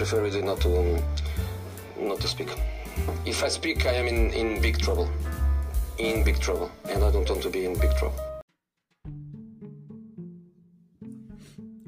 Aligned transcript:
prefer 0.00 0.22
really 0.22 0.40
not 0.40 0.58
to 0.58 0.98
not 2.00 2.18
to 2.18 2.26
speak. 2.26 2.48
If 3.26 3.44
I 3.44 3.48
speak, 3.48 3.84
I 3.84 3.96
am 4.00 4.06
in, 4.06 4.32
in 4.32 4.62
big 4.62 4.78
trouble. 4.78 5.10
In 5.98 6.24
big 6.24 6.40
trouble, 6.40 6.70
and 6.88 7.04
I 7.04 7.10
don't 7.10 7.28
want 7.28 7.42
to 7.42 7.50
be 7.50 7.66
in 7.66 7.78
big 7.78 7.94
trouble. 7.98 8.18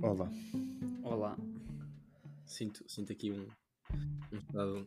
Olá. 0.03 0.29
Olá. 1.03 1.37
Sinto, 2.45 2.85
sinto 2.87 3.13
aqui 3.13 3.31
um, 3.31 3.47
um 4.31 4.37
estado 4.37 4.87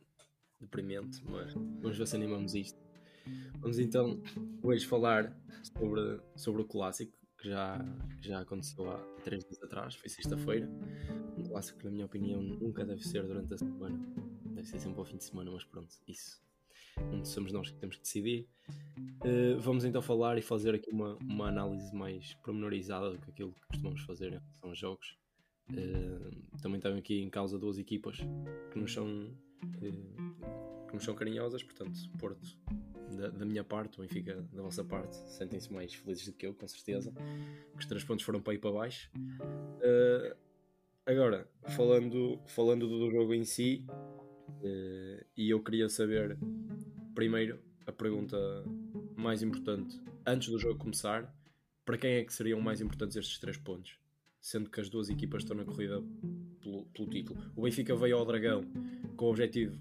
deprimente, 0.61 1.23
mas 1.27 1.51
vamos 1.81 1.97
ver 1.97 2.07
se 2.07 2.15
animamos 2.15 2.53
isto. 2.53 2.77
Vamos 3.59 3.79
então 3.79 4.21
hoje 4.61 4.85
falar 4.85 5.35
sobre, 5.63 6.19
sobre 6.35 6.61
o 6.61 6.65
clássico 6.65 7.17
que 7.45 7.49
já, 7.49 7.79
já 8.21 8.39
aconteceu 8.39 8.89
há 8.89 8.97
três 9.23 9.45
dias 9.45 9.61
atrás, 9.61 9.93
foi 9.93 10.09
sexta-feira. 10.09 10.67
Um 11.37 11.43
clássico 11.43 11.77
que, 11.77 11.85
na 11.85 11.91
minha 11.91 12.05
opinião, 12.05 12.41
nunca 12.41 12.83
deve 12.83 13.03
ser 13.03 13.23
durante 13.23 13.53
a 13.53 13.57
semana, 13.57 13.99
deve 14.45 14.67
ser 14.67 14.79
sempre 14.79 14.97
ao 14.97 15.05
fim 15.05 15.17
de 15.17 15.25
semana, 15.25 15.51
mas 15.51 15.63
pronto, 15.63 15.93
isso 16.07 16.43
não 17.11 17.23
somos 17.23 17.51
nós 17.51 17.69
que 17.69 17.77
temos 17.77 17.97
que 17.97 18.01
decidir. 18.01 18.47
Uh, 19.23 19.59
vamos 19.59 19.85
então 19.85 20.01
falar 20.01 20.39
e 20.39 20.41
fazer 20.41 20.73
aqui 20.73 20.89
uma, 20.89 21.15
uma 21.17 21.49
análise 21.49 21.93
mais 21.93 22.33
pormenorizada 22.35 23.11
do 23.11 23.19
que 23.19 23.29
aquilo 23.29 23.53
que 23.53 23.67
costumamos 23.67 24.01
fazer 24.01 24.27
em 24.27 24.39
relação 24.39 24.69
aos 24.69 24.79
jogos. 24.79 25.15
Uh, 25.69 26.59
também 26.61 26.77
estão 26.77 26.95
aqui 26.97 27.21
em 27.21 27.29
causa 27.29 27.59
duas 27.59 27.77
equipas 27.77 28.17
que 28.71 28.79
nos 28.79 28.91
são, 28.91 29.29
que 29.79 30.93
nos 30.93 31.03
são 31.03 31.15
carinhosas, 31.15 31.63
portanto, 31.63 31.97
Porto 32.17 32.57
da, 33.15 33.29
da, 33.29 33.45
minha 33.45 33.63
parte, 33.63 33.99
o 33.99 34.01
Benfica 34.01 34.41
da 34.51 34.61
vossa 34.61 34.83
parte, 34.83 35.15
sentem-se 35.29 35.71
mais 35.71 35.93
felizes 35.93 36.25
do 36.27 36.33
que 36.33 36.45
eu, 36.45 36.53
com 36.53 36.67
certeza. 36.67 37.11
Que 37.11 37.79
os 37.79 37.85
três 37.85 38.03
pontos 38.03 38.25
foram 38.25 38.41
para 38.41 38.53
ir 38.53 38.59
para 38.59 38.71
baixo. 38.71 39.09
Uh, 39.15 40.35
agora, 41.05 41.47
falando, 41.69 42.39
falando 42.45 42.87
do 42.87 43.11
jogo 43.11 43.33
em 43.33 43.43
si, 43.43 43.85
uh, 43.89 45.25
e 45.37 45.49
eu 45.49 45.61
queria 45.61 45.89
saber, 45.89 46.37
primeiro, 47.13 47.59
a 47.85 47.91
pergunta 47.91 48.37
mais 49.15 49.41
importante, 49.43 49.99
antes 50.25 50.49
do 50.49 50.59
jogo 50.59 50.79
começar, 50.79 51.33
para 51.85 51.97
quem 51.97 52.15
é 52.15 52.23
que 52.23 52.33
seriam 52.33 52.59
mais 52.59 52.81
importantes 52.81 53.15
estes 53.15 53.39
três 53.39 53.57
pontos? 53.57 53.99
Sendo 54.41 54.69
que 54.69 54.79
as 54.79 54.89
duas 54.89 55.09
equipas 55.09 55.43
estão 55.43 55.55
na 55.55 55.63
corrida 55.63 56.03
pelo, 56.61 56.85
pelo 56.87 57.09
título. 57.09 57.39
O 57.55 57.63
Benfica 57.63 57.95
veio 57.95 58.17
ao 58.17 58.25
Dragão 58.25 58.63
com 59.15 59.25
o 59.25 59.29
objetivo, 59.29 59.77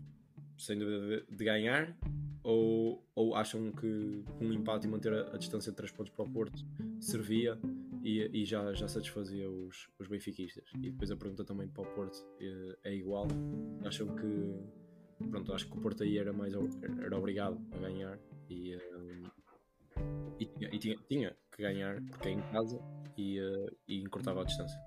sem 0.56 0.78
dúvida, 0.78 1.24
de, 1.26 1.36
de 1.36 1.44
ganhar, 1.44 1.96
ou, 2.42 3.02
ou 3.14 3.34
acham 3.34 3.72
que 3.72 4.22
um 4.40 4.52
empate 4.52 4.86
e 4.86 4.90
manter 4.90 5.12
a, 5.12 5.34
a, 5.34 5.38
distância 5.38 5.72
de 5.72 5.76
3 5.76 5.92
pontos 5.92 6.12
para 6.12 6.24
o 6.24 6.30
Porto 6.30 6.64
servia 7.00 7.58
e, 8.02 8.42
e 8.42 8.44
já, 8.44 8.72
já 8.74 8.86
satisfazia 8.86 9.50
os, 9.50 9.88
os 9.98 10.06
benfiquistas? 10.06 10.64
E 10.76 10.90
depois 10.90 11.10
a 11.10 11.16
pergunta 11.16 11.42
também 11.42 11.66
para 11.68 11.82
o 11.82 11.86
Porto 11.94 12.18
é, 12.38 12.90
é 12.90 12.94
igual. 12.94 13.26
Acham 13.84 14.14
que 14.14 15.26
pronto, 15.30 15.52
acho 15.54 15.66
que 15.70 15.76
o 15.76 15.80
Porto 15.80 16.02
aí 16.02 16.18
era 16.18 16.32
mais 16.32 16.52
era 16.54 17.16
obrigado 17.16 17.58
a 17.72 17.78
ganhar 17.78 18.18
e, 18.50 18.76
um, 18.76 19.22
e, 20.38 20.44
tinha, 20.44 20.68
e 20.70 20.78
tinha, 20.78 20.98
tinha, 21.08 21.36
que 21.50 21.62
ganhar 21.62 22.02
porque 22.10 22.28
é 22.28 22.32
em 22.32 22.42
casa 22.52 22.78
e, 23.16 23.40
uh, 23.40 23.76
e 23.88 24.02
encurtava 24.02 24.42
a 24.42 24.44
distância. 24.44 24.78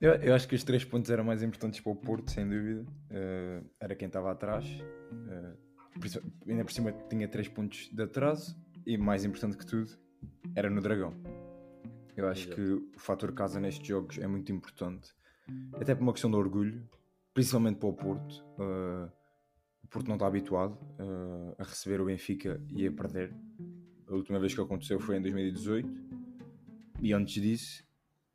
Eu, 0.00 0.12
eu, 0.14 0.34
acho 0.34 0.46
que 0.46 0.54
os 0.54 0.62
três 0.62 0.84
pontos 0.84 1.10
eram 1.10 1.24
mais 1.24 1.42
importantes 1.42 1.80
para 1.80 1.90
o 1.90 1.96
Porto, 1.96 2.30
sem 2.30 2.48
dúvida. 2.48 2.82
Uh, 3.10 3.68
era 3.80 3.96
quem 3.96 4.06
estava 4.06 4.30
atrás. 4.30 4.64
Uh, 5.12 5.58
ainda 6.48 6.64
por 6.64 6.72
cima 6.72 6.92
tinha 7.10 7.26
3 7.26 7.48
pontos 7.48 7.90
de 7.92 8.02
atraso 8.02 8.56
e 8.86 8.96
mais 8.96 9.24
importante 9.24 9.56
que 9.56 9.66
tudo 9.66 9.90
era 10.54 10.70
no 10.70 10.80
Dragão. 10.80 11.14
Eu 12.16 12.28
acho 12.28 12.46
Exato. 12.46 12.56
que 12.56 12.96
o 12.96 12.98
fator 12.98 13.32
casa 13.32 13.58
nestes 13.58 13.86
jogos 13.86 14.18
é 14.18 14.26
muito 14.26 14.52
importante, 14.52 15.10
até 15.74 15.94
por 15.94 16.02
uma 16.02 16.12
questão 16.12 16.30
de 16.30 16.36
orgulho, 16.36 16.88
principalmente 17.34 17.78
para 17.78 17.88
o 17.88 17.92
Porto. 17.92 18.44
Uh, 18.56 19.10
o 19.82 19.88
Porto 19.88 20.06
não 20.06 20.14
está 20.14 20.26
habituado 20.26 20.78
a 21.58 21.62
receber 21.62 22.00
o 22.00 22.04
Benfica 22.04 22.60
e 22.68 22.86
a 22.86 22.92
perder. 22.92 23.34
A 24.06 24.14
última 24.14 24.38
vez 24.38 24.54
que 24.54 24.60
aconteceu 24.60 25.00
foi 25.00 25.16
em 25.16 25.22
2018 25.22 25.88
e 27.00 27.12
antes 27.12 27.42
disso, 27.42 27.87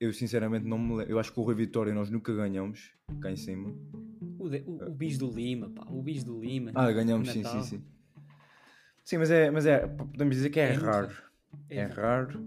eu 0.03 0.11
sinceramente 0.11 0.65
não 0.65 0.77
me 0.77 0.95
lembro. 0.97 1.11
Eu 1.11 1.17
acho 1.17 1.31
que 1.31 1.39
o 1.39 1.43
Rui 1.43 1.55
Vitória 1.55 1.93
nós 1.93 2.09
nunca 2.09 2.33
ganhamos 2.35 2.91
cá 3.21 3.31
em 3.31 3.37
cima. 3.37 3.73
O, 4.37 4.49
de, 4.49 4.57
o, 4.67 4.89
o 4.89 4.93
bis 4.93 5.17
do 5.17 5.31
Lima, 5.31 5.69
pá, 5.69 5.85
o 5.89 6.01
bis 6.01 6.25
do 6.25 6.37
Lima. 6.37 6.71
Ah, 6.75 6.91
ganhamos, 6.91 7.31
sim, 7.31 7.43
sim, 7.43 7.63
sim. 7.63 7.83
Sim, 9.01 9.17
mas 9.17 9.31
é, 9.31 9.49
mas 9.49 9.65
é, 9.65 9.87
podemos 9.87 10.35
dizer 10.35 10.49
que 10.49 10.59
é, 10.59 10.71
é 10.71 10.73
raro. 10.73 11.09
É, 11.69 11.77
é 11.77 11.85
raro. 11.85 12.39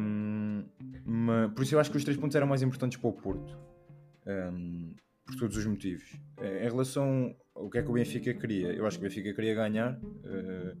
Um, 0.00 0.64
mas, 1.04 1.52
por 1.52 1.62
isso 1.62 1.74
eu 1.74 1.80
acho 1.80 1.90
que 1.90 1.96
os 1.96 2.04
três 2.04 2.16
pontos 2.16 2.36
eram 2.36 2.46
mais 2.46 2.62
importantes 2.62 2.96
para 2.96 3.10
o 3.10 3.12
Porto. 3.12 3.58
Um, 4.26 4.94
por 5.26 5.34
todos 5.36 5.56
os 5.56 5.66
motivos. 5.66 6.16
Em 6.40 6.68
relação 6.68 7.34
ao 7.54 7.68
que 7.68 7.78
é 7.78 7.82
que 7.82 7.90
o 7.90 7.94
Benfica 7.94 8.32
queria, 8.34 8.72
eu 8.72 8.86
acho 8.86 8.98
que 8.98 9.04
o 9.04 9.08
Benfica 9.08 9.34
queria 9.34 9.54
ganhar. 9.54 9.98
Uh, 9.98 10.76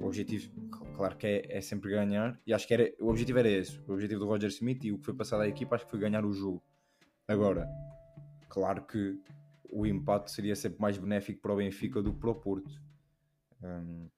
o 0.00 0.06
objetivo, 0.06 0.50
claro 0.96 1.16
que 1.16 1.26
é, 1.26 1.58
é, 1.58 1.60
sempre 1.60 1.90
ganhar. 1.90 2.40
E 2.46 2.54
acho 2.54 2.66
que 2.66 2.74
era, 2.74 2.92
o 2.98 3.08
objetivo 3.08 3.38
era 3.38 3.48
esse. 3.48 3.78
O 3.86 3.92
objetivo 3.92 4.20
do 4.20 4.26
Roger 4.26 4.48
Smith 4.48 4.84
e 4.84 4.92
o 4.92 4.98
que 4.98 5.04
foi 5.04 5.14
passado 5.14 5.42
à 5.42 5.48
equipa 5.48 5.76
acho 5.76 5.84
que 5.84 5.90
foi 5.90 6.00
ganhar 6.00 6.24
o 6.24 6.32
jogo. 6.32 6.62
Agora, 7.28 7.68
claro 8.48 8.82
que 8.86 9.20
o 9.68 9.86
empate 9.86 10.30
seria 10.30 10.56
sempre 10.56 10.80
mais 10.80 10.96
benéfico 10.96 11.40
para 11.42 11.52
o 11.52 11.56
Benfica 11.56 12.00
do 12.00 12.12
que 12.12 12.20
para 12.20 12.30
o 12.30 12.34
Porto. 12.34 12.82
Um, 13.62 14.08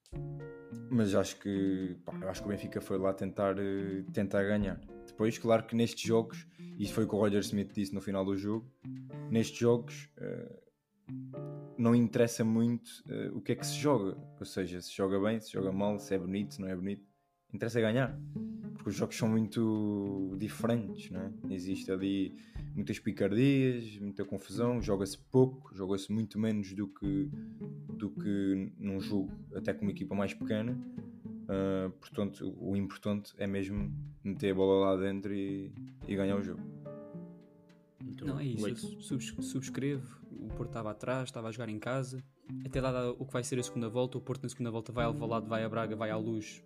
mas 0.91 1.15
acho 1.15 1.39
que, 1.41 1.97
pá, 2.05 2.12
acho 2.28 2.43
que 2.43 2.49
o 2.49 2.50
Benfica 2.50 2.81
foi 2.81 2.99
lá 2.99 3.12
tentar, 3.12 3.56
uh, 3.56 4.03
tentar 4.12 4.43
ganhar. 4.45 4.81
Depois, 5.06 5.37
claro 5.39 5.65
que 5.65 5.75
nestes 5.75 6.06
jogos, 6.06 6.47
isso 6.78 6.93
foi 6.95 7.05
o 7.05 7.09
que 7.09 7.15
o 7.15 7.19
Roger 7.19 7.41
Smith 7.41 7.72
disse 7.72 7.95
no 7.95 8.00
final 8.00 8.25
do 8.25 8.37
jogo, 8.37 8.71
nestes 9.31 9.59
jogos 9.59 10.09
uh, 10.19 10.68
não 11.78 11.94
interessa 11.94 12.44
muito 12.44 12.89
uh, 13.06 13.37
o 13.37 13.41
que 13.41 13.53
é 13.53 13.55
que 13.55 13.66
se 13.66 13.77
joga. 13.77 14.16
Ou 14.39 14.44
seja, 14.44 14.81
se 14.81 14.94
joga 14.94 15.19
bem, 15.21 15.41
se 15.41 15.53
joga 15.53 15.72
mal, 15.72 15.99
se 15.99 16.15
é 16.15 16.19
bonito, 16.19 16.55
se 16.55 16.61
não 16.61 16.69
é 16.69 16.77
bonito. 16.77 17.06
Interessa 17.53 17.81
ganhar. 17.81 18.21
Porque 18.75 18.91
os 18.91 18.94
jogos 18.94 19.16
são 19.16 19.28
muito 19.28 20.37
diferentes, 20.39 21.11
não 21.11 21.21
é? 21.21 21.33
Existe 21.50 21.91
ali 21.91 22.37
muitas 22.75 22.99
picardias, 22.99 23.99
muita 23.99 24.25
confusão, 24.25 24.83
joga-se 24.83 25.19
pouco, 25.19 25.75
joga-se 25.75 26.12
muito 26.12 26.39
menos 26.39 26.72
do 26.75 26.87
que, 26.89 27.31
do 27.97 28.10
que 28.10 28.72
num 28.78 29.00
jogo 29.00 29.33
até 29.55 29.72
com 29.72 29.83
uma 29.83 29.91
equipa 29.93 30.15
mais 30.15 30.34
pequena. 30.34 30.78
Uh, 31.49 31.91
portanto, 31.93 32.55
o 32.60 32.77
importante 32.77 33.33
é 33.39 33.47
mesmo 33.47 33.91
meter 34.22 34.53
a 34.53 34.55
bola 34.55 34.91
lá 34.91 34.97
dentro 35.00 35.33
e, 35.34 35.72
e 36.06 36.15
ganhar 36.15 36.37
o 36.37 36.43
jogo. 36.43 36.60
Então, 38.06 38.28
não, 38.28 38.41
é 38.41 38.45
isso. 38.45 39.00
Subs, 39.00 39.34
subscrevo. 39.41 40.19
Porto 40.59 40.71
estava 40.71 40.91
atrás, 40.91 41.29
estava 41.29 41.49
a 41.49 41.53
jogar 41.53 41.69
em 41.69 41.79
casa. 41.79 42.23
Até 42.67 42.81
dado 42.81 43.17
o 43.19 43.25
que 43.25 43.33
vai 43.33 43.45
ser 43.45 43.59
a 43.59 43.63
segunda 43.63 43.89
volta, 43.89 44.19
o 44.19 44.21
Porto 44.21 44.43
na 44.43 44.49
segunda 44.49 44.71
volta 44.71 44.93
vai 44.93 45.05
ao 45.05 45.15
Valado, 45.15 45.47
vai 45.47 45.63
a 45.63 45.69
Braga, 45.69 45.95
vai 45.95 46.11
à 46.11 46.17
Luz. 46.17 46.63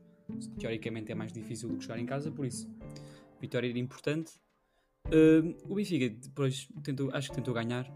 Teoricamente 0.58 1.12
é 1.12 1.14
mais 1.14 1.32
difícil 1.32 1.68
do 1.68 1.76
que 1.76 1.82
jogar 1.82 1.98
em 1.98 2.06
casa, 2.06 2.30
por 2.30 2.46
isso 2.46 2.66
vitória 3.42 3.68
era 3.68 3.78
importante. 3.78 4.32
Uh, 5.08 5.56
o 5.68 5.74
Benfica 5.74 6.08
depois 6.08 6.68
tentou, 6.82 7.10
acho 7.12 7.28
que 7.28 7.34
tentou 7.34 7.52
ganhar 7.52 7.90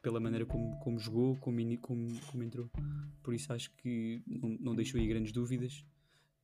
pela 0.00 0.20
maneira 0.20 0.46
como, 0.46 0.78
como 0.78 0.98
jogou, 0.98 1.36
como, 1.36 1.78
como, 1.78 2.20
como 2.30 2.42
entrou. 2.44 2.70
Por 3.22 3.34
isso 3.34 3.52
acho 3.52 3.70
que 3.72 4.22
não, 4.26 4.56
não 4.60 4.74
deixou 4.76 5.00
aí 5.00 5.06
grandes 5.08 5.32
dúvidas. 5.32 5.84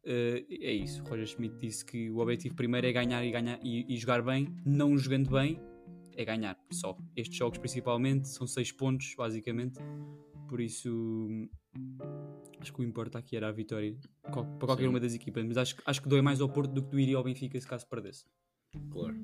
Uh, 0.05 0.45
é 0.51 0.73
isso. 0.73 1.03
Roger 1.05 1.27
Schmidt 1.27 1.57
disse 1.57 1.85
que 1.85 2.11
o 2.11 2.19
objetivo 2.19 2.55
primeiro 2.57 2.87
é 2.87 2.93
ganhar 2.93 3.25
e 3.25 3.31
ganhar 3.31 3.59
e, 3.63 3.87
e, 3.89 3.97
jogar 3.97 4.21
bem, 4.23 4.55
não 4.67 4.99
jogando 4.99 5.31
bem, 5.31 5.59
é 6.17 6.25
ganhar 6.25 6.59
só. 6.71 6.97
Estes 7.17 7.37
jogos 7.37 7.59
principalmente 7.59 8.29
são 8.29 8.47
seis 8.47 8.73
pontos, 8.73 9.15
basicamente. 9.17 9.79
Por 10.49 10.61
isso 10.61 11.49
acho 12.61 12.73
que 12.73 12.81
o 12.81 12.85
importa 12.85 13.19
aqui 13.19 13.37
era 13.37 13.49
a 13.49 13.53
vitória 13.53 13.97
para 14.23 14.67
qualquer 14.67 14.85
Sim. 14.85 14.89
uma 14.89 15.01
das 15.01 15.15
equipas, 15.15 15.45
mas 15.45 15.57
acho, 15.57 15.77
acho 15.85 16.03
que 16.03 16.09
doeu 16.09 16.23
mais 16.23 16.41
ao 16.41 16.49
Porto 16.49 16.73
do 16.73 16.83
que 16.83 16.91
doeria 16.91 17.17
ao 17.17 17.25
Benfica 17.25 17.61
se 17.61 17.67
caso 17.67 17.87
perdesse. 17.87 18.25
Claro, 18.91 19.17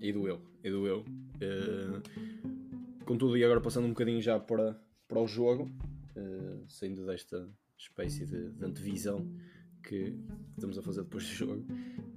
e 0.00 0.12
doeu, 0.12 0.42
e 0.62 0.70
doeu. 0.70 1.00
Uh, 1.00 3.04
contudo, 3.04 3.36
e 3.36 3.44
agora 3.44 3.60
passando 3.60 3.86
um 3.86 3.90
bocadinho 3.90 4.20
já 4.20 4.38
para, 4.38 4.80
para 5.06 5.20
o 5.20 5.26
jogo, 5.26 5.70
uh, 6.16 6.64
saindo 6.68 7.06
desta 7.06 7.48
espécie 7.76 8.26
de, 8.26 8.50
de 8.50 8.64
antevisão 8.64 9.30
que 9.82 10.14
estamos 10.50 10.76
a 10.76 10.82
fazer 10.82 11.02
depois 11.02 11.24
do 11.24 11.30
jogo, 11.30 11.66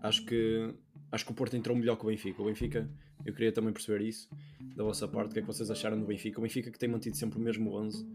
acho 0.01 0.25
que, 0.25 0.73
acho 1.11 1.25
que 1.25 1.31
o 1.31 1.35
Porto 1.35 1.55
entrou 1.55 1.75
melhor 1.75 1.97
que 1.97 2.05
o 2.05 2.07
Benfica. 2.07 2.41
O 2.41 2.45
Benfica, 2.45 2.89
eu 3.25 3.33
queria 3.33 3.51
também 3.51 3.73
perceber 3.73 4.01
isso 4.01 4.29
da 4.75 4.83
vossa 4.83 5.07
parte, 5.07 5.31
o 5.31 5.33
que 5.33 5.39
é 5.39 5.41
que 5.41 5.47
vocês 5.47 5.69
acharam 5.69 5.99
do 5.99 6.05
Benfica? 6.05 6.39
O 6.39 6.43
Benfica 6.43 6.71
que 6.71 6.79
tem 6.79 6.89
mantido 6.89 7.17
sempre 7.17 7.37
o 7.37 7.41
mesmo 7.41 7.73
11 7.73 8.03
uh, 8.03 8.07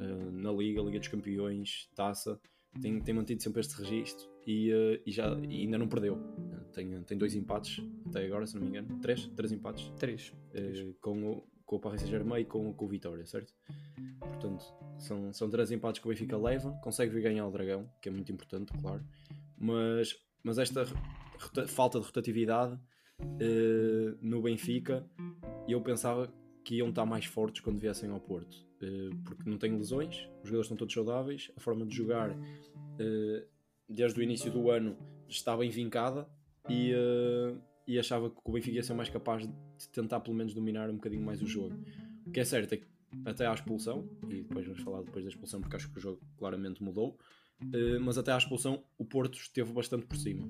eh, 0.00 0.30
na 0.32 0.52
Liga, 0.52 0.80
Liga 0.80 0.98
dos 0.98 1.08
Campeões, 1.08 1.88
Taça, 1.94 2.40
tem, 2.80 3.00
tem 3.00 3.14
mantido 3.14 3.42
sempre 3.42 3.60
este 3.60 3.76
registro 3.80 4.28
e, 4.46 4.72
uh, 4.72 5.02
e 5.04 5.10
já, 5.10 5.36
e 5.48 5.62
ainda 5.62 5.78
não 5.78 5.88
perdeu. 5.88 6.18
Tem, 6.72 7.02
tem 7.02 7.18
dois 7.18 7.34
empates 7.34 7.82
até 8.06 8.24
agora, 8.26 8.46
se 8.46 8.54
não 8.54 8.62
me 8.62 8.68
engano. 8.68 8.98
Três? 9.00 9.26
Três 9.28 9.52
empates? 9.52 9.92
Três. 9.98 10.32
Uh, 10.54 10.94
com, 11.00 11.32
o, 11.32 11.48
com 11.64 11.76
o 11.76 11.80
Paris 11.80 12.00
Saint-Germain 12.00 12.42
e 12.42 12.44
com, 12.44 12.72
com 12.72 12.84
o 12.84 12.88
Vitória, 12.88 13.24
certo? 13.26 13.52
Portanto, 14.18 14.64
são, 14.98 15.32
são 15.32 15.50
três 15.50 15.70
empates 15.70 16.00
que 16.00 16.06
o 16.06 16.10
Benfica 16.10 16.36
leva. 16.36 16.72
Consegue 16.82 17.12
vir 17.12 17.22
ganhar 17.22 17.46
o 17.46 17.50
Dragão, 17.50 17.88
que 18.00 18.08
é 18.08 18.12
muito 18.12 18.30
importante, 18.32 18.72
claro. 18.80 19.04
Mas, 19.56 20.16
mas 20.42 20.58
esta 20.58 20.84
falta 21.68 21.98
de 21.98 22.06
rotatividade 22.06 22.78
uh, 23.20 24.18
no 24.20 24.42
Benfica, 24.42 25.08
eu 25.68 25.80
pensava 25.80 26.32
que 26.64 26.76
iam 26.76 26.88
estar 26.88 27.04
mais 27.04 27.26
fortes 27.26 27.60
quando 27.60 27.78
viessem 27.78 28.10
ao 28.10 28.20
Porto, 28.20 28.54
uh, 28.54 29.16
porque 29.24 29.48
não 29.48 29.58
têm 29.58 29.76
lesões, 29.76 30.16
os 30.42 30.48
jogadores 30.48 30.66
estão 30.66 30.76
todos 30.76 30.94
saudáveis, 30.94 31.50
a 31.56 31.60
forma 31.60 31.86
de 31.86 31.94
jogar 31.94 32.30
uh, 32.30 33.48
desde 33.88 34.18
o 34.18 34.22
início 34.22 34.50
do 34.50 34.70
ano 34.70 34.96
estava 35.28 35.60
bem 35.60 35.70
vincada 35.70 36.28
e, 36.68 36.92
e 37.86 37.98
achava 37.98 38.30
que 38.30 38.36
o 38.44 38.52
Benfica 38.52 38.76
ia 38.76 38.82
ser 38.82 38.94
mais 38.94 39.10
capaz 39.10 39.46
de 39.46 39.88
tentar 39.90 40.20
pelo 40.20 40.34
menos 40.36 40.54
dominar 40.54 40.88
um 40.88 40.94
bocadinho 40.94 41.22
mais 41.22 41.42
o 41.42 41.46
jogo. 41.46 41.74
O 42.26 42.30
que 42.30 42.40
é 42.40 42.44
certo 42.44 42.72
é 42.72 42.76
que 42.78 42.86
até 43.26 43.46
à 43.46 43.52
expulsão, 43.52 44.08
e 44.28 44.42
depois 44.42 44.66
vamos 44.66 44.82
falar 44.82 45.02
depois 45.02 45.24
da 45.24 45.30
expulsão 45.30 45.60
porque 45.60 45.76
acho 45.76 45.90
que 45.90 45.98
o 45.98 46.00
jogo 46.00 46.20
claramente 46.38 46.82
mudou, 46.82 47.18
mas 48.00 48.16
até 48.16 48.32
à 48.32 48.38
expulsão 48.38 48.82
o 48.96 49.04
Porto 49.04 49.36
esteve 49.38 49.72
bastante 49.72 50.06
por 50.06 50.16
cima. 50.16 50.48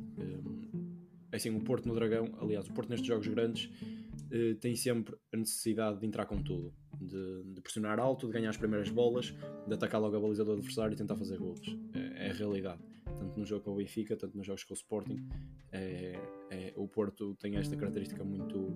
Assim, 1.34 1.50
o 1.50 1.60
Porto 1.60 1.88
no 1.88 1.94
Dragão, 1.94 2.28
aliás, 2.40 2.68
o 2.68 2.72
Porto 2.72 2.90
nestes 2.90 3.08
jogos 3.08 3.26
grandes 3.26 3.64
uh, 3.64 4.54
tem 4.60 4.76
sempre 4.76 5.16
a 5.32 5.36
necessidade 5.36 5.98
de 5.98 6.06
entrar 6.06 6.26
com 6.26 6.40
tudo, 6.40 6.72
de, 7.00 7.42
de, 7.54 7.60
pressionar 7.60 7.98
alto, 7.98 8.26
de 8.26 8.32
ganhar 8.32 8.50
as 8.50 8.56
primeiras 8.56 8.88
bolas, 8.88 9.34
de 9.66 9.74
atacar 9.74 10.00
logo 10.00 10.16
a 10.16 10.20
baliza 10.20 10.44
do 10.44 10.52
adversário 10.52 10.94
e 10.94 10.96
tentar 10.96 11.16
fazer 11.16 11.38
gols. 11.38 11.60
É, 11.92 12.26
é, 12.26 12.30
a 12.30 12.32
realidade. 12.32 12.80
Tanto 13.04 13.38
no 13.38 13.44
jogo 13.44 13.64
com 13.64 13.72
o 13.72 13.76
Benfica, 13.76 14.16
tanto 14.16 14.36
nos 14.36 14.46
jogos 14.46 14.62
com 14.62 14.74
o 14.74 14.76
Sporting, 14.76 15.28
é, 15.72 16.18
é, 16.50 16.72
o 16.76 16.86
Porto 16.86 17.34
tem 17.34 17.56
esta 17.56 17.76
característica 17.76 18.22
muito, 18.22 18.72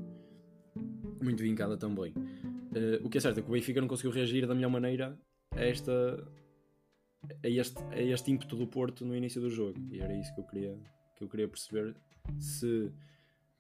muito 1.23 1.43
vincada 1.43 1.77
também. 1.77 2.13
Uh, 2.13 3.05
o 3.05 3.09
que 3.09 3.19
é 3.19 3.21
certo 3.21 3.39
é 3.39 3.43
que 3.43 3.49
o 3.49 3.53
Benfica 3.53 3.81
não 3.81 3.89
conseguiu 3.89 4.11
reagir 4.11 4.47
da 4.47 4.55
melhor 4.55 4.71
maneira 4.71 5.17
a 5.53 5.63
esta 5.63 6.27
a 7.43 7.49
este, 7.49 7.83
a 7.83 8.01
este 8.01 8.31
ímpeto 8.31 8.57
do 8.57 8.67
Porto 8.67 9.05
no 9.05 9.15
início 9.15 9.41
do 9.41 9.51
jogo 9.51 9.79
e 9.91 10.01
era 10.01 10.15
isso 10.15 10.33
que 10.35 10.41
eu 10.41 10.45
queria, 10.45 10.79
que 11.19 11.25
eu 11.25 11.29
queria 11.29 11.49
perceber 11.49 11.97
se 12.39 12.91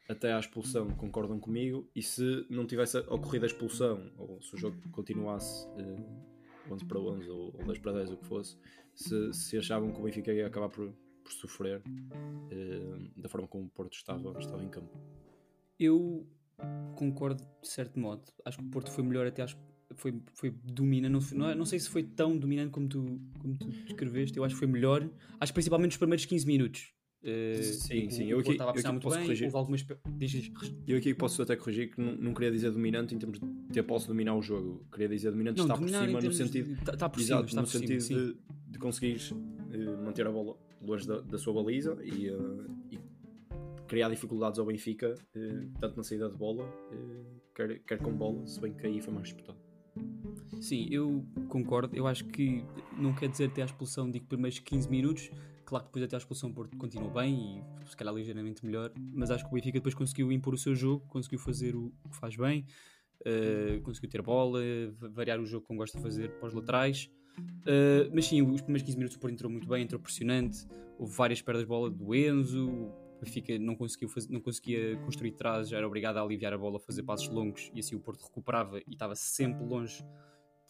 até 0.08 0.32
à 0.32 0.38
expulsão 0.38 0.88
concordam 0.90 1.38
comigo 1.38 1.86
e 1.94 2.02
se 2.02 2.46
não 2.48 2.66
tivesse 2.66 2.96
ocorrido 2.98 3.44
a 3.44 3.48
expulsão 3.48 4.10
ou 4.16 4.40
se 4.40 4.54
o 4.54 4.58
jogo 4.58 4.76
continuasse 4.90 5.66
uh, 5.68 6.72
11 6.72 6.84
para 6.86 6.98
11 6.98 7.28
ou, 7.28 7.54
ou 7.58 7.66
10 7.66 7.78
para 7.78 7.92
10 7.92 8.12
o 8.12 8.16
que 8.16 8.24
fosse 8.24 8.56
se, 8.94 9.32
se 9.32 9.58
achavam 9.58 9.92
que 9.92 10.00
o 10.00 10.02
Benfica 10.02 10.32
ia 10.32 10.46
acabar 10.46 10.68
por, 10.68 10.92
por 11.22 11.32
sofrer 11.32 11.80
uh, 11.80 13.20
da 13.20 13.28
forma 13.28 13.46
como 13.46 13.64
o 13.64 13.68
Porto 13.68 13.94
estava, 13.94 14.36
estava 14.38 14.62
em 14.62 14.68
campo. 14.68 14.98
Eu 15.78 16.26
concordo 16.96 17.44
de 17.62 17.68
certo 17.68 18.00
modo. 18.00 18.22
Acho 18.44 18.58
que 18.58 18.64
o 18.64 18.70
Porto 18.70 18.90
foi 18.90 19.04
melhor 19.04 19.26
até 19.26 19.42
às 19.42 19.56
foi, 19.94 20.20
foi 20.34 20.50
dominante, 20.50 21.34
não, 21.34 21.48
não, 21.48 21.54
não, 21.54 21.64
sei 21.64 21.78
se 21.78 21.88
foi 21.88 22.02
tão 22.02 22.36
dominante 22.36 22.70
como 22.70 22.88
tu, 22.88 23.20
como 23.38 23.56
tu 23.56 23.68
descreveste, 23.68 24.36
eu 24.36 24.44
acho 24.44 24.54
que 24.54 24.58
foi 24.58 24.68
melhor, 24.68 25.08
acho 25.40 25.54
principalmente 25.54 25.92
nos 25.92 25.96
primeiros 25.96 26.26
15 26.26 26.46
minutos, 26.46 26.92
Uh, 27.22 27.62
sim, 27.62 28.08
sim. 28.10 28.26
Eu 28.30 28.38
aqui, 28.38 28.56
eu 28.56 28.68
aqui 28.68 29.00
posso 29.00 29.16
bem, 29.16 29.24
corrigir. 29.24 29.50
Algumas... 29.52 29.84
Eu 30.86 30.98
aqui 30.98 31.14
posso 31.14 31.42
até 31.42 31.56
corrigir 31.56 31.90
que 31.90 32.00
não, 32.00 32.14
não, 32.14 32.34
queria 32.34 32.50
dizer 32.50 32.70
dominante 32.70 33.14
em 33.14 33.18
termos 33.18 33.40
de 33.40 33.46
ter 33.72 33.82
posse 33.82 34.04
de 34.04 34.12
dominar 34.12 34.34
o 34.36 34.42
jogo. 34.42 34.86
Queria 34.92 35.08
dizer 35.08 35.30
dominante 35.32 35.58
não, 35.58 35.64
estar 35.64 35.78
por 35.78 35.88
cima 35.88 36.20
no 36.20 36.32
sentido. 36.32 36.72
Está 36.72 36.96
tá 36.96 37.08
por 37.08 37.20
cima, 37.20 37.40
está 37.40 37.60
no 37.60 37.66
por 37.66 37.72
sentido 37.72 38.00
cima, 38.00 38.20
de, 38.20 38.36
de 38.68 38.78
conseguires 38.78 39.30
uh, 39.32 40.04
manter 40.04 40.26
a 40.26 40.30
bola 40.30 40.56
longe 40.80 41.06
da, 41.06 41.20
da 41.20 41.38
sua 41.38 41.52
baliza 41.52 41.98
e, 42.04 42.30
uh, 42.30 42.70
e, 42.92 42.98
criar 43.88 44.10
dificuldades 44.10 44.58
ao 44.60 44.66
Benfica, 44.66 45.14
tanto 45.80 45.96
na 45.96 46.02
saída 46.02 46.28
de 46.28 46.36
bola, 46.36 46.70
quer, 47.54 47.78
quer 47.80 47.98
com 47.98 48.12
bola, 48.12 48.46
se 48.46 48.60
bem 48.60 48.72
que 48.74 48.86
aí 48.86 49.00
foi 49.00 49.14
mais 49.14 49.28
disputado. 49.28 49.58
Sim, 50.60 50.88
eu 50.90 51.24
concordo. 51.48 51.96
Eu 51.96 52.06
acho 52.06 52.24
que 52.26 52.64
não 52.96 53.14
quer 53.14 53.28
dizer 53.28 53.46
até 53.46 53.62
a 53.62 53.64
expulsão 53.64 54.10
de 54.10 54.20
primeiros 54.20 54.58
15 54.58 54.90
minutos, 54.90 55.30
Claro 55.68 55.84
que 55.84 55.90
depois 55.90 56.04
até 56.06 56.16
a 56.16 56.18
expulsão 56.18 56.50
Porto 56.50 56.78
continuou 56.78 57.12
bem 57.12 57.62
e 57.84 57.90
se 57.90 57.94
calhar 57.94 58.14
ligeiramente 58.14 58.64
melhor, 58.64 58.90
mas 58.96 59.30
acho 59.30 59.44
que 59.44 59.50
o 59.50 59.52
Benfica 59.52 59.78
depois 59.78 59.94
conseguiu 59.94 60.32
impor 60.32 60.54
o 60.54 60.56
seu 60.56 60.74
jogo, 60.74 61.04
conseguiu 61.06 61.38
fazer 61.38 61.76
o 61.76 61.92
que 62.10 62.16
faz 62.16 62.34
bem, 62.36 62.64
uh, 63.20 63.78
conseguiu 63.82 64.08
ter 64.08 64.22
bola, 64.22 64.60
variar 65.12 65.38
o 65.38 65.44
jogo 65.44 65.66
como 65.66 65.80
gosta 65.80 65.98
de 65.98 66.02
fazer 66.02 66.30
para 66.38 66.48
os 66.48 66.54
laterais. 66.54 67.10
Uh, 67.38 68.08
mas 68.14 68.24
sim, 68.24 68.40
os 68.40 68.62
primeiros 68.62 68.82
15 68.82 68.96
minutos 68.96 69.16
o 69.18 69.20
Porto 69.20 69.34
entrou 69.34 69.52
muito 69.52 69.68
bem, 69.68 69.82
entrou 69.82 70.00
pressionante, 70.00 70.66
houve 70.98 71.14
várias 71.14 71.42
perdas 71.42 71.64
de 71.64 71.68
bola 71.68 71.90
do 71.90 72.14
Enzo, 72.14 72.66
o 72.66 73.20
Benfica 73.20 73.58
não, 73.58 73.76
conseguiu 73.76 74.08
fazer, 74.08 74.32
não 74.32 74.40
conseguia 74.40 74.96
construir 75.04 75.32
trás, 75.32 75.68
já 75.68 75.76
era 75.76 75.86
obrigado 75.86 76.16
a 76.16 76.22
aliviar 76.22 76.54
a 76.54 76.56
bola, 76.56 76.78
a 76.78 76.80
fazer 76.80 77.02
passos 77.02 77.28
longos 77.28 77.70
e 77.74 77.80
assim 77.80 77.94
o 77.94 78.00
Porto 78.00 78.22
recuperava 78.22 78.78
e 78.78 78.92
estava 78.92 79.14
sempre 79.14 79.62
longe 79.66 80.02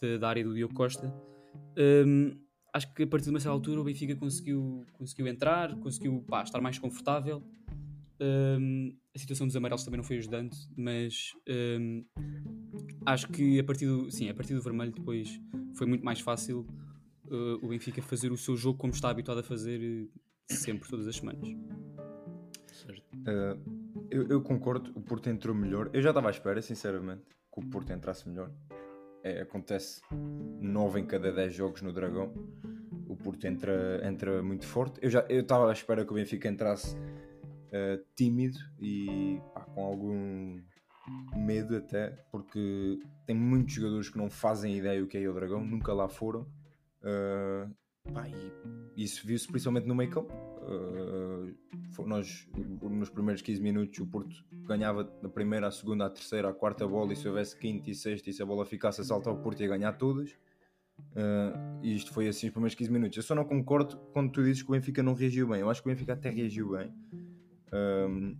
de, 0.01 0.17
da 0.17 0.27
área 0.27 0.43
do 0.43 0.53
Diogo 0.53 0.73
Costa. 0.73 1.09
Ehm, 1.77 2.48
acho 2.73 2.93
que 2.93 3.03
a 3.03 3.07
partir 3.07 3.25
de 3.25 3.31
uma 3.31 3.39
certa 3.39 3.53
altura 3.53 3.81
o 3.81 3.83
Benfica 3.83 4.15
conseguiu, 4.15 4.85
conseguiu 4.93 5.27
entrar, 5.27 5.75
conseguiu 5.79 6.23
pá, 6.27 6.43
estar 6.43 6.61
mais 6.61 6.77
confortável. 6.77 7.43
Um, 8.21 8.91
a 9.15 9.19
situação 9.19 9.47
dos 9.47 9.55
amarelos 9.55 9.83
também 9.83 9.97
não 9.97 10.03
foi 10.03 10.17
ajudante, 10.17 10.57
mas 10.75 11.33
um, 11.47 12.03
acho 13.05 13.27
que 13.29 13.59
a 13.59 13.63
partir 13.63 13.85
do, 13.85 14.11
sim, 14.11 14.29
a 14.29 14.33
partir 14.33 14.53
do 14.53 14.61
vermelho 14.61 14.91
depois 14.91 15.39
foi 15.75 15.87
muito 15.87 16.03
mais 16.03 16.19
fácil 16.19 16.67
uh, 17.25 17.65
o 17.65 17.69
Benfica 17.69 18.01
fazer 18.01 18.31
o 18.31 18.37
seu 18.37 18.57
jogo 18.57 18.77
como 18.77 18.93
está 18.93 19.09
habituado 19.09 19.39
a 19.39 19.43
fazer 19.43 19.79
uh, 19.79 20.53
sempre, 20.53 20.89
todas 20.89 21.07
as 21.07 21.15
semanas. 21.15 21.47
Uh, 23.19 24.07
eu, 24.09 24.27
eu, 24.27 24.41
concordo, 24.41 24.91
o 24.95 25.01
Porto 25.01 25.29
entrou 25.29 25.55
melhor. 25.55 25.89
Eu 25.93 26.01
já 26.01 26.09
estava 26.09 26.27
à 26.27 26.31
espera, 26.31 26.61
sinceramente, 26.61 27.23
que 27.53 27.59
o 27.59 27.69
Porto 27.69 27.91
entrasse 27.93 28.27
melhor 28.27 28.51
é, 29.23 29.41
acontece 29.41 30.01
9 30.11 30.99
em 30.99 31.05
cada 31.05 31.31
10 31.31 31.53
jogos 31.53 31.81
no 31.81 31.91
Dragão. 31.91 32.33
O 33.07 33.15
Porto 33.15 33.45
entra, 33.45 34.07
entra 34.07 34.41
muito 34.41 34.65
forte. 34.65 34.99
Eu 35.01 35.09
já 35.09 35.25
estava 35.29 35.69
à 35.69 35.73
espera 35.73 36.05
que 36.05 36.11
o 36.11 36.15
Benfica 36.15 36.47
entrasse 36.47 36.95
uh, 36.95 38.03
tímido 38.15 38.59
e 38.79 39.39
pá, 39.53 39.61
com 39.61 39.83
algum 39.83 40.61
medo 41.35 41.75
até, 41.75 42.09
porque 42.31 42.99
tem 43.25 43.35
muitos 43.35 43.73
jogadores 43.73 44.09
que 44.09 44.17
não 44.17 44.29
fazem 44.29 44.77
ideia 44.77 45.03
o 45.03 45.07
que 45.07 45.17
é 45.17 45.27
o 45.27 45.33
Dragão, 45.33 45.65
nunca 45.65 45.93
lá 45.93 46.07
foram. 46.07 46.41
Uh, 47.01 47.73
pá, 48.13 48.27
e 48.27 49.03
isso 49.03 49.25
viu-se 49.25 49.47
principalmente 49.47 49.87
no 49.87 49.95
meio 49.95 50.11
campo. 50.11 50.31
Uh, 50.69 51.55
nós, 52.05 52.47
nos 52.81 53.09
primeiros 53.09 53.41
15 53.41 53.61
minutos, 53.61 53.99
o 53.99 54.05
Porto 54.05 54.45
ganhava 54.51 55.03
da 55.03 55.27
primeira, 55.27 55.67
à 55.67 55.71
segunda, 55.71 56.05
à 56.05 56.09
terceira, 56.09 56.49
à 56.49 56.53
quarta 56.53 56.87
bola, 56.87 57.11
e 57.11 57.15
se 57.15 57.27
houvesse 57.27 57.57
quinta 57.57 57.89
e 57.89 57.95
sexta, 57.95 58.29
e 58.29 58.33
se 58.33 58.43
a 58.43 58.45
bola 58.45 58.65
ficasse 58.65 59.01
a 59.01 59.03
saltar, 59.03 59.33
o 59.33 59.37
Porto 59.37 59.61
ia 59.61 59.67
ganhar 59.67 59.93
todas. 59.93 60.31
Uh, 61.11 61.79
e 61.81 61.95
isto 61.95 62.13
foi 62.13 62.27
assim 62.27 62.47
os 62.47 62.53
primeiros 62.53 62.75
15 62.75 62.91
minutos. 62.91 63.17
Eu 63.17 63.23
só 63.23 63.33
não 63.33 63.45
concordo 63.45 63.97
quando 64.13 64.31
tu 64.31 64.43
dizes 64.43 64.61
que 64.61 64.69
o 64.69 64.73
Benfica 64.73 65.01
não 65.01 65.13
reagiu 65.13 65.47
bem. 65.47 65.61
Eu 65.61 65.69
acho 65.69 65.81
que 65.81 65.89
o 65.89 65.91
Benfica 65.91 66.13
até 66.13 66.29
reagiu 66.29 66.71
bem. 66.71 66.93
Um, 67.73 68.35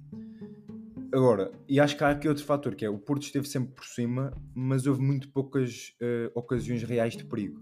agora, 1.12 1.52
e 1.68 1.80
acho 1.80 1.98
que 1.98 2.04
há 2.04 2.12
aqui 2.12 2.28
outro 2.28 2.44
fator 2.44 2.76
que 2.76 2.86
é 2.86 2.90
o 2.90 2.98
Porto 2.98 3.24
esteve 3.24 3.48
sempre 3.48 3.74
por 3.74 3.86
cima, 3.86 4.34
mas 4.54 4.86
houve 4.86 5.02
muito 5.02 5.30
poucas 5.30 5.96
uh, 6.02 6.32
ocasiões 6.36 6.84
reais 6.84 7.16
de 7.16 7.24
perigo. 7.24 7.62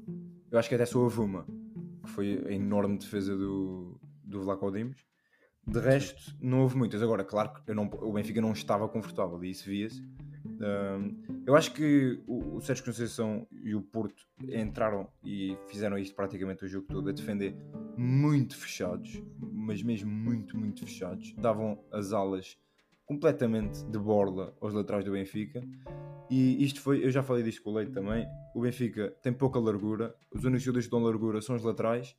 Eu 0.51 0.59
acho 0.59 0.67
que 0.67 0.75
até 0.75 0.85
só 0.85 0.99
houve 0.99 1.19
uma, 1.19 1.45
que 2.03 2.09
foi 2.09 2.43
a 2.47 2.51
enorme 2.51 2.97
defesa 2.97 3.35
do, 3.35 3.99
do 4.27 4.43
Vlaco 4.43 4.71
Dimos. 4.71 5.05
De 5.65 5.79
resto, 5.79 6.33
não 6.39 6.61
houve 6.61 6.77
muitas. 6.77 7.01
Agora, 7.01 7.25
claro 7.25 7.51
que 7.53 7.73
não, 7.73 7.89
o 8.01 8.13
Benfica 8.13 8.39
não 8.39 8.53
estava 8.53 8.87
confortável 8.87 9.43
e 9.43 9.49
isso 9.49 9.65
via-se. 9.65 10.01
Um, 10.45 11.43
eu 11.45 11.55
acho 11.55 11.73
que 11.73 12.23
o, 12.25 12.55
o 12.55 12.61
Sérgio 12.61 12.85
Conceição 12.85 13.45
e 13.51 13.75
o 13.75 13.81
Porto 13.81 14.25
entraram 14.41 15.09
e 15.23 15.57
fizeram 15.67 15.97
isto 15.97 16.15
praticamente 16.15 16.63
o 16.63 16.67
jogo 16.67 16.87
todo 16.87 17.09
a 17.09 17.11
defender 17.11 17.53
muito 17.97 18.55
fechados, 18.55 19.21
mas 19.39 19.83
mesmo 19.83 20.09
muito, 20.09 20.57
muito 20.57 20.85
fechados. 20.85 21.33
Davam 21.35 21.83
as 21.91 22.13
alas 22.13 22.57
completamente 23.05 23.83
de 23.85 23.99
borla 23.99 24.55
aos 24.61 24.73
laterais 24.73 25.03
do 25.03 25.11
Benfica. 25.11 25.61
E 26.29 26.63
isto 26.63 26.81
foi, 26.81 27.05
eu 27.05 27.11
já 27.11 27.23
falei 27.23 27.43
disto 27.43 27.63
com 27.63 27.71
o 27.71 27.73
Leite 27.73 27.91
também. 27.91 28.27
O 28.53 28.61
Benfica 28.61 29.15
tem 29.21 29.31
pouca 29.31 29.59
largura, 29.59 30.15
os 30.31 30.43
únicos 30.43 30.63
jogadores 30.63 30.87
que 30.87 30.91
dão 30.91 31.03
largura 31.03 31.41
são 31.41 31.55
os 31.55 31.63
laterais. 31.63 32.15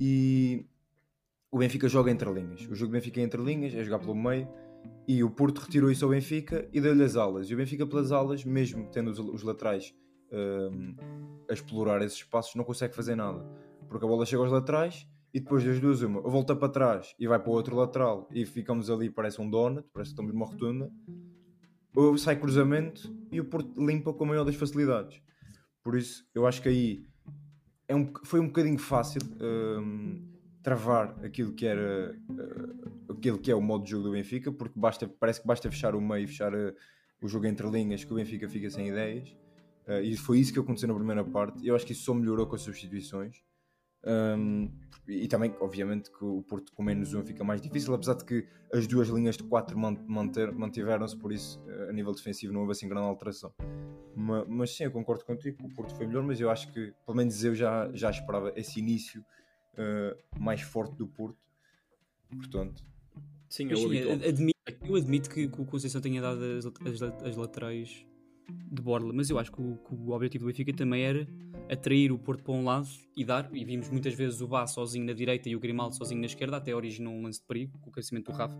E 0.00 0.66
o 1.54 1.58
Benfica 1.58 1.88
joga 1.88 2.10
entre 2.10 2.28
linhas. 2.32 2.62
O 2.62 2.74
jogo 2.74 2.90
do 2.90 2.94
Benfica 2.94 3.20
é 3.20 3.22
entre 3.22 3.40
linhas, 3.40 3.72
é 3.76 3.84
jogar 3.84 4.00
pelo 4.00 4.16
meio. 4.16 4.48
E 5.06 5.22
o 5.22 5.30
Porto 5.30 5.60
retirou 5.60 5.88
isso 5.88 6.04
ao 6.04 6.10
Benfica 6.10 6.68
e 6.72 6.80
deu-lhe 6.80 7.04
as 7.04 7.14
alas. 7.14 7.48
E 7.48 7.54
o 7.54 7.56
Benfica, 7.56 7.86
pelas 7.86 8.10
alas, 8.10 8.44
mesmo 8.44 8.88
tendo 8.90 9.08
os, 9.12 9.20
os 9.20 9.44
laterais 9.44 9.94
um, 10.32 10.96
a 11.48 11.52
explorar 11.52 12.02
esses 12.02 12.18
espaços, 12.18 12.56
não 12.56 12.64
consegue 12.64 12.92
fazer 12.92 13.14
nada. 13.14 13.46
Porque 13.88 14.04
a 14.04 14.08
bola 14.08 14.26
chega 14.26 14.42
aos 14.42 14.50
laterais 14.50 15.06
e 15.32 15.38
depois 15.38 15.62
das 15.62 15.78
duas, 15.78 16.02
uma 16.02 16.22
volta 16.22 16.56
para 16.56 16.68
trás 16.68 17.14
e 17.20 17.28
vai 17.28 17.38
para 17.38 17.48
o 17.48 17.52
outro 17.52 17.76
lateral 17.76 18.28
e 18.32 18.44
ficamos 18.44 18.90
ali, 18.90 19.08
parece 19.08 19.40
um 19.40 19.48
donut, 19.48 19.86
parece 19.92 20.10
que 20.10 20.14
estamos 20.14 20.34
numa 20.34 20.46
rotunda. 20.46 20.90
Ou 21.94 22.18
sai 22.18 22.34
cruzamento 22.34 23.16
e 23.30 23.40
o 23.40 23.44
Porto 23.44 23.72
limpa 23.80 24.12
com 24.12 24.24
a 24.24 24.26
maior 24.26 24.42
das 24.42 24.56
facilidades. 24.56 25.22
Por 25.84 25.96
isso, 25.96 26.26
eu 26.34 26.48
acho 26.48 26.60
que 26.60 26.68
aí 26.68 27.06
é 27.86 27.94
um, 27.94 28.12
foi 28.24 28.40
um 28.40 28.48
bocadinho 28.48 28.76
fácil. 28.76 29.20
Um, 29.40 30.33
travar 30.64 31.14
aquilo 31.22 31.52
que 31.52 31.66
era 31.66 32.18
uh, 32.30 33.12
aquilo 33.12 33.38
que 33.38 33.50
é 33.50 33.54
o 33.54 33.60
modo 33.60 33.84
de 33.84 33.90
jogo 33.90 34.04
do 34.04 34.12
Benfica, 34.12 34.50
porque 34.50 34.80
basta, 34.80 35.06
parece 35.06 35.42
que 35.42 35.46
basta 35.46 35.70
fechar 35.70 35.94
o 35.94 36.00
meio 36.00 36.26
fechar 36.26 36.54
uh, 36.54 36.74
o 37.22 37.28
jogo 37.28 37.46
entre 37.46 37.68
linhas 37.68 38.02
que 38.02 38.10
o 38.10 38.16
Benfica 38.16 38.48
fica 38.48 38.68
sem 38.70 38.88
ideias. 38.88 39.28
Uh, 39.86 40.00
e 40.02 40.16
foi 40.16 40.38
isso 40.38 40.54
que 40.54 40.58
aconteceu 40.58 40.88
na 40.88 40.94
primeira 40.94 41.22
parte. 41.22 41.64
Eu 41.64 41.76
acho 41.76 41.84
que 41.84 41.92
isso 41.92 42.04
só 42.04 42.14
melhorou 42.14 42.46
com 42.46 42.56
as 42.56 42.62
substituições. 42.62 43.44
Um, 44.06 44.70
e 45.06 45.28
também, 45.28 45.54
obviamente, 45.60 46.10
que 46.10 46.24
o 46.24 46.42
Porto 46.42 46.72
com 46.72 46.82
menos 46.82 47.12
um 47.12 47.22
fica 47.22 47.44
mais 47.44 47.60
difícil, 47.60 47.92
apesar 47.92 48.14
de 48.14 48.24
que 48.24 48.46
as 48.72 48.86
duas 48.86 49.08
linhas 49.08 49.36
de 49.36 49.42
4 49.44 49.78
mantiveram-se, 49.78 51.16
por 51.16 51.30
isso, 51.30 51.62
a 51.88 51.92
nível 51.92 52.14
defensivo, 52.14 52.52
não 52.52 52.60
houve 52.60 52.72
assim 52.72 52.88
grande 52.88 53.06
alteração. 53.06 53.52
Mas, 54.16 54.44
mas, 54.48 54.76
sim, 54.76 54.84
eu 54.84 54.90
concordo 54.90 55.24
contigo, 55.24 55.66
o 55.66 55.74
Porto 55.74 55.94
foi 55.94 56.06
melhor, 56.06 56.22
mas 56.22 56.40
eu 56.40 56.50
acho 56.50 56.72
que, 56.72 56.94
pelo 57.04 57.16
menos 57.16 57.42
eu 57.44 57.54
já, 57.54 57.90
já 57.92 58.10
esperava 58.10 58.52
esse 58.56 58.78
início 58.78 59.24
uh, 59.78 60.40
mais 60.40 60.60
forte 60.60 60.96
do 60.96 61.06
Porto. 61.06 61.38
Portanto, 62.28 62.84
sim, 63.48 63.68
eu, 63.70 63.76
sim, 63.76 63.98
admito, 64.26 64.58
eu 64.86 64.96
admito 64.96 65.30
que, 65.30 65.48
que 65.48 65.60
o 65.60 65.64
Conceição 65.64 66.00
tenha 66.00 66.20
dado 66.20 66.40
as, 66.42 66.66
as, 66.66 67.02
as 67.02 67.36
laterais 67.36 68.04
de 68.48 68.82
borla, 68.82 69.12
mas 69.12 69.30
eu 69.30 69.38
acho 69.38 69.50
que 69.52 69.60
o, 69.60 69.76
que 69.76 69.94
o, 69.94 70.10
objetivo 70.10 70.44
do 70.44 70.48
Benfica 70.48 70.72
também 70.74 71.02
era 71.02 71.26
atrair 71.70 72.12
o 72.12 72.18
Porto 72.18 72.42
para 72.42 72.52
um 72.52 72.64
lado 72.64 72.88
e 73.16 73.24
dar, 73.24 73.48
e 73.54 73.64
vimos 73.64 73.88
muitas 73.88 74.14
vezes 74.14 74.40
o 74.40 74.48
Bá 74.48 74.66
sozinho 74.66 75.06
na 75.06 75.12
direita 75.12 75.48
e 75.48 75.56
o 75.56 75.60
Grimaldo 75.60 75.94
sozinho 75.96 76.20
na 76.20 76.26
esquerda, 76.26 76.58
até 76.58 76.74
originou 76.74 77.14
um 77.14 77.22
lance 77.22 77.40
de 77.40 77.46
perigo 77.46 77.78
com 77.78 77.88
o 77.88 77.92
crescimento 77.92 78.30
do 78.30 78.36
Rafa 78.36 78.56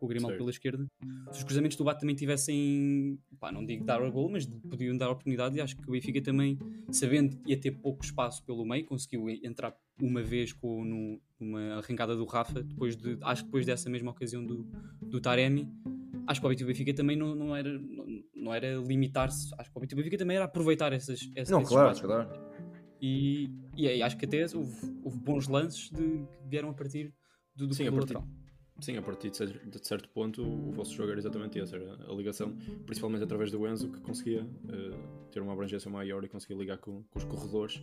com 0.00 0.06
o 0.06 0.08
Grimaldo 0.08 0.38
pela 0.38 0.50
esquerda. 0.50 0.86
Se 1.30 1.38
os 1.38 1.44
cruzamentos 1.44 1.76
do 1.76 1.84
Bate 1.84 2.00
também 2.00 2.16
tivessem, 2.16 3.18
pá, 3.38 3.52
não 3.52 3.64
digo 3.64 3.84
dar 3.84 4.02
o 4.02 4.10
gol, 4.10 4.30
mas 4.30 4.46
podiam 4.46 4.96
dar 4.96 5.10
oportunidade. 5.10 5.58
E 5.58 5.60
acho 5.60 5.76
que 5.76 5.86
o 5.86 5.92
Benfica 5.92 6.22
também, 6.22 6.58
sabendo 6.90 7.36
que 7.36 7.50
ia 7.50 7.60
ter 7.60 7.72
pouco 7.72 8.02
espaço 8.02 8.42
pelo 8.44 8.64
meio, 8.64 8.86
conseguiu 8.86 9.28
entrar 9.28 9.76
uma 10.00 10.22
vez 10.22 10.54
com 10.54 10.82
no, 10.82 11.20
numa 11.38 11.76
arrancada 11.76 12.16
do 12.16 12.24
Rafa, 12.24 12.62
depois 12.62 12.96
de, 12.96 13.18
acho 13.20 13.42
que 13.42 13.48
depois 13.48 13.66
dessa 13.66 13.90
mesma 13.90 14.10
ocasião 14.10 14.44
do, 14.44 14.66
do 15.02 15.20
Taremi. 15.20 15.70
Acho 16.26 16.40
que 16.40 16.46
o 16.46 16.48
objetivo 16.48 16.68
do 16.68 16.72
Benfica 16.72 16.94
também 16.94 17.16
não, 17.16 17.34
não 17.34 17.54
era, 17.54 17.78
não, 17.78 18.06
não 18.34 18.54
era 18.54 18.76
limitar-se. 18.76 19.52
Acho 19.58 19.70
que 19.70 19.76
o 19.76 19.78
objetivo 19.78 20.00
do 20.00 20.04
Benfica 20.04 20.18
também 20.18 20.36
era 20.36 20.46
aproveitar 20.46 20.92
essas, 20.94 21.30
essas 21.34 21.50
não, 21.50 21.62
claro, 21.62 21.92
espaços. 21.92 22.06
claro. 22.06 22.50
E, 23.02 23.50
e 23.76 24.02
acho 24.02 24.16
que 24.16 24.24
até 24.24 24.44
houve, 24.54 24.76
houve 25.02 25.18
bons 25.18 25.48
lances 25.48 25.90
de, 25.90 26.26
que 26.26 26.48
vieram 26.48 26.70
a 26.70 26.74
partir 26.74 27.14
do, 27.54 27.66
do 27.66 27.74
Sim, 27.74 27.88
a 27.88 27.92
partir, 27.92 28.14
lateral. 28.14 28.39
Sim, 28.80 28.96
a 28.96 29.02
partir 29.02 29.30
de 29.30 29.86
certo 29.86 30.08
ponto 30.08 30.42
o 30.42 30.72
vosso 30.72 30.94
jogo 30.94 31.10
era 31.10 31.20
exatamente 31.20 31.58
esse, 31.58 31.74
era 31.74 31.94
a 32.08 32.14
ligação, 32.14 32.56
principalmente 32.86 33.22
através 33.22 33.50
do 33.50 33.66
Enzo, 33.68 33.92
que 33.92 34.00
conseguia 34.00 34.42
uh, 34.42 35.28
ter 35.30 35.40
uma 35.40 35.52
abrangência 35.52 35.90
maior 35.90 36.24
e 36.24 36.28
conseguia 36.28 36.56
ligar 36.56 36.78
com, 36.78 37.02
com 37.02 37.18
os 37.18 37.24
corredores 37.24 37.82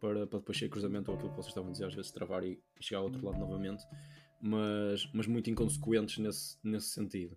para, 0.00 0.26
para 0.26 0.38
depois 0.38 0.56
ser 0.56 0.70
cruzamento 0.70 1.10
ou 1.10 1.16
aquilo 1.16 1.30
que 1.30 1.36
vocês 1.36 1.48
estavam 1.48 1.68
a 1.68 1.72
dizer, 1.72 1.84
às 1.84 1.94
vezes 1.94 2.10
travar 2.10 2.44
e, 2.44 2.58
chegar 2.80 3.00
ao 3.00 3.04
outro 3.04 3.24
lado 3.24 3.38
novamente, 3.38 3.84
mas, 4.40 5.06
mas 5.12 5.26
muito 5.26 5.50
inconsequentes 5.50 6.16
nesse, 6.18 6.56
nesse 6.64 6.88
sentido. 6.88 7.36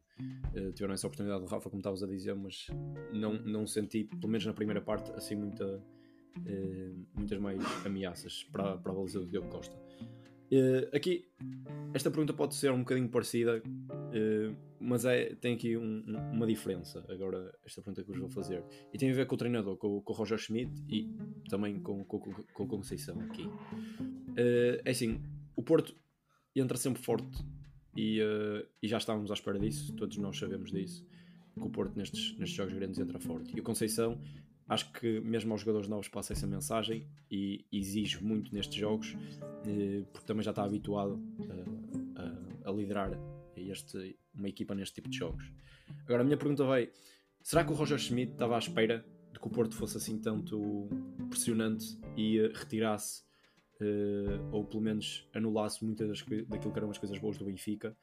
Uh, 0.55 0.71
tiveram 0.71 0.93
essa 0.93 1.05
oportunidade 1.05 1.41
do 1.43 1.47
Rafa, 1.47 1.69
como 1.69 1.81
estavas 1.81 2.01
a 2.03 2.07
dizer, 2.07 2.33
mas 2.33 2.67
não, 3.11 3.33
não 3.33 3.67
senti, 3.67 4.05
pelo 4.05 4.29
menos 4.29 4.45
na 4.45 4.53
primeira 4.53 4.81
parte, 4.81 5.11
assim 5.11 5.35
muita, 5.35 5.65
uh, 5.67 7.05
muitas 7.13 7.39
mais 7.39 7.61
ameaças 7.85 8.45
para, 8.45 8.77
para 8.77 8.91
a 8.93 8.95
baliza 8.95 9.19
do 9.19 9.27
Diogo 9.27 9.49
Costa. 9.49 9.90
Uh, 10.51 10.93
aqui, 10.93 11.25
esta 11.93 12.11
pergunta 12.11 12.33
pode 12.33 12.55
ser 12.55 12.73
um 12.73 12.79
bocadinho 12.79 13.07
parecida, 13.07 13.63
uh, 13.63 14.55
mas 14.81 15.05
é, 15.05 15.33
tem 15.35 15.55
aqui 15.55 15.77
um, 15.77 16.03
uma 16.33 16.45
diferença. 16.45 17.05
Agora, 17.07 17.57
esta 17.65 17.81
pergunta 17.81 18.03
que 18.03 18.11
vos 18.11 18.19
vou 18.19 18.29
fazer, 18.29 18.61
e 18.93 18.97
tem 18.97 19.09
a 19.09 19.13
ver 19.13 19.25
com 19.27 19.35
o 19.35 19.37
treinador, 19.37 19.77
com, 19.77 20.01
com 20.01 20.13
o 20.13 20.15
Roger 20.15 20.37
Schmidt 20.37 20.71
e 20.89 21.09
também 21.49 21.79
com, 21.79 22.03
com, 22.03 22.19
com, 22.19 22.63
a 22.63 22.67
Conceição. 22.67 23.17
Aqui 23.21 23.43
uh, 23.43 24.81
é 24.83 24.91
assim: 24.91 25.21
o 25.55 25.63
Porto 25.63 25.95
entra 26.53 26.77
sempre 26.77 27.01
forte 27.01 27.45
e, 27.95 28.19
e, 28.81 28.87
já 28.87 28.97
estávamos 28.97 29.31
à 29.31 29.33
espera 29.33 29.57
disso, 29.57 29.93
todos 29.95 30.17
nós 30.17 30.37
sabemos 30.37 30.69
disso. 30.69 31.07
Que 31.53 31.65
o 31.65 31.69
Porto 31.69 31.95
nestes, 31.97 32.37
nestes 32.37 32.57
jogos 32.57 32.73
grandes 32.73 32.99
entra 32.99 33.19
forte 33.19 33.55
e 33.55 33.59
o 33.59 33.63
Conceição 33.63 34.19
acho 34.71 34.89
que 34.93 35.19
mesmo 35.19 35.51
aos 35.51 35.61
jogadores 35.61 35.89
novos 35.89 36.07
passa 36.07 36.31
essa 36.31 36.47
mensagem 36.47 37.05
e 37.29 37.65
exige 37.73 38.23
muito 38.23 38.55
nestes 38.55 38.75
jogos, 38.75 39.17
eh, 39.67 40.05
porque 40.13 40.25
também 40.25 40.43
já 40.43 40.51
está 40.51 40.63
habituado 40.63 41.21
a, 42.15 42.67
a, 42.67 42.69
a 42.69 42.73
liderar 42.73 43.11
este, 43.53 44.17
uma 44.33 44.47
equipa 44.47 44.73
neste 44.73 44.95
tipo 44.95 45.09
de 45.09 45.17
jogos. 45.17 45.43
Agora, 46.05 46.21
a 46.21 46.23
minha 46.23 46.37
pergunta 46.37 46.63
vai: 46.63 46.89
será 47.41 47.65
que 47.65 47.71
o 47.71 47.75
Roger 47.75 47.99
Schmidt 47.99 48.31
estava 48.31 48.55
à 48.55 48.59
espera 48.59 49.05
de 49.33 49.39
que 49.41 49.47
o 49.47 49.49
Porto 49.49 49.75
fosse 49.75 49.97
assim 49.97 50.17
tanto 50.17 50.87
pressionante 51.29 51.99
e 52.15 52.39
retirasse, 52.53 53.23
uh, 53.81 54.55
ou 54.55 54.63
pelo 54.63 54.81
menos 54.81 55.27
anulasse 55.33 55.83
muitas 55.83 56.07
das, 56.07 56.21
daquilo 56.47 56.71
que 56.71 56.79
eram 56.79 56.89
as 56.89 56.97
coisas 56.97 57.17
boas 57.17 57.37
do 57.37 57.43
Benfica? 57.43 57.93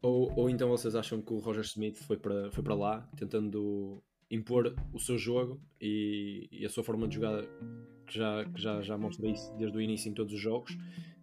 Ou, 0.00 0.32
ou 0.38 0.48
então 0.48 0.70
vocês 0.70 0.94
acham 0.94 1.20
que 1.20 1.34
o 1.34 1.38
Roger 1.38 1.64
Schmidt 1.64 1.98
foi 1.98 2.16
para, 2.16 2.50
foi 2.50 2.64
para 2.64 2.74
lá 2.74 3.00
tentando 3.14 4.02
impor 4.34 4.74
o 4.92 4.98
seu 4.98 5.16
jogo 5.16 5.60
e, 5.80 6.48
e, 6.50 6.66
a 6.66 6.68
sua 6.68 6.82
forma 6.82 7.06
de 7.06 7.14
jogar 7.16 7.44
que 8.06 8.18
já, 8.18 8.44
que 8.44 8.60
já, 8.60 8.82
já 8.82 8.98
mostra 8.98 9.28
isso 9.28 9.54
desde 9.56 9.76
o 9.76 9.80
início 9.80 10.10
em 10.10 10.14
todos 10.14 10.32
os 10.32 10.40
jogos 10.40 10.76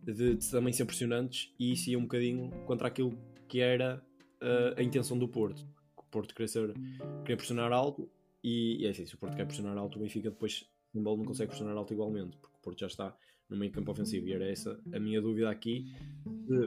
de, 0.04 0.36
de 0.36 0.52
também 0.52 0.74
ser 0.74 0.84
impressionantes 0.84 1.54
e 1.60 1.74
isso 1.74 1.90
ia 1.90 1.98
um 1.98 2.04
bocadinho 2.04 2.50
contra 2.66 2.88
aquilo 2.88 3.18
que 3.48 3.60
era 3.60 4.04
uh, 4.42 4.80
a 4.80 4.84
intenção 4.84 5.18
do 5.18 5.28
Porto. 5.28 5.68
O 5.98 6.04
Porto 6.04 6.34
queria, 6.34 6.48
ser, 6.48 6.74
queria 7.22 7.38
pressionar 7.38 7.72
alto 7.72 8.10
e, 8.44 8.82
e 8.82 8.88
é 8.88 8.90
assim, 8.90 9.06
se 9.06 9.16
o 9.16 9.18
Porto 9.18 9.36
quer 9.36 9.46
pressionar 9.46 9.78
alto 9.78 9.98
o 9.98 10.02
Benfica 10.02 10.30
depois 10.30 10.66
o 10.94 11.00
bola 11.00 11.18
não 11.18 11.26
consegue 11.26 11.50
pressionar 11.50 11.78
alto 11.78 11.94
igualmente 11.94 12.38
porque 12.38 12.56
o 12.58 12.62
Porto 12.62 12.80
já 12.80 12.88
está 12.88 13.16
no 13.50 13.58
meio 13.58 13.72
campo 13.72 13.92
ofensivo. 13.92 14.28
E 14.28 14.34
era 14.34 14.50
essa 14.50 14.80
a 14.94 15.00
minha 15.00 15.22
dúvida 15.22 15.50
aqui 15.50 15.94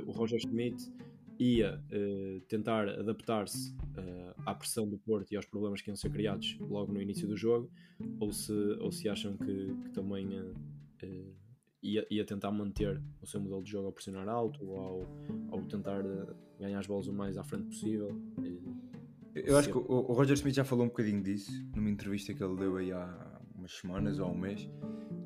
o 0.06 0.12
Roger 0.12 0.38
Schmidt 0.38 0.90
ia 1.38 1.82
uh, 1.90 2.40
tentar 2.42 2.88
adaptar-se 2.88 3.72
uh, 3.72 4.42
à 4.46 4.54
pressão 4.54 4.88
do 4.88 4.98
Porto 4.98 5.32
e 5.32 5.36
aos 5.36 5.46
problemas 5.46 5.80
que 5.80 5.90
iam 5.90 5.96
ser 5.96 6.10
criados 6.10 6.56
logo 6.60 6.92
no 6.92 7.00
início 7.00 7.26
do 7.26 7.36
jogo, 7.36 7.70
ou 8.20 8.32
se, 8.32 8.52
ou 8.80 8.92
se 8.92 9.08
acham 9.08 9.36
que, 9.36 9.74
que 9.82 9.90
também 9.90 10.26
uh, 10.40 10.54
ia, 11.82 12.06
ia, 12.10 12.24
tentar 12.24 12.50
manter 12.50 13.02
o 13.20 13.26
seu 13.26 13.40
modelo 13.40 13.62
de 13.62 13.70
jogo 13.70 13.86
ao 13.86 13.92
pressionar 13.92 14.28
alto 14.28 14.64
ou 14.64 14.78
ao, 14.78 15.00
ao 15.50 15.62
tentar 15.66 16.02
ganhar 16.58 16.78
as 16.78 16.86
bolas 16.86 17.06
o 17.08 17.12
mais 17.12 17.36
à 17.36 17.44
frente 17.44 17.66
possível. 17.66 18.08
Eu 19.34 19.58
acho 19.58 19.68
que 19.68 19.76
o, 19.76 19.82
o, 19.82 20.12
Roger 20.12 20.34
Smith 20.34 20.54
já 20.54 20.64
falou 20.64 20.84
um 20.84 20.88
bocadinho 20.88 21.22
disso 21.22 21.50
numa 21.74 21.90
entrevista 21.90 22.32
que 22.32 22.42
ele 22.42 22.56
deu 22.56 22.76
aí 22.76 22.92
há 22.92 23.40
umas 23.54 23.72
semanas 23.72 24.18
ou 24.18 24.30
um 24.30 24.38
mês, 24.38 24.70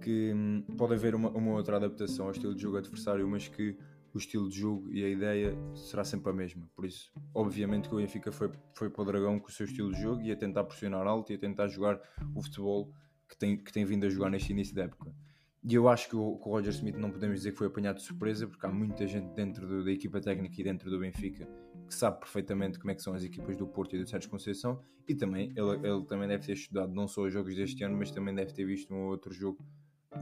que 0.00 0.32
hum, 0.32 0.64
pode 0.76 0.94
haver 0.94 1.14
uma, 1.14 1.28
uma 1.30 1.52
outra 1.52 1.76
adaptação 1.76 2.26
ao 2.26 2.32
estilo 2.32 2.54
de 2.54 2.62
jogo 2.62 2.78
adversário, 2.78 3.28
mas 3.28 3.48
que 3.48 3.76
o 4.18 4.20
estilo 4.20 4.48
de 4.48 4.58
jogo 4.58 4.90
e 4.90 5.04
a 5.04 5.08
ideia 5.08 5.56
será 5.74 6.04
sempre 6.04 6.30
a 6.30 6.32
mesma. 6.34 6.68
Por 6.74 6.84
isso, 6.84 7.12
obviamente 7.32 7.88
que 7.88 7.94
o 7.94 7.98
Benfica 7.98 8.32
foi, 8.32 8.50
foi 8.74 8.90
para 8.90 9.02
o 9.02 9.04
Dragão 9.04 9.38
com 9.38 9.48
o 9.48 9.52
seu 9.52 9.64
estilo 9.64 9.92
de 9.92 10.02
jogo 10.02 10.22
e 10.22 10.32
a 10.32 10.36
tentar 10.36 10.64
pressionar 10.64 11.06
alto 11.06 11.32
e 11.32 11.36
a 11.36 11.38
tentar 11.38 11.68
jogar 11.68 12.00
o 12.34 12.42
futebol 12.42 12.92
que 13.28 13.36
tem, 13.36 13.56
que 13.56 13.72
tem 13.72 13.84
vindo 13.84 14.04
a 14.04 14.10
jogar 14.10 14.30
neste 14.30 14.52
início 14.52 14.74
da 14.74 14.84
época. 14.84 15.14
E 15.62 15.74
eu 15.74 15.88
acho 15.88 16.08
que 16.08 16.16
o, 16.16 16.36
que 16.36 16.48
o 16.48 16.52
Roger 16.52 16.72
Smith 16.72 16.96
não 16.96 17.10
podemos 17.10 17.36
dizer 17.36 17.52
que 17.52 17.58
foi 17.58 17.66
apanhado 17.66 17.96
de 17.96 18.02
surpresa, 18.02 18.46
porque 18.46 18.64
há 18.66 18.70
muita 18.70 19.06
gente 19.06 19.34
dentro 19.34 19.66
do, 19.66 19.84
da 19.84 19.92
equipa 19.92 20.20
técnica 20.20 20.60
e 20.60 20.64
dentro 20.64 20.90
do 20.90 20.98
Benfica 20.98 21.48
que 21.86 21.94
sabe 21.94 22.20
perfeitamente 22.20 22.78
como 22.78 22.90
é 22.90 22.94
que 22.94 23.02
são 23.02 23.14
as 23.14 23.24
equipas 23.24 23.56
do 23.56 23.66
Porto 23.66 23.96
e 23.96 23.98
do 23.98 24.08
Sérgio 24.08 24.28
Conceição, 24.28 24.82
e 25.08 25.14
também 25.14 25.52
ele, 25.56 25.88
ele 25.88 26.04
também 26.04 26.28
deve 26.28 26.44
ter 26.44 26.52
estudado 26.52 26.92
não 26.92 27.08
só 27.08 27.22
os 27.22 27.32
jogos 27.32 27.56
deste 27.56 27.82
ano, 27.82 27.96
mas 27.96 28.10
também 28.10 28.34
deve 28.34 28.52
ter 28.52 28.64
visto 28.64 28.92
um 28.92 29.06
outro 29.06 29.32
jogo 29.32 29.64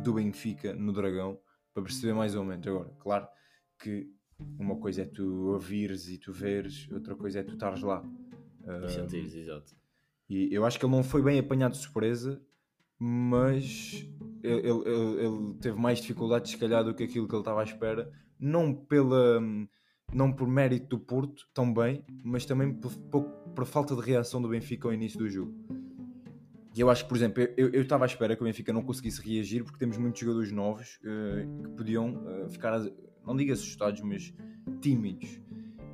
do 0.02 0.14
Benfica 0.14 0.72
no 0.74 0.92
Dragão 0.92 1.38
para 1.74 1.82
perceber 1.82 2.14
mais 2.14 2.34
ou 2.34 2.44
menos. 2.44 2.66
Agora, 2.66 2.90
claro, 3.00 3.28
que 3.78 4.10
uma 4.58 4.76
coisa 4.76 5.02
é 5.02 5.04
tu 5.04 5.52
ouvires 5.52 6.08
e 6.08 6.18
tu 6.18 6.32
veres, 6.32 6.88
outra 6.90 7.14
coisa 7.14 7.40
é 7.40 7.42
tu 7.42 7.54
estares 7.54 7.82
lá. 7.82 8.02
Uh, 8.62 8.88
sentires, 8.88 9.34
exato. 9.34 9.74
E 10.28 10.52
eu 10.52 10.64
acho 10.64 10.78
que 10.78 10.84
ele 10.84 10.92
não 10.92 11.02
foi 11.02 11.22
bem 11.22 11.38
apanhado 11.38 11.72
de 11.72 11.78
surpresa, 11.78 12.42
mas 12.98 14.06
ele, 14.42 14.68
ele, 14.68 15.24
ele, 15.24 15.54
teve 15.60 15.78
mais 15.78 16.00
dificuldades, 16.00 16.50
se 16.50 16.58
calhar, 16.58 16.84
do 16.84 16.94
que 16.94 17.04
aquilo 17.04 17.28
que 17.28 17.34
ele 17.34 17.40
estava 17.40 17.60
à 17.60 17.64
espera. 17.64 18.10
Não, 18.38 18.74
pela, 18.74 19.40
não 20.12 20.32
por 20.32 20.48
mérito 20.48 20.96
do 20.96 20.98
Porto, 20.98 21.48
tão 21.54 21.72
bem, 21.72 22.04
mas 22.24 22.44
também 22.44 22.74
por, 22.74 22.92
por, 23.10 23.22
por 23.22 23.64
falta 23.64 23.94
de 23.94 24.02
reação 24.02 24.42
do 24.42 24.48
Benfica 24.48 24.88
ao 24.88 24.94
início 24.94 25.18
do 25.18 25.28
jogo. 25.28 25.54
E 26.74 26.80
eu 26.80 26.90
acho 26.90 27.04
que, 27.04 27.08
por 27.08 27.16
exemplo, 27.16 27.42
eu, 27.56 27.70
eu 27.70 27.82
estava 27.82 28.04
à 28.04 28.06
espera 28.06 28.36
que 28.36 28.42
o 28.42 28.44
Benfica 28.44 28.70
não 28.70 28.82
conseguisse 28.82 29.22
reagir 29.22 29.64
porque 29.64 29.78
temos 29.78 29.96
muitos 29.96 30.20
jogadores 30.20 30.52
novos 30.52 30.98
uh, 31.02 31.62
que 31.62 31.70
podiam 31.70 32.14
uh, 32.16 32.48
ficar 32.50 32.78
não 33.26 33.36
digo 33.36 33.52
assustados, 33.52 34.00
mas 34.02 34.32
tímidos. 34.80 35.40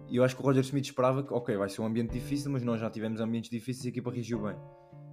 E 0.09 0.17
eu 0.17 0.25
acho 0.25 0.37
que 0.37 0.43
o 0.43 0.45
Roger 0.45 0.63
Smith 0.63 0.85
esperava 0.85 1.23
que, 1.23 1.33
ok, 1.33 1.57
vai 1.57 1.69
ser 1.71 1.81
um 1.81 1.87
ambiente 1.87 2.13
difícil, 2.13 2.51
mas 2.51 2.63
nós 2.63 2.79
já 2.79 2.91
tivemos 2.91 3.19
ambientes 3.21 3.49
difíceis 3.51 3.87
e 3.87 3.89
a 3.89 3.91
equipa 3.91 4.11
reagiu 4.11 4.43
bem. 4.43 4.57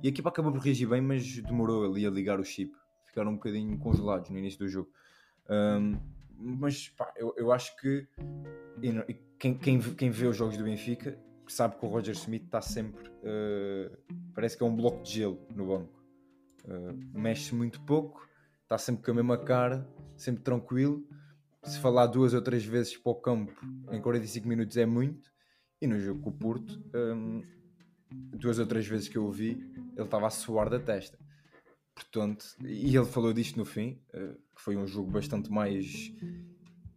E 0.03 0.07
a 0.07 0.09
equipa 0.09 0.27
acabou 0.27 0.51
por 0.51 0.61
reagir 0.61 0.87
bem, 0.87 1.01
mas 1.01 1.41
demorou 1.41 1.85
ali 1.85 2.05
a 2.05 2.09
ligar 2.09 2.39
o 2.39 2.43
chip. 2.43 2.73
Ficaram 3.05 3.31
um 3.31 3.35
bocadinho 3.35 3.77
congelados 3.79 4.29
no 4.29 4.37
início 4.37 4.59
do 4.59 4.67
jogo. 4.67 4.89
Um, 5.49 5.97
mas 6.37 6.89
pá, 6.89 7.13
eu, 7.15 7.33
eu 7.37 7.51
acho 7.51 7.75
que 7.77 8.07
quem, 9.39 9.57
quem, 9.57 9.79
quem 9.79 10.09
vê 10.09 10.27
os 10.27 10.35
jogos 10.35 10.57
do 10.57 10.63
Benfica 10.63 11.17
sabe 11.47 11.77
que 11.77 11.85
o 11.85 11.89
Roger 11.89 12.13
Smith 12.13 12.43
está 12.43 12.61
sempre. 12.61 13.09
Uh, 13.09 13.97
parece 14.33 14.57
que 14.57 14.63
é 14.63 14.65
um 14.65 14.75
bloco 14.75 15.01
de 15.01 15.13
gelo 15.13 15.39
no 15.55 15.67
banco. 15.67 16.03
Uh, 16.65 17.17
mexe 17.17 17.55
muito 17.55 17.81
pouco, 17.81 18.27
está 18.63 18.77
sempre 18.77 19.03
com 19.03 19.11
a 19.11 19.13
mesma 19.13 19.37
cara, 19.37 19.89
sempre 20.17 20.43
tranquilo 20.43 21.07
se 21.63 21.79
falar 21.79 22.07
duas 22.07 22.33
ou 22.33 22.41
três 22.41 22.63
vezes 22.63 22.95
para 22.97 23.11
o 23.11 23.15
campo 23.15 23.53
em 23.91 24.01
45 24.01 24.47
minutos 24.47 24.77
é 24.77 24.85
muito. 24.85 25.29
E 25.81 25.87
no 25.87 25.99
jogo 25.99 26.21
com 26.21 26.29
o 26.29 26.33
Porto, 26.33 26.81
um, 26.93 27.41
duas 28.11 28.59
ou 28.59 28.65
três 28.65 28.85
vezes 28.87 29.07
que 29.07 29.17
eu 29.17 29.25
o 29.25 29.31
vi, 29.31 29.51
ele 29.95 30.05
estava 30.05 30.27
a 30.27 30.29
suar 30.29 30.69
da 30.69 30.79
testa. 30.79 31.17
Portanto, 31.93 32.45
e 32.63 32.95
ele 32.95 33.05
falou 33.05 33.33
disto 33.33 33.57
no 33.57 33.65
fim, 33.65 34.01
uh, 34.13 34.33
que 34.55 34.61
foi 34.61 34.77
um 34.77 34.87
jogo 34.87 35.11
bastante 35.11 35.51
mais 35.51 36.13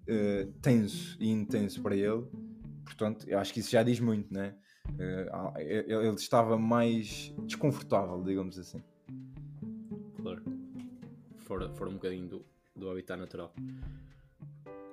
uh, 0.09 0.53
tenso 0.61 1.17
e 1.21 1.29
intenso 1.29 1.83
para 1.83 1.97
ele. 1.97 2.25
Portanto, 2.85 3.29
eu 3.29 3.39
acho 3.39 3.53
que 3.53 3.61
isso 3.61 3.71
já 3.71 3.83
diz 3.83 4.01
muito, 4.01 4.33
né? 4.33 4.57
Uh, 4.91 5.59
ele 5.59 6.15
estava 6.15 6.59
mais 6.59 7.33
desconfortável, 7.45 8.23
digamos 8.23 8.59
assim. 8.59 8.83
claro. 10.17 10.43
Fora, 11.39 11.69
fora 11.71 11.91
um 11.91 11.95
bocadinho 11.95 12.29
do, 12.29 12.47
do 12.75 12.91
habitat 12.91 13.19
natural. 13.19 13.53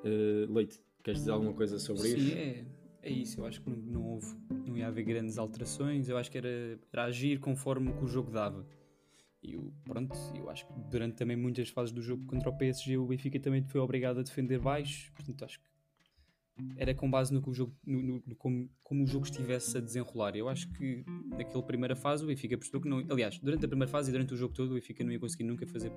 Uh, 0.03 0.51
Leite, 0.51 0.81
queres 1.03 1.21
dizer 1.21 1.31
alguma 1.31 1.53
coisa 1.53 1.77
sobre 1.79 2.03
Sim, 2.03 2.17
isso? 2.17 2.29
Sim, 2.29 2.33
é, 2.33 2.65
é 3.03 3.09
isso. 3.11 3.39
Eu 3.39 3.45
acho 3.45 3.61
que 3.61 3.69
não, 3.69 3.77
não, 3.77 4.03
houve, 4.03 4.35
não 4.65 4.77
ia 4.77 4.87
haver 4.87 5.03
grandes 5.03 5.37
alterações. 5.37 6.09
Eu 6.09 6.17
acho 6.17 6.31
que 6.31 6.37
era, 6.37 6.79
era 6.91 7.03
agir 7.05 7.39
conforme 7.39 7.89
o 7.89 7.93
que 7.93 8.03
o 8.03 8.07
jogo 8.07 8.31
dava. 8.31 8.65
E 9.41 9.53
eu, 9.53 9.73
pronto, 9.85 10.15
eu 10.35 10.49
acho 10.49 10.67
que 10.67 10.73
durante 10.89 11.15
também 11.15 11.37
muitas 11.37 11.69
fases 11.69 11.93
do 11.93 12.01
jogo 12.01 12.25
contra 12.25 12.49
o 12.49 12.57
PSG, 12.57 12.97
o 12.97 13.07
Benfica 13.07 13.39
também 13.39 13.63
foi 13.63 13.79
obrigado 13.79 14.19
a 14.19 14.23
defender 14.23 14.59
baixo. 14.59 15.11
Portanto, 15.13 15.45
acho 15.45 15.59
que 15.59 15.69
era 16.75 16.93
com 16.93 17.09
base 17.09 17.33
no 17.33 17.41
que 17.41 17.49
o 17.49 17.53
jogo, 17.53 17.73
no, 17.85 18.01
no, 18.01 18.23
no 18.25 18.35
como, 18.35 18.69
como, 18.83 19.03
o 19.03 19.07
jogo 19.07 19.25
estivesse 19.25 19.77
a 19.77 19.81
desenrolar. 19.81 20.35
Eu 20.35 20.49
acho 20.49 20.69
que 20.73 21.05
naquela 21.29 21.63
primeira 21.63 21.95
fase 21.95 22.23
o 22.23 22.27
Benfica 22.27 22.57
percebeu 22.57 22.81
que 22.81 22.89
não. 22.89 22.99
Aliás, 23.09 23.39
durante 23.39 23.65
a 23.65 23.67
primeira 23.67 23.89
fase 23.89 24.09
e 24.09 24.11
durante 24.11 24.33
o 24.33 24.37
jogo 24.37 24.53
todo, 24.53 24.71
o 24.71 24.73
Benfica 24.73 25.03
não 25.03 25.11
ia 25.11 25.19
conseguir 25.19 25.45
nunca 25.45 25.65
fazer 25.65 25.91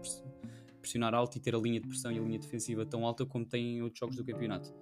pressionar 0.83 1.15
alto 1.15 1.39
e 1.39 1.41
ter 1.41 1.55
a 1.55 1.59
linha 1.59 1.81
de 1.81 1.89
pressão 1.89 2.13
e 2.13 2.19
a 2.19 2.23
linha 2.23 2.39
defensiva 2.39 2.85
tão 2.85 3.07
alta 3.07 3.25
como 3.25 3.47
tem 3.47 3.79
em 3.79 3.83
outros 3.83 4.01
jogos 4.01 4.17
do 4.17 4.25
campeonato. 4.25 4.75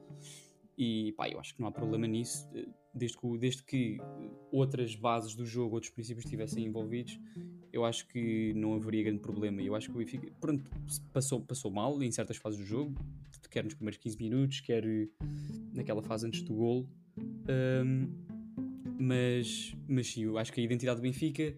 E 0.77 1.13
pá, 1.13 1.29
eu 1.29 1.39
acho 1.39 1.55
que 1.55 1.61
não 1.61 1.69
há 1.69 1.73
problema 1.73 2.07
nisso, 2.07 2.49
desde 2.95 3.17
que, 3.19 3.39
desde 3.39 3.63
que 3.63 3.99
outras 4.51 4.97
bases 4.97 5.35
do 5.35 5.45
jogo, 5.45 5.75
outros 5.75 5.93
princípios 5.93 6.25
estivessem 6.25 6.65
envolvidos, 6.65 7.21
eu 7.73 7.85
acho 7.85 8.09
que 8.09 8.53
não 8.55 8.75
haveria 8.75 9.05
grande 9.05 9.21
problema. 9.21 9.63
Eu 9.63 9.75
acho 9.75 9.89
que 9.91 9.95
o 9.95 9.99
Benfica, 9.99 10.29
pronto, 10.41 10.65
passou, 11.13 11.41
passou 11.41 11.71
mal 11.71 12.03
em 12.03 12.11
certas 12.11 12.39
fases 12.39 12.59
do 12.59 12.65
jogo, 12.65 12.95
quer 13.51 13.63
nos 13.65 13.75
primeiros 13.75 13.99
15 13.99 14.17
minutos, 14.17 14.61
quer 14.61 14.85
naquela 15.75 16.03
fase 16.03 16.27
antes 16.27 16.43
do 16.43 16.55
gol. 16.55 16.89
Um, 17.19 18.09
mas, 18.99 19.75
mas 19.89 20.09
sim, 20.09 20.25
eu 20.25 20.39
acho 20.39 20.53
que 20.53 20.61
a 20.61 20.65
identidade 20.65 21.01
do 21.01 21.03
Benfica 21.03 21.55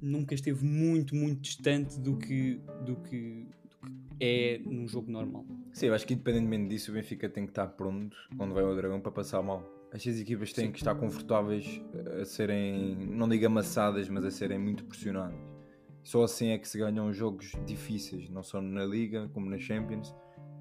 nunca 0.00 0.34
esteve 0.34 0.64
muito, 0.64 1.14
muito 1.14 1.40
distante 1.40 1.98
do 2.00 2.16
que, 2.16 2.60
do 2.84 2.96
que, 2.96 3.46
do 3.68 3.76
que 3.86 3.96
é 4.20 4.58
num 4.64 4.86
jogo 4.86 5.10
normal. 5.10 5.44
Sim, 5.72 5.86
eu 5.86 5.94
acho 5.94 6.06
que 6.06 6.14
independentemente 6.14 6.68
disso, 6.68 6.90
o 6.90 6.94
Benfica 6.94 7.28
tem 7.28 7.44
que 7.44 7.52
estar 7.52 7.66
pronto 7.68 8.16
quando 8.36 8.54
vai 8.54 8.64
ao 8.64 8.74
Dragão 8.74 9.00
para 9.00 9.12
passar 9.12 9.42
mal. 9.42 9.62
Estas 9.92 10.20
equipas 10.20 10.52
têm 10.52 10.66
Sim. 10.66 10.72
que 10.72 10.78
estar 10.78 10.94
confortáveis 10.94 11.80
a 12.20 12.24
serem, 12.24 12.96
não 12.96 13.28
digo 13.28 13.46
amassadas, 13.46 14.08
mas 14.08 14.24
a 14.24 14.30
serem 14.30 14.58
muito 14.58 14.84
pressionadas. 14.84 15.38
Só 16.02 16.22
assim 16.22 16.48
é 16.48 16.58
que 16.58 16.68
se 16.68 16.78
ganham 16.78 17.12
jogos 17.12 17.52
difíceis, 17.66 18.28
não 18.28 18.42
só 18.42 18.60
na 18.60 18.84
Liga 18.84 19.28
como 19.32 19.48
na 19.48 19.58
Champions. 19.58 20.14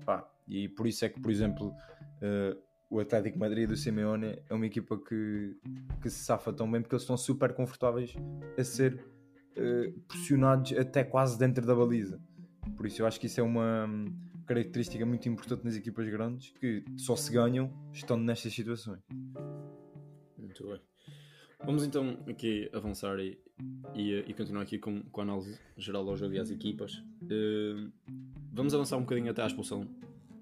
Pá, 0.05 0.27
e 0.47 0.69
por 0.69 0.87
isso 0.87 1.05
é 1.05 1.09
que, 1.09 1.19
por 1.19 1.31
exemplo, 1.31 1.67
uh, 1.69 2.59
o 2.89 2.99
Atlético 2.99 3.37
Madrid 3.37 3.67
do 3.67 3.75
Simeone 3.75 4.39
é 4.49 4.53
uma 4.53 4.65
equipa 4.65 4.97
que, 4.97 5.55
que 6.01 6.09
se 6.09 6.23
safa 6.23 6.53
tão 6.53 6.71
bem 6.71 6.81
porque 6.81 6.95
eles 6.95 7.03
estão 7.03 7.17
super 7.17 7.53
confortáveis 7.53 8.13
a 8.57 8.63
ser 8.63 9.03
uh, 9.57 9.99
pressionados 10.07 10.73
até 10.73 11.03
quase 11.03 11.37
dentro 11.37 11.65
da 11.65 11.75
baliza. 11.75 12.19
Por 12.75 12.85
isso 12.85 13.01
eu 13.01 13.05
acho 13.05 13.19
que 13.19 13.27
isso 13.27 13.39
é 13.39 13.43
uma 13.43 13.87
característica 14.45 15.05
muito 15.05 15.27
importante 15.27 15.63
nas 15.63 15.75
equipas 15.75 16.07
grandes 16.07 16.51
que 16.59 16.83
só 16.97 17.15
se 17.15 17.31
ganham 17.31 17.71
estando 17.91 18.23
nestas 18.23 18.53
situações. 18.53 18.99
Muito 20.37 20.67
bem. 20.67 20.81
Vamos 21.65 21.83
então 21.83 22.17
aqui 22.27 22.69
avançar 22.73 23.17
e, 23.19 23.39
e, 23.95 24.19
e 24.27 24.33
continuar 24.33 24.61
aqui 24.61 24.77
com, 24.77 25.01
com 25.03 25.21
a 25.21 25.23
análise 25.23 25.59
geral 25.77 26.07
ao 26.07 26.15
jogo 26.15 26.33
e 26.33 26.39
às 26.39 26.51
equipas. 26.51 26.93
Uh, 27.23 27.91
vamos 28.51 28.73
avançar 28.73 28.97
um 28.97 29.01
bocadinho 29.01 29.31
até 29.31 29.41
à 29.41 29.47
expulsão 29.47 29.87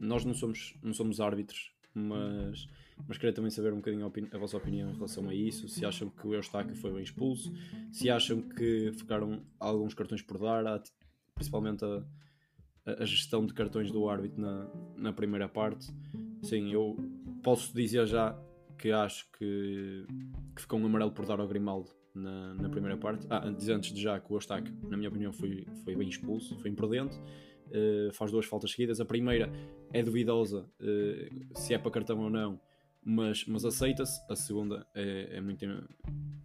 nós 0.03 0.25
não 0.25 0.34
somos, 0.34 0.75
não 0.84 0.93
somos 0.93 1.20
árbitros, 1.22 1.72
mas, 1.93 2.67
mas 3.07 3.17
queria 3.17 3.33
também 3.33 3.51
saber 3.51 3.73
um 3.73 3.77
bocadinho 3.77 4.05
a, 4.05 4.35
a, 4.35 4.39
vossa 4.39 4.57
opinião 4.57 4.89
em 4.89 4.93
relação 4.93 5.29
a 5.29 5.33
isso. 5.33 5.67
Se 5.67 5.85
acham 5.85 6.09
que 6.09 6.27
o 6.27 6.33
Eustáquio 6.33 6.75
foi 6.75 6.91
bem 6.91 7.03
expulso, 7.03 7.53
se 7.91 8.09
acham 8.09 8.41
que 8.41 8.91
ficaram 8.93 9.43
alguns 9.59 9.93
cartões 9.93 10.21
por 10.21 10.38
dar, 10.39 10.81
principalmente 11.35 11.83
a, 11.85 12.03
a 12.85 13.05
gestão 13.05 13.45
de 13.45 13.53
cartões 13.53 13.91
do 13.91 14.10
árbitro 14.10 14.41
na, 14.41 14.67
na 14.95 15.13
primeira 15.13 15.47
parte. 15.47 15.88
Sim, 16.41 16.71
eu 16.71 16.97
posso 17.43 17.73
dizer 17.73 18.08
já 18.08 18.38
que 18.77 18.91
acho 18.91 19.29
que, 19.38 20.06
que 20.56 20.62
ficou 20.62 20.79
um 20.79 20.86
amarelo 20.86 21.12
por 21.12 21.25
dar 21.25 21.39
ao 21.39 21.47
Grimaldo 21.47 21.91
na, 22.13 22.53
na 22.56 22.69
primeira 22.69 22.97
parte. 22.97 23.25
Ah, 23.29 23.43
antes, 23.45 23.93
de 23.93 24.01
já 24.01 24.19
que 24.19 24.32
o 24.32 24.36
Eustáquio, 24.36 24.73
na 24.89 24.97
minha 24.97 25.10
opinião, 25.10 25.32
foi, 25.32 25.65
foi 25.84 25.95
bem 25.95 26.08
expulso, 26.08 26.58
foi 26.60 26.69
imprudente. 26.69 27.19
Uh, 27.73 28.13
faz 28.13 28.31
duas 28.31 28.45
faltas 28.45 28.71
seguidas. 28.71 29.01
A 29.01 29.05
primeira 29.05 29.51
é 29.91 30.03
duvidosa 30.03 30.69
uh, 30.79 31.57
se 31.59 31.73
é 31.73 31.77
para 31.79 31.89
cartão 31.89 32.19
ou 32.19 32.29
não, 32.29 32.59
mas, 33.03 33.45
mas 33.45 33.65
aceita-se. 33.65 34.21
A 34.29 34.36
segunda 34.36 34.86
é, 34.93 35.38
é 35.38 35.41
muita 35.41 35.65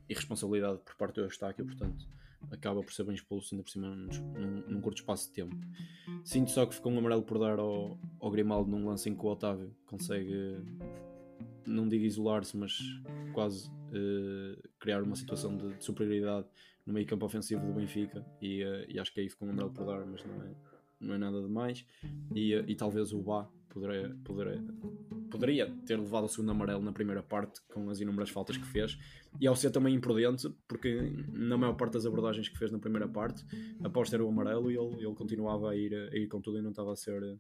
irresponsabilidade 0.09 0.81
por 0.85 0.97
parte 0.97 1.17
do 1.17 1.23
Eustáquio, 1.23 1.67
portanto 1.67 2.07
acaba 2.51 2.83
por 2.83 2.93
ser 2.93 3.05
bem 3.05 3.15
expulso, 3.15 3.55
ainda 3.55 3.65
por 3.65 3.71
cima 3.71 3.89
num, 3.89 4.63
num, 4.69 4.81
curto 4.81 4.99
espaço 4.99 5.29
de 5.29 5.35
tempo. 5.35 5.57
Sinto 6.25 6.51
só 6.51 6.65
que 6.67 6.75
ficou 6.75 6.93
um 6.93 6.99
amarelo 6.99 7.23
por 7.23 7.39
dar 7.39 7.59
ao, 7.59 7.99
ao 8.21 8.31
Grimaldo 8.31 8.71
num 8.71 8.87
lance 8.87 9.09
em 9.09 9.15
que 9.15 9.25
o 9.25 9.29
Otávio 9.29 9.75
consegue, 9.87 10.57
não 11.67 11.89
digo 11.89 12.05
isolar-se, 12.05 12.57
mas 12.57 12.79
quase 13.33 13.69
uh, 13.69 14.69
criar 14.79 15.03
uma 15.03 15.17
situação 15.17 15.57
de, 15.57 15.75
de, 15.75 15.85
superioridade 15.85 16.47
no 16.87 16.95
meio 16.95 17.07
campo 17.07 17.27
ofensivo 17.27 17.67
do 17.67 17.73
Benfica 17.73 18.25
e, 18.41 18.65
uh, 18.65 18.85
e 18.89 18.99
acho 18.99 19.13
que 19.13 19.21
aí 19.21 19.29
ficou 19.29 19.49
um 19.49 19.51
amarelo 19.51 19.73
por 19.73 19.85
dar, 19.85 20.07
mas 20.07 20.25
não 20.25 20.43
é, 20.43 20.55
não 21.01 21.15
é 21.15 21.19
nada 21.19 21.41
demais. 21.41 21.85
E, 22.35 22.55
e 22.55 22.75
talvez 22.75 23.13
o 23.13 23.23
Bá 23.23 23.49
poderia, 23.69 24.17
poderia, 24.25 24.65
poderia 25.31 25.71
ter 25.87 25.99
levado 25.99 26.25
o 26.25 26.29
segundo 26.29 26.51
amarelo 26.51 26.83
na 26.83 26.93
primeira 26.93 27.23
parte 27.23 27.61
com 27.73 27.89
as 27.91 28.01
inúmeras 28.01 28.31
faltas 28.31 28.57
que 28.57 28.67
fez. 28.67 28.99
E 29.41 29.47
ao 29.47 29.55
ser 29.55 29.71
também 29.71 29.95
imprudente, 29.95 30.49
porque 30.67 31.13
na 31.33 31.57
maior 31.57 31.75
parte 31.75 31.95
das 31.95 32.07
abordagens 32.07 32.49
que 32.49 32.59
fez 32.59 32.73
na 32.73 32.79
primeira 32.79 33.09
parte, 33.09 33.45
após 33.85 34.11
ter 34.11 34.21
o 34.21 34.29
amarelo, 34.29 34.71
ele, 34.71 35.05
ele 35.05 35.15
continuava 35.15 35.71
a 35.71 35.77
ir, 35.77 35.95
a 35.95 36.17
ir 36.17 36.29
com 36.29 36.41
tudo 36.41 36.59
e 36.59 36.63
não 36.63 36.71
estava 36.71 36.93
a 36.93 36.97
ser 36.97 37.39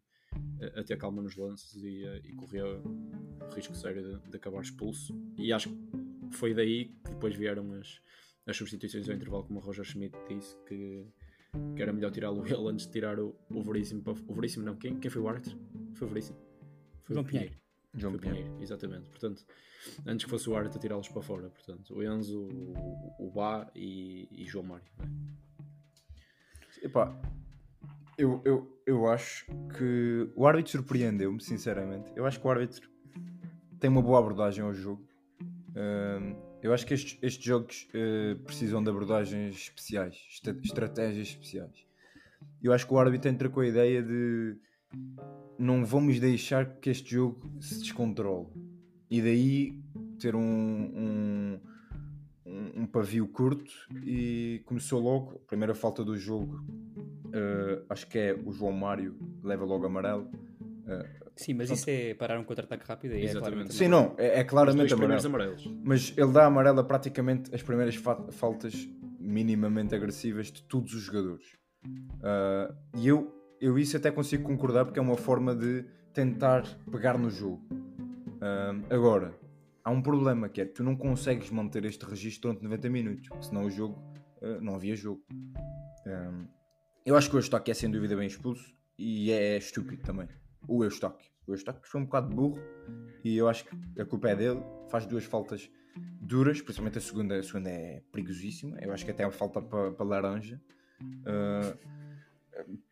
a, 0.76 0.82
ter 0.84 0.96
calma 0.96 1.22
nos 1.22 1.36
lances 1.36 1.74
e, 1.82 2.04
e 2.24 2.32
corria 2.34 2.64
o 2.66 3.54
risco 3.54 3.74
sério 3.74 4.02
de, 4.02 4.30
de 4.30 4.36
acabar 4.36 4.60
expulso. 4.60 5.14
E 5.36 5.52
acho 5.52 5.70
que 5.70 6.36
foi 6.36 6.54
daí 6.54 6.86
que 7.04 7.12
depois 7.12 7.34
vieram 7.34 7.72
as, 7.72 8.00
as 8.46 8.56
substituições 8.56 9.08
ao 9.08 9.14
intervalo, 9.14 9.44
como 9.44 9.58
o 9.58 9.62
Roger 9.62 9.84
Schmidt 9.84 10.16
disse, 10.28 10.56
que 10.66 11.06
que 11.74 11.82
era 11.82 11.92
melhor 11.92 12.10
tirá-lo 12.10 12.46
ele 12.46 12.68
antes 12.68 12.86
de 12.86 12.92
tirar 12.92 13.18
o, 13.18 13.34
o 13.50 13.62
Veríssimo. 13.62 14.02
Para, 14.02 14.12
o 14.12 14.34
Veríssimo 14.34 14.64
não, 14.64 14.76
quem, 14.76 14.98
quem 14.98 15.10
foi 15.10 15.22
o 15.22 15.28
árbitro? 15.28 15.56
Foi 15.94 16.06
o 16.06 16.10
Veríssimo. 16.10 16.38
Foi 17.02 17.14
João 17.14 17.24
o 17.24 17.28
Pinheiro. 17.28 17.50
Pinheiro. 17.50 17.68
João 17.94 18.12
foi 18.12 18.20
Pinheiro. 18.20 18.44
Pinheiro, 18.44 18.62
exatamente. 18.62 19.08
Portanto, 19.08 19.44
antes 20.06 20.24
que 20.24 20.30
fosse 20.30 20.48
o 20.48 20.56
árbitro 20.56 20.78
a 20.78 20.80
tirá-los 20.80 21.08
para 21.08 21.22
fora. 21.22 21.48
Portanto, 21.50 21.94
o 21.94 22.02
Enzo, 22.02 22.40
o, 22.40 23.26
o 23.26 23.30
Bá 23.30 23.70
e, 23.74 24.28
e 24.30 24.44
João 24.44 24.64
Mário. 24.64 24.86
Né? 24.98 25.08
Epá, 26.82 27.20
eu, 28.16 28.42
eu, 28.44 28.82
eu 28.86 29.06
acho 29.06 29.46
que 29.76 30.30
o 30.34 30.46
árbitro 30.46 30.72
surpreendeu-me, 30.72 31.40
sinceramente. 31.40 32.10
Eu 32.14 32.26
acho 32.26 32.40
que 32.40 32.46
o 32.46 32.50
árbitro 32.50 32.88
tem 33.78 33.88
uma 33.88 34.02
boa 34.02 34.18
abordagem 34.18 34.62
ao 34.62 34.74
jogo. 34.74 35.07
Eu 36.62 36.74
acho 36.74 36.84
que 36.86 36.94
estes, 36.94 37.18
estes 37.22 37.44
jogos 37.44 37.88
uh, 37.94 38.38
precisam 38.44 38.82
de 38.82 38.90
abordagens 38.90 39.54
especiais, 39.54 40.16
estratégias 40.62 41.28
especiais. 41.28 41.86
Eu 42.62 42.72
acho 42.72 42.86
que 42.86 42.92
o 42.92 42.98
árbitro 42.98 43.30
entra 43.30 43.48
com 43.48 43.60
a 43.60 43.66
ideia 43.66 44.02
de 44.02 44.56
não 45.58 45.84
vamos 45.84 46.18
deixar 46.18 46.78
que 46.80 46.90
este 46.90 47.12
jogo 47.12 47.48
se 47.60 47.78
descontrole. 47.78 48.48
E 49.10 49.22
daí 49.22 49.80
ter 50.18 50.34
um, 50.34 50.42
um, 50.42 51.60
um 52.82 52.86
pavio 52.86 53.26
curto 53.28 53.72
e 54.04 54.62
começou 54.66 55.00
logo, 55.00 55.36
a 55.36 55.46
primeira 55.46 55.74
falta 55.74 56.04
do 56.04 56.16
jogo, 56.16 56.56
uh, 57.26 57.84
acho 57.88 58.06
que 58.08 58.18
é 58.18 58.34
o 58.34 58.52
João 58.52 58.72
Mário, 58.72 59.16
leva 59.42 59.64
logo 59.64 59.86
amarelo. 59.86 60.24
Uh, 60.24 61.27
Sim, 61.38 61.54
mas 61.54 61.70
isso 61.70 61.88
é 61.88 62.14
parar 62.14 62.36
um 62.40 62.42
contra-ataque 62.42 62.84
rápido 62.84 63.14
e 63.14 63.24
é 63.24 63.32
claramente 63.32 63.72
Sim, 63.72 63.86
não, 63.86 64.12
é, 64.18 64.40
é 64.40 64.44
claramente 64.44 64.92
amarelo. 64.92 65.24
Amarelos. 65.24 65.70
Mas 65.84 66.12
ele 66.16 66.32
dá 66.32 66.46
amarelo 66.46 66.80
a 66.80 66.84
praticamente 66.84 67.54
as 67.54 67.62
primeiras 67.62 67.94
fa 67.94 68.16
faltas 68.32 68.88
minimamente 69.20 69.94
agressivas 69.94 70.50
de 70.50 70.60
todos 70.62 70.92
os 70.94 71.02
jogadores. 71.02 71.46
Uh, 71.86 72.74
e 72.96 73.06
eu, 73.06 73.32
eu 73.60 73.78
isso 73.78 73.96
até 73.96 74.10
consigo 74.10 74.42
concordar 74.42 74.84
porque 74.84 74.98
é 74.98 75.02
uma 75.02 75.16
forma 75.16 75.54
de 75.54 75.84
tentar 76.12 76.64
pegar 76.90 77.16
no 77.16 77.30
jogo. 77.30 77.62
Uh, 77.70 78.84
agora, 78.92 79.32
há 79.84 79.92
um 79.92 80.02
problema 80.02 80.48
que 80.48 80.60
é 80.60 80.66
que 80.66 80.72
tu 80.72 80.82
não 80.82 80.96
consegues 80.96 81.50
manter 81.50 81.84
este 81.84 82.04
registro 82.04 82.50
durante 82.50 82.64
90 82.64 82.90
minutos, 82.90 83.28
senão 83.46 83.64
o 83.64 83.70
jogo 83.70 83.96
uh, 84.42 84.60
não 84.60 84.74
havia 84.74 84.96
jogo. 84.96 85.22
eu 87.06 87.16
acho 87.16 87.30
que 87.30 87.36
o 87.36 87.38
Eustáquio 87.38 87.70
é 87.70 87.74
sem 87.74 87.88
dúvida 87.88 88.16
bem 88.16 88.26
expulso 88.26 88.74
e 88.98 89.30
é 89.30 89.56
estúpido 89.56 90.02
também 90.02 90.26
o 90.66 90.84
Eustáquio. 90.84 91.30
O 91.46 91.52
Eustáquio 91.52 91.88
foi 91.88 92.00
um 92.00 92.04
bocado 92.04 92.34
burro 92.34 92.58
e 93.24 93.36
eu 93.36 93.48
acho 93.48 93.64
que 93.64 94.00
a 94.00 94.04
culpa 94.04 94.30
é 94.30 94.36
dele. 94.36 94.62
Faz 94.90 95.06
duas 95.06 95.24
faltas 95.24 95.70
duras, 96.20 96.60
principalmente 96.60 96.98
a 96.98 97.00
segunda. 97.00 97.38
A 97.38 97.42
segunda 97.42 97.70
é 97.70 98.02
perigosíssima. 98.12 98.78
Eu 98.80 98.92
acho 98.92 99.04
que 99.04 99.10
até 99.10 99.24
é 99.24 99.30
falta 99.30 99.60
para, 99.60 99.92
para 99.92 100.06
laranja. 100.06 100.60
Uh, 101.00 101.78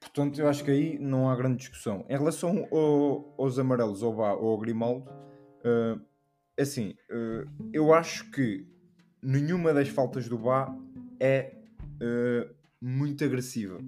portanto, 0.00 0.40
eu 0.40 0.48
acho 0.48 0.64
que 0.64 0.70
aí 0.70 0.98
não 0.98 1.28
há 1.28 1.36
grande 1.36 1.58
discussão. 1.58 2.04
Em 2.08 2.16
relação 2.16 2.66
ao, 2.70 3.34
aos 3.38 3.58
amarelos, 3.58 4.02
ao 4.02 4.14
Bá 4.14 4.32
ou 4.32 4.52
ao 4.52 4.58
Grimaldo, 4.58 5.10
uh, 5.10 6.00
assim, 6.58 6.94
uh, 7.10 7.70
eu 7.72 7.92
acho 7.92 8.30
que 8.30 8.66
nenhuma 9.22 9.74
das 9.74 9.88
faltas 9.88 10.28
do 10.28 10.38
Bá 10.38 10.74
é 11.20 11.52
muito 12.80 13.24
agressiva. 13.24 13.80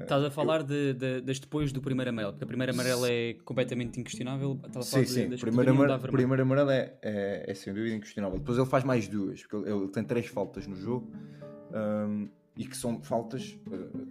Estás 0.00 0.24
a 0.24 0.30
falar 0.30 0.62
de, 0.62 0.92
de, 0.92 1.20
das 1.20 1.38
depois 1.38 1.72
do 1.72 1.80
primeiro 1.80 2.10
amarelo, 2.10 2.32
porque 2.32 2.44
a 2.44 2.46
primeira 2.46 2.72
amarelo 2.72 3.06
é 3.06 3.34
completamente 3.44 4.00
inquestionável. 4.00 4.60
Estás 4.66 4.88
a 4.88 4.90
falar 4.90 5.06
sim, 5.06 5.14
sim. 5.14 5.28
Das 5.28 5.40
primeiro, 5.40 5.70
amar 5.70 6.00
primeiro 6.00 6.42
amarelo 6.42 6.70
é, 6.70 6.94
é, 7.00 7.44
é, 7.50 7.54
sem 7.54 7.72
dúvida 7.72 7.94
inquestionável. 7.94 8.38
Depois 8.38 8.58
ele 8.58 8.66
faz 8.66 8.84
mais 8.84 9.08
duas, 9.08 9.42
porque 9.42 9.68
ele, 9.68 9.76
ele 9.76 9.88
tem 9.88 10.04
três 10.04 10.26
faltas 10.26 10.66
no 10.66 10.76
jogo 10.76 11.10
um, 11.72 12.28
e 12.56 12.66
que 12.66 12.76
são 12.76 13.02
faltas. 13.02 13.58
Uh, 13.66 14.06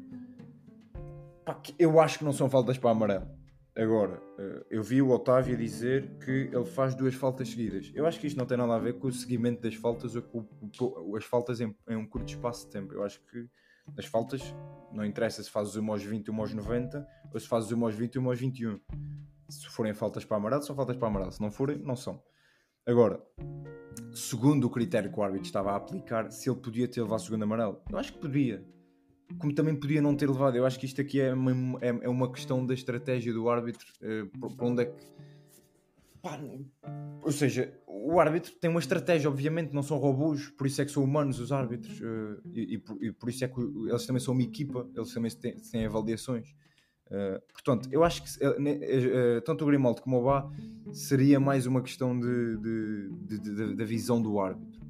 pá, 1.45 1.55
que 1.55 1.75
eu 1.77 1.99
acho 1.99 2.19
que 2.19 2.25
não 2.25 2.33
são 2.33 2.49
faltas 2.49 2.77
para 2.77 2.89
amarelo. 2.89 3.27
Agora, 3.75 4.19
uh, 4.39 4.65
eu 4.71 4.81
vi 4.81 5.01
o 5.01 5.11
Otávio 5.11 5.55
dizer 5.55 6.09
que 6.23 6.49
ele 6.51 6.65
faz 6.65 6.95
duas 6.95 7.13
faltas 7.13 7.49
seguidas. 7.49 7.91
Eu 7.93 8.07
acho 8.07 8.19
que 8.19 8.25
isto 8.25 8.37
não 8.37 8.45
tem 8.45 8.57
nada 8.57 8.73
a 8.75 8.79
ver 8.79 8.93
com 8.93 9.07
o 9.07 9.11
seguimento 9.11 9.61
das 9.61 9.75
faltas 9.75 10.15
ou 10.15 10.23
com, 10.23 10.43
com 10.75 11.15
as 11.15 11.25
faltas 11.25 11.61
em, 11.61 11.75
em 11.87 11.95
um 11.95 12.07
curto 12.07 12.29
espaço 12.29 12.65
de 12.65 12.71
tempo. 12.71 12.93
Eu 12.93 13.03
acho 13.03 13.21
que 13.25 13.47
as 13.97 14.05
faltas, 14.05 14.41
não 14.91 15.05
interessa 15.05 15.43
se 15.43 15.49
fazes 15.49 15.75
uma 15.75 15.93
aos 15.93 16.03
20 16.03 16.29
uma 16.29 16.43
aos 16.43 16.53
90 16.53 17.07
ou 17.33 17.39
se 17.39 17.47
fazes 17.47 17.71
uma 17.71 17.87
aos 17.87 17.95
20 17.95 18.17
uma 18.17 18.31
aos 18.31 18.39
21. 18.39 18.79
Se 19.49 19.67
forem 19.69 19.93
faltas 19.93 20.25
para 20.25 20.37
amarelo, 20.37 20.63
são 20.63 20.75
faltas 20.75 20.97
para 20.97 21.07
amarelo. 21.07 21.31
Se 21.31 21.41
não 21.41 21.51
forem, 21.51 21.77
não 21.77 21.95
são. 21.95 22.21
Agora, 22.85 23.21
segundo 24.13 24.65
o 24.65 24.69
critério 24.69 25.11
que 25.11 25.19
o 25.19 25.23
árbitro 25.23 25.45
estava 25.45 25.71
a 25.71 25.75
aplicar, 25.75 26.31
se 26.31 26.49
ele 26.49 26.59
podia 26.59 26.87
ter 26.87 27.01
levado 27.01 27.19
o 27.19 27.23
segundo 27.23 27.43
amarelo, 27.43 27.81
eu 27.89 27.97
acho 27.97 28.13
que 28.13 28.19
podia. 28.19 28.65
Como 29.39 29.53
também 29.53 29.75
podia 29.75 30.01
não 30.01 30.15
ter 30.15 30.27
levado. 30.27 30.55
Eu 30.55 30.65
acho 30.65 30.79
que 30.79 30.85
isto 30.85 31.01
aqui 31.01 31.19
é 31.19 31.33
uma, 31.33 31.79
é, 31.81 31.89
é 31.89 32.09
uma 32.09 32.31
questão 32.31 32.65
da 32.65 32.73
estratégia 32.73 33.33
do 33.33 33.49
árbitro. 33.49 33.85
Uh, 34.01 34.55
para 34.55 34.65
onde 34.65 34.83
é 34.83 34.85
que 34.85 35.03
Pá, 36.21 36.39
ou 37.21 37.31
seja, 37.31 37.73
o 37.85 38.19
árbitro 38.19 38.53
tem 38.53 38.69
uma 38.69 38.79
estratégia, 38.79 39.29
obviamente, 39.29 39.73
não 39.73 39.83
são 39.83 39.97
robôs, 39.97 40.49
por 40.49 40.65
isso 40.65 40.81
é 40.81 40.85
que 40.85 40.91
são 40.91 41.03
humanos 41.03 41.39
os 41.39 41.51
árbitros, 41.51 41.99
uh, 41.99 42.41
e, 42.53 42.75
e, 42.75 42.77
por, 42.77 43.03
e, 43.03 43.11
por, 43.11 43.29
isso 43.29 43.43
é 43.43 43.47
que 43.47 43.59
eles 43.59 44.05
também 44.05 44.19
são 44.19 44.33
uma 44.33 44.43
equipa, 44.43 44.87
eles 44.95 45.13
também 45.13 45.31
têm, 45.31 45.57
têm 45.57 45.85
avaliações. 45.85 46.55
Uh, 47.07 47.41
portanto, 47.53 47.87
eu 47.91 48.03
acho 48.03 48.23
que 48.23 48.29
uh, 48.43 49.41
tanto 49.41 49.63
o 49.63 49.67
Grimaldo 49.67 50.01
como 50.01 50.19
o 50.19 50.23
Bá 50.23 50.49
seria 50.91 51.39
mais 51.39 51.65
uma 51.65 51.81
questão 51.81 52.17
de, 52.19 52.57
da 53.75 53.85
visão 53.85 54.21
do 54.21 54.39
árbitro. 54.39 54.81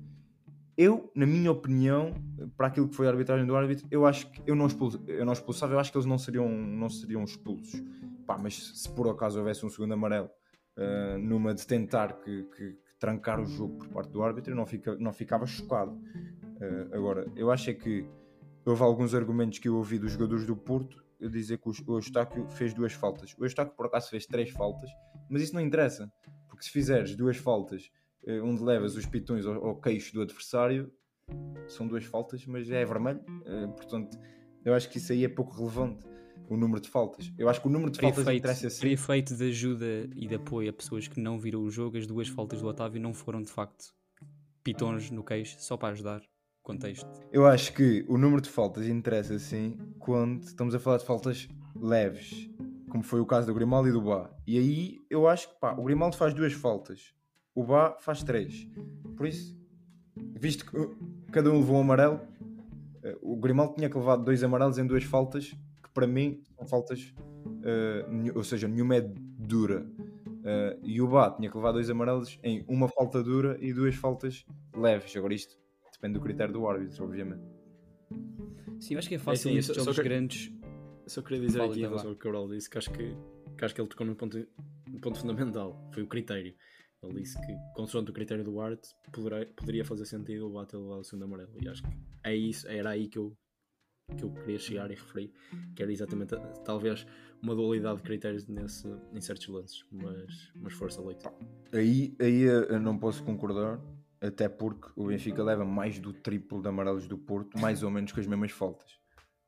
Eu, 0.77 1.11
na 1.15 1.25
minha 1.25 1.51
opinião, 1.51 2.13
para 2.55 2.67
aquilo 2.67 2.87
que 2.87 2.95
foi 2.95 3.07
a 3.07 3.09
arbitragem 3.09 3.47
do 3.47 3.55
árbitro, 3.55 3.87
eu 3.89 4.05
acho 4.05 4.29
que 4.29 4.43
eu 4.45 4.55
não, 4.55 4.67
expulso, 4.67 5.03
eu 5.07 5.25
não 5.25 5.33
expulsava, 5.33 5.73
eu 5.73 5.79
acho 5.79 5.91
que 5.91 5.97
eles 5.97 6.05
não 6.05 6.19
seriam, 6.19 6.47
não 6.47 6.87
seriam 6.87 7.23
expulsos. 7.23 7.81
Pá, 8.27 8.37
mas 8.37 8.55
se 8.75 8.89
por 8.89 9.09
acaso 9.09 9.39
houvesse 9.39 9.65
um 9.65 9.69
segundo 9.69 9.93
amarelo 9.93 10.29
uh, 10.77 11.17
numa 11.17 11.53
de 11.53 11.65
tentar 11.65 12.13
que, 12.21 12.43
que, 12.43 12.71
que, 12.71 12.97
trancar 12.99 13.39
o 13.39 13.45
jogo 13.45 13.77
por 13.77 13.87
parte 13.89 14.11
do 14.11 14.23
árbitro, 14.23 14.55
não, 14.55 14.65
fica, 14.65 14.95
não 14.95 15.11
ficava 15.11 15.45
chocado. 15.45 15.91
Uh, 15.91 16.95
agora, 16.95 17.31
eu 17.35 17.51
acho 17.51 17.69
é 17.69 17.73
que 17.73 18.07
houve 18.65 18.83
alguns 18.83 19.13
argumentos 19.13 19.59
que 19.59 19.67
eu 19.67 19.75
ouvi 19.75 19.99
dos 19.99 20.13
jogadores 20.13 20.45
do 20.45 20.55
Porto 20.55 21.03
a 21.21 21.27
dizer 21.27 21.57
que 21.57 21.69
o, 21.69 21.95
Eustáquio 21.95 22.47
fez 22.49 22.73
duas 22.73 22.93
faltas. 22.93 23.35
O 23.37 23.45
Eustáquio, 23.45 23.73
por 23.75 23.87
acaso, 23.87 24.09
fez 24.09 24.25
três 24.25 24.49
faltas, 24.51 24.89
mas 25.29 25.41
isso 25.41 25.53
não 25.53 25.61
interessa, 25.61 26.11
porque 26.47 26.63
se 26.63 26.71
fizeres 26.71 27.15
duas 27.15 27.37
faltas 27.37 27.89
uh, 28.23 28.43
onde 28.43 28.63
levas 28.63 28.95
os 28.95 29.05
pitões 29.05 29.45
ao, 29.45 29.65
ao 29.65 29.75
queixo 29.75 30.13
do 30.13 30.21
adversário, 30.21 30.91
são 31.67 31.87
duas 31.87 32.05
faltas, 32.05 32.45
mas 32.45 32.69
é 32.69 32.85
vermelho, 32.85 33.19
portanto, 33.75 34.17
eu 34.63 34.73
acho 34.73 34.89
que 34.89 34.97
isso 34.97 35.11
aí 35.11 35.25
é 35.25 35.27
pouco 35.27 35.53
relevante 35.53 36.07
o 36.49 36.57
número 36.57 36.81
de 36.81 36.89
faltas. 36.89 37.31
Eu 37.37 37.49
acho 37.49 37.61
que 37.61 37.67
o 37.67 37.69
número 37.69 37.91
de 37.91 37.99
faltas 37.99 38.27
interessa 38.27 38.67
assim. 38.67 38.79
Para 38.79 38.89
efeito 38.89 39.35
de 39.35 39.49
ajuda 39.49 40.09
e 40.15 40.27
de 40.27 40.35
apoio 40.35 40.69
a 40.69 40.73
pessoas 40.73 41.07
que 41.07 41.19
não 41.19 41.39
viram 41.39 41.61
o 41.61 41.69
jogo, 41.69 41.97
as 41.97 42.07
duas 42.07 42.27
faltas 42.27 42.61
do 42.61 42.67
Otávio 42.67 43.01
não 43.01 43.13
foram 43.13 43.41
de 43.41 43.51
facto 43.51 43.93
pitons 44.63 45.09
no 45.11 45.23
queixo, 45.23 45.57
só 45.59 45.77
para 45.77 45.89
ajudar 45.89 46.19
o 46.19 46.63
contexto. 46.63 47.07
Eu 47.31 47.45
acho 47.45 47.73
que 47.73 48.05
o 48.07 48.17
número 48.17 48.41
de 48.41 48.49
faltas 48.49 48.87
interessa 48.87 49.37
sim 49.39 49.77
quando 49.99 50.43
estamos 50.43 50.73
a 50.75 50.79
falar 50.79 50.97
de 50.97 51.05
faltas 51.05 51.47
leves, 51.75 52.49
como 52.89 53.03
foi 53.03 53.19
o 53.19 53.25
caso 53.25 53.47
do 53.47 53.53
Grimaldo 53.53 53.89
e 53.89 53.91
do 53.91 54.01
Bá. 54.01 54.29
E 54.45 54.57
aí 54.57 54.97
eu 55.09 55.27
acho 55.27 55.49
que 55.49 55.59
pá, 55.59 55.73
o 55.73 55.83
Grimaldo 55.83 56.15
faz 56.15 56.33
duas 56.33 56.53
faltas, 56.53 57.13
o 57.53 57.63
Bá 57.63 57.97
faz 57.99 58.23
três. 58.23 58.67
Por 59.15 59.27
isso, 59.27 59.57
visto 60.35 60.65
que 60.65 61.31
cada 61.31 61.49
um 61.49 61.59
levou 61.59 61.77
um 61.77 61.81
amarelo, 61.81 62.21
eh, 63.03 63.17
o 63.21 63.35
Grimaldo 63.37 63.75
tinha 63.75 63.89
que 63.89 63.97
levar 63.97 64.17
dois 64.17 64.43
amarelos 64.43 64.77
em 64.77 64.85
duas 64.85 65.03
faltas 65.03 65.55
para 65.97 66.05
mim 66.05 66.43
são 66.55 66.67
faltas, 66.67 67.11
uh, 67.11 68.37
ou 68.37 68.43
seja, 68.43 68.67
nenhuma 68.67 68.97
é 68.97 69.01
dura. 69.01 69.81
Uh, 69.81 70.79
e 70.83 71.01
o 71.01 71.07
Bá 71.07 71.31
tinha 71.31 71.49
que 71.49 71.57
levar 71.57 71.71
dois 71.71 71.89
amarelos 71.89 72.39
em 72.43 72.63
uma 72.67 72.87
falta 72.87 73.23
dura 73.23 73.57
e 73.59 73.73
duas 73.73 73.95
faltas 73.95 74.45
leves. 74.75 75.17
Agora 75.17 75.33
isto 75.33 75.57
depende 75.91 76.13
do 76.13 76.21
critério 76.21 76.53
do 76.53 76.67
árbitro, 76.67 77.03
obviamente. 77.03 77.41
Sim, 78.79 78.93
eu 78.93 78.99
acho 78.99 79.09
que 79.09 79.15
é 79.15 79.17
fácil 79.17 79.49
é, 79.49 79.53
sim, 79.53 79.57
estes 79.57 79.75
jogos 79.75 79.95
que, 79.95 80.03
grandes. 80.03 80.53
Só 81.07 81.23
queria 81.23 81.39
dizer 81.39 81.61
aqui 81.63 81.79
em 81.79 81.81
relação 81.81 82.09
ao 82.09 82.15
que 82.15 82.21
o 82.21 82.31
Cabral 82.31 82.47
disse 82.47 82.69
que 82.69 82.77
acho 82.77 82.91
que, 82.91 83.17
que 83.57 83.65
acho 83.65 83.73
que 83.73 83.81
ele 83.81 83.89
tocou 83.89 84.05
num 84.05 84.13
ponto, 84.13 84.47
num 84.87 84.99
ponto 84.99 85.17
fundamental, 85.17 85.89
foi 85.91 86.03
o 86.03 86.07
critério. 86.07 86.53
Ele 87.01 87.21
disse 87.21 87.41
que, 87.41 87.55
consoante 87.75 88.11
o 88.11 88.13
critério 88.13 88.43
do 88.43 88.61
árbitro, 88.61 88.91
poderia, 89.11 89.47
poderia 89.47 89.83
fazer 89.83 90.05
sentido 90.05 90.47
o 90.47 90.53
Bá 90.53 90.63
ter 90.63 90.77
levado 90.77 90.99
o 90.99 91.03
segundo 91.03 91.25
amarelo. 91.25 91.57
E 91.59 91.67
acho 91.67 91.81
que 91.81 91.89
é 92.23 92.35
isso, 92.35 92.67
era 92.67 92.91
aí 92.91 93.07
que 93.07 93.17
eu 93.17 93.35
que 94.15 94.23
eu 94.23 94.31
queria 94.31 94.57
chegar 94.57 94.89
e 94.89 94.95
referir, 94.95 95.31
que 95.75 95.83
era 95.83 95.91
exatamente 95.91 96.35
talvez 96.63 97.05
uma 97.41 97.53
dualidade 97.53 97.97
de 97.97 98.03
critérios 98.03 98.47
nesse, 98.47 98.87
em 99.13 99.19
certos 99.19 99.47
lances, 99.47 99.85
mas, 99.91 100.51
mas 100.55 100.73
força 100.73 101.01
leite. 101.01 101.25
Aí, 101.73 102.15
aí 102.19 102.41
eu 102.41 102.79
não 102.79 102.97
posso 102.97 103.23
concordar, 103.23 103.81
até 104.21 104.47
porque 104.47 104.89
o 104.95 105.07
Benfica 105.07 105.43
leva 105.43 105.65
mais 105.65 105.99
do 105.99 106.13
triplo 106.13 106.61
de 106.61 106.69
amarelos 106.69 107.07
do 107.07 107.17
Porto, 107.17 107.59
mais 107.59 107.83
ou 107.83 107.91
menos 107.91 108.11
com 108.11 108.19
as 108.19 108.27
mesmas 108.27 108.51
faltas. 108.51 108.91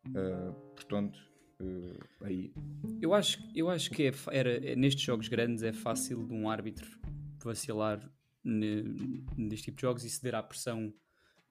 Uh, 0.07 0.53
portanto, 0.75 1.17
uh, 1.61 2.25
aí. 2.25 2.53
Eu 3.01 3.13
acho, 3.13 3.39
eu 3.55 3.69
acho 3.69 3.89
que 3.91 4.07
é, 4.07 4.13
era, 4.31 4.75
nestes 4.75 5.03
jogos 5.03 5.29
grandes 5.29 5.63
é 5.63 5.71
fácil 5.71 6.27
de 6.27 6.33
um 6.33 6.49
árbitro 6.49 6.99
vacilar 7.43 8.11
neste 8.43 9.65
tipo 9.65 9.77
de 9.77 9.81
jogos 9.81 10.03
e 10.03 10.09
ceder 10.09 10.35
à 10.35 10.43
pressão 10.43 10.93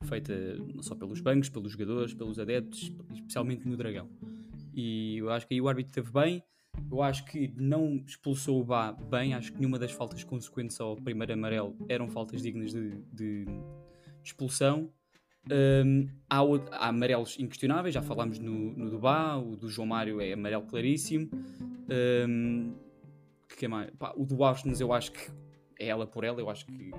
feita 0.04 0.34
não 0.74 0.82
só 0.82 0.94
pelos 0.94 1.20
bancos, 1.20 1.48
pelos 1.48 1.72
jogadores, 1.72 2.14
pelos 2.14 2.38
adeptos, 2.38 2.92
especialmente 3.12 3.66
no 3.66 3.76
Dragão. 3.76 4.08
E 4.74 5.18
eu 5.18 5.30
acho 5.30 5.46
que 5.46 5.54
aí 5.54 5.60
o 5.60 5.68
árbitro 5.68 5.90
esteve 5.90 6.12
bem. 6.12 6.42
Eu 6.90 7.02
acho 7.02 7.24
que 7.24 7.52
não 7.56 7.96
expulsou 8.06 8.60
o 8.60 8.64
Bá 8.64 8.92
bem. 8.92 9.34
Acho 9.34 9.52
que 9.52 9.58
nenhuma 9.58 9.78
das 9.78 9.90
faltas 9.90 10.22
consequentes 10.22 10.80
ao 10.80 10.96
primeiro 10.96 11.32
amarelo 11.32 11.76
eram 11.88 12.08
faltas 12.08 12.42
dignas 12.42 12.72
de, 12.72 12.90
de, 13.12 13.44
de 13.44 13.62
expulsão. 14.22 14.92
Um, 15.50 16.06
há, 16.28 16.40
há, 16.72 16.88
amarelos 16.88 17.38
inquestionáveis, 17.38 17.94
já 17.94 18.02
falámos 18.02 18.38
no, 18.38 18.72
no 18.76 18.90
do 18.90 18.98
Bá, 18.98 19.36
o 19.36 19.56
do 19.56 19.68
João 19.68 19.88
Mário 19.88 20.20
é 20.20 20.32
amarelo 20.32 20.64
claríssimo. 20.66 21.28
Um, 22.28 22.74
que 23.56 23.64
é 23.64 23.68
mais? 23.68 23.90
Pá, 23.98 24.12
o 24.16 24.24
do 24.24 24.44
Austin 24.44 24.72
eu 24.78 24.92
acho 24.92 25.10
que 25.12 25.30
é 25.78 25.86
ela 25.86 26.06
por 26.06 26.22
ela, 26.22 26.40
eu 26.40 26.48
acho 26.48 26.66
que 26.66 26.90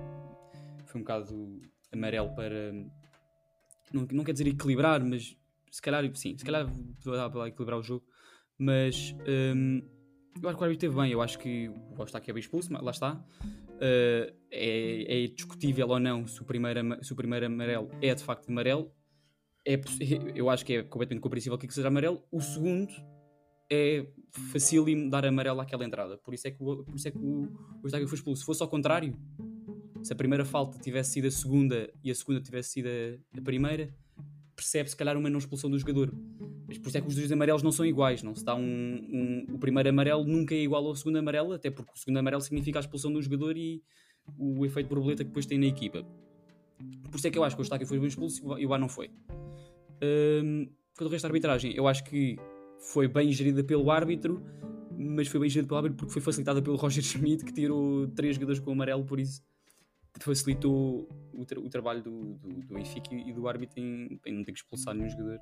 foi 0.84 1.00
um 1.00 1.04
bocado 1.04 1.62
amarelo 1.92 2.34
para. 2.34 2.72
Não, 3.92 4.06
não 4.12 4.24
quer 4.24 4.32
dizer 4.32 4.46
equilibrar, 4.46 5.04
mas 5.04 5.36
se 5.70 5.82
calhar, 5.82 6.04
sim, 6.14 6.36
se 6.36 6.44
calhar 6.44 6.66
dá 7.04 7.30
para 7.30 7.48
equilibrar 7.48 7.78
o 7.78 7.82
jogo. 7.82 8.04
Mas 8.58 9.14
um, 9.26 9.80
eu 10.42 10.48
acho 10.48 10.56
que 10.56 10.62
o 10.62 10.64
árbitro 10.64 10.72
esteve 10.86 10.94
bem. 10.96 11.12
Eu 11.12 11.22
acho 11.22 11.38
que 11.38 11.68
o 11.68 12.00
Eustáquio 12.00 12.30
é 12.30 12.34
bem 12.34 12.40
expulso, 12.40 12.72
lá 12.72 12.90
está. 12.90 13.14
Uh, 13.14 14.34
é, 14.50 15.24
é, 15.24 15.26
discutível 15.28 15.88
ou 15.88 15.98
não 15.98 16.26
se 16.26 16.42
o, 16.42 16.44
primeiro, 16.44 17.02
se 17.02 17.12
o 17.12 17.16
primeiro 17.16 17.46
amarelo 17.46 17.90
é 18.02 18.14
de 18.14 18.22
facto 18.22 18.48
amarelo. 18.50 18.92
É, 19.66 19.80
eu 20.34 20.48
acho 20.50 20.64
que 20.64 20.74
é 20.74 20.82
completamente 20.82 21.22
compreensível 21.22 21.56
que 21.58 21.72
seja 21.72 21.88
amarelo. 21.88 22.22
O 22.30 22.40
segundo 22.40 22.92
é 23.70 24.06
facílimo 24.52 25.08
dar 25.08 25.24
amarelo 25.24 25.60
àquela 25.60 25.84
entrada. 25.84 26.18
Por 26.18 26.34
isso 26.34 26.48
é 26.48 26.50
que, 26.50 26.58
por 26.58 26.94
isso 26.94 27.08
é 27.08 27.10
que 27.10 27.18
o, 27.18 27.44
o 27.44 27.84
Eustáquio 27.84 28.08
foi 28.08 28.16
expulso. 28.16 28.40
Se 28.40 28.46
fosse 28.46 28.62
ao 28.62 28.68
contrário, 28.68 29.16
se 30.02 30.12
a 30.12 30.16
primeira 30.16 30.44
falta 30.44 30.78
tivesse 30.78 31.12
sido 31.12 31.28
a 31.28 31.30
segunda 31.30 31.92
e 32.02 32.10
a 32.10 32.14
segunda 32.14 32.40
tivesse 32.40 32.70
sido 32.70 32.88
a, 33.36 33.40
primeira, 33.40 33.94
percebe-se 34.56 34.96
calhar 34.96 35.16
uma 35.16 35.28
não 35.28 35.38
expulsão 35.38 35.70
do 35.70 35.78
jogador. 35.78 36.12
Mas 36.66 36.78
por 36.78 36.88
isso 36.88 36.98
é 36.98 37.00
que 37.00 37.08
os 37.08 37.14
dois 37.14 37.30
amarelos 37.32 37.62
não 37.62 37.72
são 37.72 37.84
iguais. 37.84 38.22
Não 38.22 38.34
se 38.34 38.44
dá 38.44 38.54
um, 38.54 38.60
um, 38.60 39.54
o 39.54 39.58
primeiro 39.58 39.88
amarelo 39.88 40.24
nunca 40.24 40.54
é 40.54 40.58
igual 40.58 40.86
ao 40.86 40.94
segundo 40.94 41.16
amarelo, 41.16 41.52
até 41.52 41.70
porque 41.70 41.92
o 41.94 41.98
segundo 41.98 42.18
amarelo 42.18 42.42
significa 42.42 42.78
a 42.78 42.80
expulsão 42.80 43.12
do 43.12 43.20
jogador 43.20 43.56
e 43.56 43.82
o 44.38 44.64
efeito 44.64 44.88
borboleta 44.88 45.24
que 45.24 45.30
depois 45.30 45.46
tem 45.46 45.58
na 45.58 45.66
equipa. 45.66 46.04
Por 47.10 47.16
isso 47.16 47.26
é 47.26 47.30
que 47.30 47.38
eu 47.38 47.44
acho 47.44 47.56
que 47.56 47.60
o 47.60 47.64
Eustáquio 47.64 47.86
foi 47.86 47.98
bem 47.98 48.08
expulso 48.08 48.58
e 48.58 48.66
o 48.66 48.72
A 48.72 48.78
não 48.78 48.88
foi. 48.88 49.10
Um, 50.02 50.66
quanto 50.96 51.08
ao 51.08 51.10
resto 51.10 51.24
da 51.24 51.28
arbitragem, 51.28 51.74
eu 51.74 51.86
acho 51.86 52.04
que 52.04 52.38
foi 52.78 53.08
bem 53.08 53.30
gerida 53.32 53.62
pelo 53.62 53.90
árbitro, 53.90 54.42
mas 54.96 55.28
foi 55.28 55.40
bem 55.40 55.50
gerida 55.50 55.68
pelo 55.68 55.78
árbitro 55.78 55.96
porque 55.98 56.12
foi 56.12 56.22
facilitada 56.22 56.62
pelo 56.62 56.76
Roger 56.76 57.02
Schmidt, 57.02 57.44
que 57.44 57.52
tirou 57.52 58.06
três 58.08 58.36
jogadores 58.36 58.60
com 58.60 58.70
o 58.70 58.72
amarelo, 58.72 59.04
por 59.04 59.18
isso 59.18 59.42
facilitou 60.18 61.08
o, 61.32 61.44
tra 61.44 61.60
o 61.60 61.68
trabalho 61.68 62.02
do, 62.02 62.34
do, 62.34 62.48
do, 62.48 62.74
Benfica 62.74 63.14
e 63.14 63.32
do 63.32 63.46
árbitro 63.46 63.80
em, 63.80 64.20
em, 64.26 64.32
não 64.32 64.44
ter 64.44 64.52
que 64.52 64.58
expulsar 64.58 64.94
nenhum 64.94 65.08
jogador. 65.08 65.38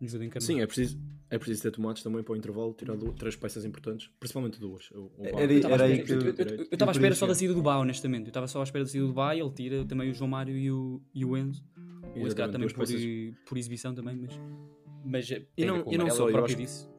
Nenhum 0.00 0.10
jogador 0.10 0.40
Sim, 0.40 0.60
é 0.60 0.66
preciso, 0.66 0.98
é 1.28 1.38
preciso 1.38 1.62
ter 1.62 1.70
tomates 1.72 2.02
também 2.02 2.22
para 2.22 2.32
o 2.32 2.36
intervalo, 2.36 2.72
tirar 2.72 2.96
três 3.18 3.36
peças 3.36 3.64
importantes, 3.64 4.10
principalmente 4.18 4.58
duas. 4.58 4.90
O, 4.92 5.10
o 5.18 5.26
era, 5.26 5.52
eu 5.52 5.58
estava 5.58 5.82
à 5.82 5.88
espera, 5.88 6.24
eu, 6.54 6.66
eu, 6.70 6.90
espera 6.90 7.14
só 7.14 7.26
da 7.26 7.34
saída 7.34 7.54
do 7.54 7.62
Bá, 7.62 7.76
honestamente. 7.78 8.24
Eu 8.24 8.28
estava 8.28 8.46
só 8.46 8.60
à 8.60 8.62
espera 8.62 8.84
da 8.84 8.90
saída 8.90 9.06
do 9.06 9.12
Bá 9.12 9.34
e 9.34 9.40
ele 9.40 9.50
tira 9.50 9.84
também 9.84 10.10
o 10.10 10.14
João 10.14 10.30
Mário 10.30 10.56
e 10.56 10.70
o, 10.70 11.02
e 11.14 11.24
o 11.24 11.36
Enzo. 11.36 11.64
Esse 12.14 12.34
cara 12.34 12.50
também 12.50 12.68
por, 12.68 12.84
por, 13.46 13.58
exibição 13.58 13.94
também, 13.94 14.16
mas. 14.16 14.40
Mas 15.04 15.30
e 15.30 15.64
não, 15.64 15.84
e 15.90 15.96
não 15.96 16.10
só, 16.10 16.28
eu 16.28 16.44
acho, 16.44 16.56
disso. 16.56 16.90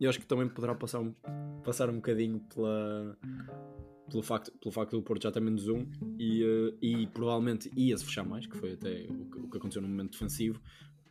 eu 0.00 0.10
acho 0.10 0.18
que 0.18 0.26
também 0.26 0.48
poderá 0.48 0.74
passar 0.74 1.00
um, 1.00 1.14
passar 1.62 1.88
um 1.88 1.96
bocadinho 1.96 2.40
pela, 2.40 3.16
pelo, 4.10 4.22
facto, 4.22 4.52
pelo 4.58 4.72
facto 4.72 4.96
do 4.96 5.02
Porto 5.02 5.22
já 5.22 5.32
ter 5.32 5.40
menos 5.40 5.68
um 5.68 5.86
e, 6.18 6.44
uh, 6.44 6.78
e 6.80 7.06
provavelmente 7.08 7.70
ia-se 7.76 8.04
fechar 8.04 8.24
mais, 8.24 8.46
que 8.46 8.56
foi 8.56 8.72
até 8.72 9.06
o 9.08 9.30
que, 9.30 9.38
o 9.38 9.50
que 9.50 9.56
aconteceu 9.58 9.82
no 9.82 9.88
momento 9.88 10.12
defensivo, 10.12 10.60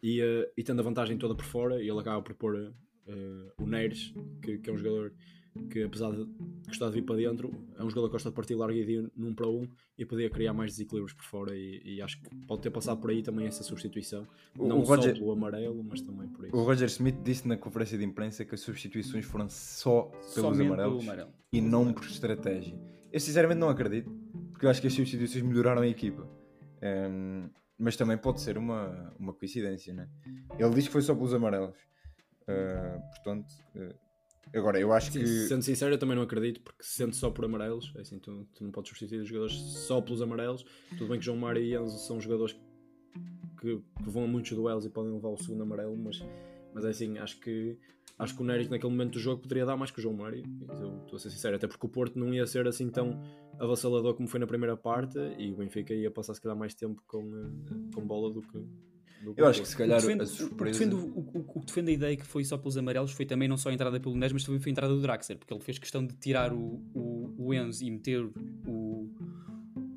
e, 0.01 0.21
uh, 0.21 0.45
e 0.55 0.63
tendo 0.63 0.79
a 0.79 0.83
vantagem 0.83 1.17
toda 1.17 1.35
por 1.35 1.45
fora, 1.45 1.81
ele 1.81 1.99
acaba 1.99 2.21
por 2.21 2.35
pôr 2.35 2.55
uh, 2.55 3.63
o 3.63 3.65
Neres, 3.65 4.13
que, 4.41 4.57
que, 4.59 4.69
é 4.69 4.73
um 4.73 4.77
jogador 4.77 5.13
que 5.69 5.83
apesar 5.83 6.11
de 6.11 6.27
gostar 6.67 6.87
de 6.87 6.93
vir 6.93 7.03
para 7.03 7.15
dentro, 7.15 7.51
é 7.77 7.83
um 7.83 7.89
jogador 7.89 8.07
que 8.07 8.13
gosta 8.13 8.29
de 8.29 8.35
partir 8.35 8.55
largo 8.55 8.77
e 8.77 9.09
num 9.15 9.33
para 9.33 9.47
um 9.47 9.67
e 9.97 10.05
podia 10.05 10.29
criar 10.29 10.53
mais 10.53 10.71
desequilíbrios 10.71 11.13
por 11.13 11.23
fora 11.23 11.55
e, 11.55 11.81
e, 11.83 12.01
acho 12.01 12.21
que 12.21 12.29
pode 12.45 12.61
ter 12.61 12.69
passado 12.69 12.99
por 12.99 13.09
aí 13.09 13.23
também 13.23 13.47
essa 13.47 13.63
substituição. 13.63 14.27
O, 14.57 14.67
não 14.67 14.81
o 14.81 14.85
só 14.85 14.95
Roger, 14.95 15.13
pelo 15.13 15.31
amarelo, 15.31 15.83
mas 15.83 16.01
também 16.01 16.27
por 16.27 16.45
isso. 16.45 16.55
O 16.55 16.63
Roger 16.63 16.87
Smith 16.87 17.17
disse 17.23 17.47
na 17.47 17.57
conferência 17.57 17.97
de 17.97 18.03
imprensa 18.03 18.43
que 18.43 18.53
as 18.53 18.61
substituições 18.61 19.25
foram 19.25 19.47
só 19.49 20.11
pelos 20.33 20.59
amarelos 20.59 21.03
amarelo. 21.03 21.31
e 21.51 21.61
não 21.61 21.93
por 21.93 22.03
estratégia. 22.03 22.77
Eu 23.11 23.19
sinceramente 23.19 23.59
não 23.59 23.69
acredito, 23.69 24.11
porque 24.51 24.65
eu 24.65 24.69
acho 24.69 24.81
que 24.81 24.87
as 24.87 24.93
substituições 24.93 25.43
melhoraram 25.43 25.81
a 25.81 25.87
equipa. 25.87 26.27
Um, 26.83 27.49
mas 27.77 27.95
também 27.95 28.17
pode 28.17 28.41
ser 28.41 28.57
uma, 28.57 29.13
uma 29.19 29.33
coincidência, 29.33 29.93
né? 29.93 30.09
Ele 30.57 30.69
diz 30.73 30.87
que 30.87 30.93
foi 30.93 31.01
só 31.01 31.13
pelos 31.13 31.33
amarelos. 31.33 31.77
Uh, 32.43 33.01
portanto, 33.15 33.47
uh, 33.75 34.04
Agora, 34.53 34.79
eu 34.79 34.93
acho 34.93 35.11
Sim, 35.11 35.19
que. 35.19 35.27
Sendo 35.47 35.63
sincero, 35.63 35.93
eu 35.93 35.97
também 35.97 36.15
não 36.15 36.23
acredito, 36.23 36.61
porque 36.61 36.83
sendo 36.83 37.15
só 37.15 37.29
por 37.29 37.45
amarelos, 37.45 37.91
é 37.95 38.01
assim, 38.01 38.19
tu, 38.19 38.47
tu 38.53 38.63
não 38.63 38.71
podes 38.71 38.89
substituir 38.89 39.19
os 39.19 39.27
jogadores 39.27 39.55
só 39.55 40.01
pelos 40.01 40.21
amarelos. 40.21 40.65
Tudo 40.89 41.07
bem 41.09 41.19
que 41.19 41.25
João 41.25 41.37
Mário 41.37 41.61
e 41.61 41.75
Enzo 41.75 41.97
são 41.99 42.19
jogadores 42.21 42.55
que, 43.59 43.77
que, 43.77 44.09
vão 44.09 44.23
a 44.23 44.27
muitos 44.27 44.51
duelos 44.51 44.85
e 44.85 44.89
podem 44.89 45.11
levar 45.13 45.29
o 45.29 45.37
segundo 45.37 45.63
amarelo, 45.63 45.97
mas, 45.97 46.23
mas 46.73 46.85
é 46.85 46.89
assim, 46.89 47.17
acho 47.17 47.39
que 47.39 47.77
acho 48.17 48.33
que 48.35 48.41
o 48.41 48.45
Neres 48.45 48.69
naquele 48.69 48.91
momento 48.91 49.13
do 49.13 49.19
jogo 49.19 49.41
poderia 49.41 49.65
dar 49.65 49.75
mais 49.75 49.91
que 49.91 49.99
o 49.99 50.01
João 50.01 50.15
Mário. 50.15 50.43
Estou 51.03 51.17
a 51.17 51.19
ser 51.19 51.29
sincero, 51.29 51.55
até 51.55 51.67
porque 51.67 51.85
o 51.85 51.89
Porto 51.89 52.17
não 52.17 52.33
ia 52.33 52.45
ser 52.47 52.67
assim 52.67 52.89
tão 52.89 53.21
avassalador 53.59 54.13
como 54.13 54.27
foi 54.27 54.39
na 54.39 54.47
primeira 54.47 54.77
parte 54.77 55.17
e 55.37 55.51
o 55.51 55.57
Benfica 55.57 55.93
ia 55.93 56.11
passar 56.11 56.33
se 56.33 56.41
calhar 56.41 56.57
mais 56.57 56.73
tempo 56.73 57.01
com, 57.07 57.21
eh, 57.23 57.93
com 57.93 58.05
bola 58.05 58.31
do 58.31 58.41
que, 58.41 58.65
eu 59.35 59.47
acho 59.47 59.61
que 59.61 59.67
se 59.67 59.75
calhar 59.75 59.99
defende, 59.99 60.23
a 60.23 60.25
surpresa... 60.25 60.85
O, 60.85 60.97
o, 60.97 61.19
o, 61.19 61.45
o, 61.55 61.59
que 61.61 61.65
defende 61.67 61.91
a 61.91 61.93
ideia 61.93 62.17
que 62.17 62.25
foi 62.25 62.43
só 62.43 62.57
pelos 62.57 62.77
amarelos 62.77 63.11
foi 63.11 63.25
também 63.25 63.47
não 63.47 63.57
só 63.57 63.69
a 63.69 63.73
entrada 63.73 63.99
pelo 63.99 64.15
Nes, 64.15 64.31
mas 64.31 64.43
também 64.43 64.59
foi 64.59 64.69
a 64.69 64.73
entrada 64.73 64.93
do 64.93 65.01
Draxler, 65.01 65.37
porque 65.37 65.53
ele 65.53 65.61
fez 65.61 65.77
questão 65.77 66.05
de 66.05 66.13
tirar 66.15 66.53
o, 66.53 66.81
o, 67.37 67.53
Enzo 67.53 67.83
e 67.83 67.91
meter 67.91 68.23
o, 68.67 69.09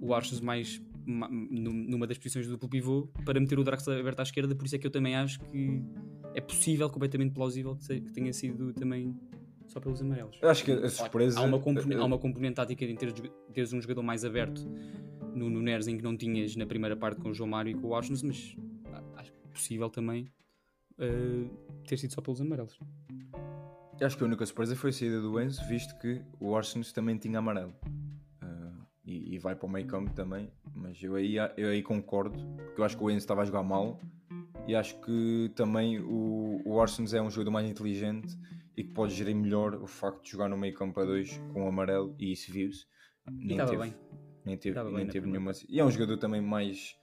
o 0.00 0.14
Arches 0.14 0.40
mais 0.40 0.80
numa 1.06 2.06
das 2.06 2.18
posições 2.18 2.46
do 2.46 2.52
duplo 2.52 2.68
pivô 2.68 3.08
para 3.24 3.40
meter 3.40 3.58
o 3.58 3.64
Draxler 3.64 3.98
aberto 3.98 4.20
à 4.20 4.22
esquerda, 4.22 4.54
por 4.54 4.66
isso 4.66 4.76
é 4.76 4.78
que 4.78 4.86
eu 4.86 4.90
também 4.90 5.16
acho 5.16 5.40
que 5.40 5.82
é 6.34 6.40
possível, 6.40 6.88
completamente 6.90 7.32
plausível 7.32 7.76
que, 7.76 8.12
tenha 8.12 8.32
sido 8.32 8.72
também 8.74 9.16
só 9.66 9.80
pelos 9.80 10.00
amarelos. 10.02 10.38
Eu 10.40 10.48
acho 10.48 10.64
que 10.64 10.72
a 10.72 10.88
surpresa... 10.88 11.40
Há 11.40 11.42
uma, 11.42 11.58
componente, 11.58 12.00
há 12.00 12.04
uma 12.04 12.18
componente 12.18 12.54
tática 12.56 12.84
em 12.84 12.94
teres, 12.94 13.14
teres 13.52 13.72
um 13.72 13.80
jogador 13.80 14.02
mais 14.02 14.24
aberto 14.24 14.68
no, 15.34 15.48
no 15.48 15.62
Neres 15.62 15.86
em 15.86 15.96
que 15.96 16.02
não 16.02 16.16
tinhas 16.16 16.56
na 16.56 16.66
primeira 16.66 16.96
parte 16.96 17.20
com 17.20 17.30
o 17.30 17.34
João 17.34 17.48
Mário 17.48 17.70
e 17.70 17.74
com 17.74 17.88
o 17.88 17.94
Arches, 17.94 18.22
mas 18.22 18.56
possível 19.58 19.90
também 19.90 20.30
uh, 20.98 21.84
ter 21.86 21.96
sido 21.98 22.12
só 22.12 22.20
pelos 22.22 22.40
amarelos. 22.40 22.78
Eu 24.00 24.06
acho 24.06 24.16
que 24.16 24.22
a 24.22 24.26
única 24.26 24.46
surpresa 24.46 24.76
foi 24.76 24.90
a 24.90 24.92
saída 24.92 25.20
do 25.20 25.40
Enzo, 25.40 25.66
visto 25.66 25.98
que 25.98 26.22
o 26.38 26.50
Orsons 26.50 26.92
também 26.92 27.18
tinha 27.18 27.40
amarelo. 27.40 27.74
Uh, 28.40 28.86
e, 29.04 29.34
e, 29.34 29.38
vai 29.38 29.56
para 29.56 29.66
o 29.66 29.68
meio 29.68 29.86
campo 29.86 30.12
também. 30.12 30.52
Mas 30.72 31.02
eu 31.02 31.16
aí, 31.16 31.36
eu 31.56 31.68
aí 31.70 31.82
concordo, 31.82 32.38
porque 32.56 32.80
eu 32.80 32.84
acho 32.84 32.96
que 32.96 33.02
o 33.02 33.10
Enzo 33.10 33.18
estava 33.18 33.42
a 33.42 33.44
jogar 33.44 33.64
mal. 33.64 34.00
E 34.68 34.76
acho 34.76 35.00
que 35.00 35.50
também 35.56 35.98
o, 35.98 36.62
o 36.64 36.72
Orsons 36.74 37.12
é 37.12 37.20
um 37.20 37.30
jogador 37.30 37.50
mais 37.50 37.68
inteligente 37.68 38.38
e 38.76 38.84
que 38.84 38.92
pode 38.92 39.14
gerir 39.14 39.34
melhor 39.34 39.74
o 39.74 39.86
facto 39.86 40.22
de 40.22 40.30
jogar 40.30 40.48
no 40.48 40.56
meio 40.56 40.74
campo 40.74 41.00
a 41.00 41.04
dois 41.04 41.36
com 41.52 41.64
o 41.64 41.68
amarelo. 41.68 42.14
E 42.18 42.30
isso 42.32 42.52
viu-se. 42.52 42.86
Nem 43.26 43.58
teve. 43.58 43.94
Nem 44.44 44.56
teve, 44.56 44.82
nem 44.92 45.06
teve 45.06 45.26
nenhuma. 45.26 45.52
E 45.68 45.80
é 45.80 45.84
um 45.84 45.90
jogador 45.90 46.16
também 46.18 46.40
mais 46.40 46.96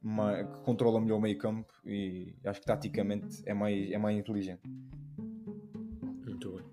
que 0.00 0.60
controla 0.64 1.00
melhor 1.00 1.16
o 1.16 1.20
meio 1.20 1.36
campo 1.38 1.72
e 1.84 2.34
acho 2.44 2.60
que 2.60 2.66
taticamente 2.66 3.42
é 3.46 3.54
mais, 3.54 3.90
é 3.90 3.98
mais 3.98 4.16
inteligente. 4.16 4.62
Muito 6.24 6.52
bem. 6.52 6.64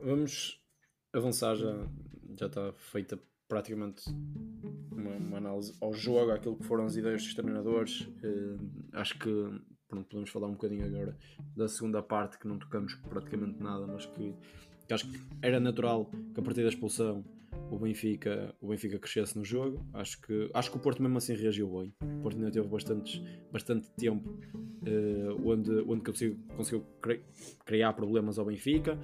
Vamos 0.00 0.60
avançar, 1.12 1.54
já, 1.54 1.72
já 2.38 2.46
está 2.46 2.72
feita 2.72 3.18
praticamente 3.48 4.02
uma, 4.90 5.10
uma, 5.16 5.36
análise 5.36 5.76
ao 5.80 5.92
jogo, 5.92 6.32
aquilo 6.32 6.56
que 6.56 6.64
foram 6.64 6.86
as 6.86 6.96
ideias 6.96 7.22
dos 7.22 7.34
treinadores. 7.34 8.00
Uh, 8.00 8.58
acho 8.94 9.18
que 9.18 9.30
pronto, 9.86 10.08
podemos 10.08 10.30
falar 10.30 10.48
um 10.48 10.52
bocadinho 10.52 10.86
agora 10.86 11.16
da 11.54 11.68
segunda 11.68 12.02
parte, 12.02 12.38
que 12.38 12.48
não 12.48 12.58
tocamos 12.58 12.94
praticamente 12.94 13.62
nada, 13.62 13.86
mas 13.86 14.06
que, 14.06 14.34
que 14.86 14.94
acho 14.94 15.08
que 15.10 15.20
era 15.42 15.60
natural 15.60 16.06
que 16.06 16.40
a 16.40 16.42
partir 16.42 16.62
da 16.62 16.68
expulsão 16.68 17.22
o 17.72 17.78
Benfica, 17.78 18.54
o 18.60 18.68
Benfica 18.68 18.98
crescesse 18.98 19.34
no 19.36 19.42
jogo. 19.42 19.82
Acho 19.94 20.20
que, 20.20 20.50
acho 20.52 20.70
que 20.70 20.76
o 20.76 20.80
Porto 20.80 21.02
mesmo 21.02 21.16
assim 21.16 21.34
reagiu 21.34 21.66
bem. 21.68 21.94
O 22.18 22.22
Porto 22.22 22.36
ainda 22.36 22.50
teve 22.50 22.68
bastante, 22.68 23.24
bastante 23.50 23.90
tempo 23.92 24.28
uh, 24.28 25.48
onde, 25.50 25.70
onde 25.88 26.02
conseguiu, 26.02 26.38
conseguiu 26.54 26.84
criar 27.64 27.94
problemas 27.94 28.38
ao 28.38 28.44
Benfica. 28.44 28.98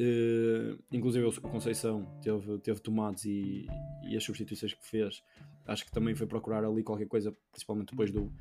Uh, 0.00 0.76
inclusive 0.90 1.26
o 1.26 1.40
Conceição 1.42 2.04
teve, 2.20 2.58
teve 2.58 2.80
tomates 2.80 3.24
e, 3.24 3.68
e 4.02 4.16
as 4.16 4.24
substituições 4.24 4.74
que 4.74 4.84
fez. 4.84 5.22
Acho 5.64 5.84
que 5.84 5.92
também 5.92 6.16
foi 6.16 6.26
procurar 6.26 6.64
ali 6.64 6.82
qualquer 6.82 7.06
coisa, 7.06 7.32
principalmente 7.52 7.90
depois 7.92 8.10
do, 8.10 8.32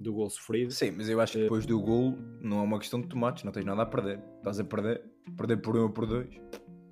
do 0.00 0.14
gol 0.14 0.30
sofrido. 0.30 0.72
Sim, 0.72 0.92
mas 0.92 1.10
eu 1.10 1.20
acho 1.20 1.34
que 1.34 1.40
eh, 1.40 1.42
depois 1.42 1.66
do 1.66 1.78
gol 1.78 2.16
não 2.40 2.60
é 2.60 2.62
uma 2.62 2.78
questão 2.78 3.02
de 3.02 3.06
tomates, 3.06 3.44
não 3.44 3.52
tens 3.52 3.66
nada 3.66 3.82
a 3.82 3.86
perder. 3.86 4.18
Estás 4.38 4.58
a 4.58 4.64
perder, 4.64 5.04
perder 5.36 5.58
por 5.58 5.76
um 5.76 5.82
ou 5.82 5.90
por 5.90 6.06
dois. 6.06 6.34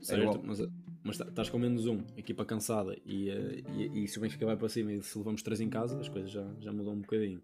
Certo, 0.02 0.38
é 0.38 0.46
mas 0.46 0.60
mas 1.04 1.18
tá, 1.18 1.26
estás 1.26 1.50
com 1.50 1.58
menos 1.58 1.86
um, 1.86 2.02
equipa 2.16 2.46
cansada, 2.46 2.96
e, 3.04 3.28
eh, 3.28 3.62
e, 3.76 4.04
e, 4.04 4.08
se 4.08 4.16
o 4.16 4.22
Benfica 4.22 4.46
vai 4.46 4.56
para 4.56 4.68
cima 4.70 4.90
e 4.90 5.02
se 5.02 5.16
levamos 5.18 5.42
três 5.42 5.60
em 5.60 5.68
casa, 5.68 6.00
as 6.00 6.08
coisas 6.08 6.30
já, 6.30 6.50
já 6.58 6.72
mudam 6.72 6.94
um 6.94 7.00
bocadinho. 7.00 7.42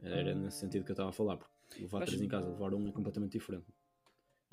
Era 0.00 0.34
nesse 0.34 0.58
sentido 0.58 0.84
que 0.84 0.92
eu 0.92 0.94
estava 0.94 1.10
a 1.10 1.12
falar, 1.12 1.36
porque 1.36 1.82
levar 1.82 2.04
três 2.04 2.22
em 2.22 2.28
casa, 2.28 2.48
levar 2.48 2.72
um 2.74 2.88
é 2.88 2.92
completamente 2.92 3.32
diferente. 3.32 3.66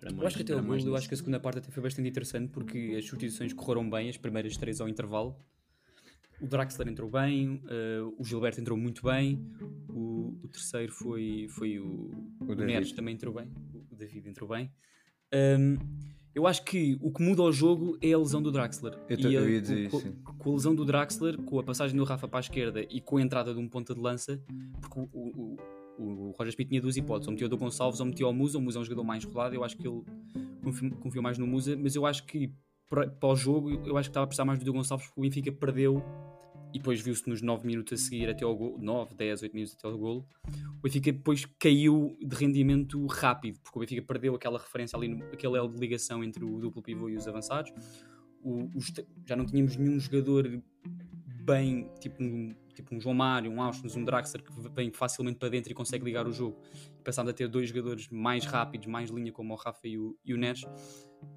Mais, 0.02 0.18
eu 0.18 0.28
acho 0.28 0.36
que 0.38 0.44
até 0.44 0.56
o 0.56 0.64
gol, 0.64 0.78
eu 0.78 0.96
acho 0.96 1.08
que 1.08 1.14
a 1.14 1.18
segunda 1.18 1.40
parte 1.40 1.60
até 1.60 1.70
foi 1.70 1.84
bastante 1.84 2.10
interessante 2.10 2.50
porque 2.52 2.96
as 2.98 3.06
substituições 3.06 3.54
correram 3.54 3.88
bem, 3.90 4.10
as 4.10 4.18
primeiras 4.18 4.58
três 4.58 4.82
ao 4.82 4.90
intervalo. 4.90 5.38
O 6.42 6.48
Draxler 6.48 6.88
entrou 6.88 7.10
bem, 7.10 7.62
uh, 7.66 8.16
o 8.18 8.24
Gilberto 8.24 8.62
entrou 8.62 8.78
muito 8.78 9.04
bem, 9.04 9.46
o, 9.90 10.40
o 10.42 10.48
terceiro 10.48 10.92
foi, 10.92 11.48
foi 11.50 11.80
o, 11.80 12.12
o, 12.40 12.46
o 12.46 12.56
Neres 12.56 12.94
também 12.94 13.14
entrou 13.14 13.34
bem, 13.34 13.52
o 13.92 13.96
David 13.96 14.30
entrou 14.30 14.50
bem. 14.50 14.72
Um, 15.34 15.78
eu 16.34 16.46
acho 16.46 16.64
que 16.64 16.98
o 17.02 17.12
que 17.12 17.22
muda 17.22 17.42
o 17.42 17.52
jogo 17.52 17.98
é 18.02 18.14
a 18.14 18.18
lesão 18.18 18.42
do 18.42 18.52
Draxler. 18.52 18.98
Eu, 19.10 19.18
e 19.18 19.34
eu 19.34 19.50
ia 19.50 19.62
dizer 19.62 19.90
com, 19.90 20.00
com, 20.38 20.50
a 20.52 20.54
lesão 20.54 20.76
do 20.76 20.86
Draxler, 20.86 21.38
com 21.38 21.60
a 21.60 21.64
passagem 21.64 21.98
do 21.98 22.04
Rafa 22.04 22.28
para 22.28 22.40
a 22.40 22.42
esquerda 22.42 22.86
e 22.90 23.02
com 23.02 23.18
a 23.18 23.22
entrada 23.22 23.54
de 23.54 23.60
um 23.60 23.68
ponta 23.68 23.94
de 23.94 24.00
lança, 24.00 24.42
porque 24.80 25.00
o, 25.00 25.10
o, 25.14 25.58
o, 25.98 26.04
o 26.04 26.32
Roger 26.32 26.50
Smith 26.50 26.70
tinha 26.70 26.82
duas 26.82 26.98
hipóteses: 26.98 27.28
ou 27.28 27.34
metia 27.34 27.48
o 27.48 27.50
do 27.50 27.58
Gonçalves 27.58 28.00
ou 28.00 28.06
metia 28.06 28.28
o 28.28 28.34
Musa. 28.34 28.58
O 28.58 28.62
Musa 28.62 28.78
é 28.78 28.82
um 28.82 28.86
jogador 28.86 29.04
mais 29.04 29.24
rolado, 29.24 29.56
eu 29.56 29.64
acho 29.64 29.76
que 29.76 29.88
ele 29.88 30.04
confiou, 30.64 30.92
confiou 30.92 31.24
mais 31.24 31.38
no 31.38 31.48
Musa, 31.48 31.76
mas 31.76 31.96
eu 31.96 32.06
acho 32.06 32.26
que 32.26 32.54
para, 32.90 33.08
para 33.08 33.30
o 33.30 33.36
jogo, 33.36 33.72
eu 33.86 33.98
acho 33.98 34.10
que 34.10 34.12
estava 34.12 34.24
a 34.24 34.28
precisar 34.28 34.46
mais 34.46 34.60
do 34.60 34.74
Gonçalves 34.74 35.08
porque 35.08 35.20
o 35.20 35.24
Benfica 35.24 35.52
perdeu 35.52 36.04
e 36.74 36.78
depois 36.78 37.02
viu-se 37.02 37.28
nos 37.28 37.42
9 37.42 37.66
minutos 37.66 38.00
a 38.00 38.04
seguir 38.04 38.30
até 38.30 38.46
ao 38.46 38.56
gol, 38.56 38.78
9, 38.80 39.16
10, 39.16 39.44
8 39.44 39.54
minutos 39.54 39.76
até 39.78 39.88
ao 39.88 39.98
gol, 39.98 40.26
o 40.78 40.82
Benfica 40.82 41.12
depois 41.12 41.46
caiu 41.60 42.16
de 42.22 42.36
rendimento 42.36 43.06
rápido, 43.08 43.60
porque 43.62 43.78
o 43.78 43.82
Benfica 43.82 44.02
perdeu 44.02 44.36
aquela 44.36 44.60
referência 44.60 44.96
ali, 44.98 45.08
no, 45.08 45.24
aquele 45.26 45.58
elo 45.58 45.70
de 45.70 45.80
ligação 45.80 46.24
entre 46.24 46.44
o 46.44 46.60
duplo 46.60 46.82
pivô 46.82 47.10
e 47.10 47.16
os 47.16 47.28
avançados. 47.28 47.72
O, 48.42 48.70
os, 48.76 48.94
já 49.26 49.36
não 49.36 49.46
tínhamos 49.46 49.76
nenhum 49.76 50.00
jogador 50.00 50.62
bem, 51.44 51.90
tipo 52.00 52.24
um, 52.24 52.56
tipo 52.74 52.96
um 52.96 53.02
João 53.02 53.16
Mário, 53.16 53.52
um 53.52 53.62
Austin, 53.62 53.88
um 53.98 54.06
Draxler 54.06 54.44
que 54.44 54.52
vem 54.74 54.92
facilmente 54.92 55.38
para 55.38 55.50
dentro 55.50 55.72
e 55.72 55.76
consegue 55.76 56.06
ligar 56.06 56.28
o 56.28 56.32
jogo. 56.32 56.62
Passámos 57.04 57.32
a 57.32 57.34
ter 57.34 57.48
dois 57.48 57.70
jogadores 57.70 58.08
mais 58.10 58.46
rápidos, 58.46 58.88
mais 58.88 59.10
linha, 59.10 59.32
como 59.32 59.54
o 59.54 59.58
Rafa 59.58 59.88
e 59.88 59.98
o, 59.98 60.16
e 60.24 60.34
o 60.34 60.38
Neres. 60.38 60.66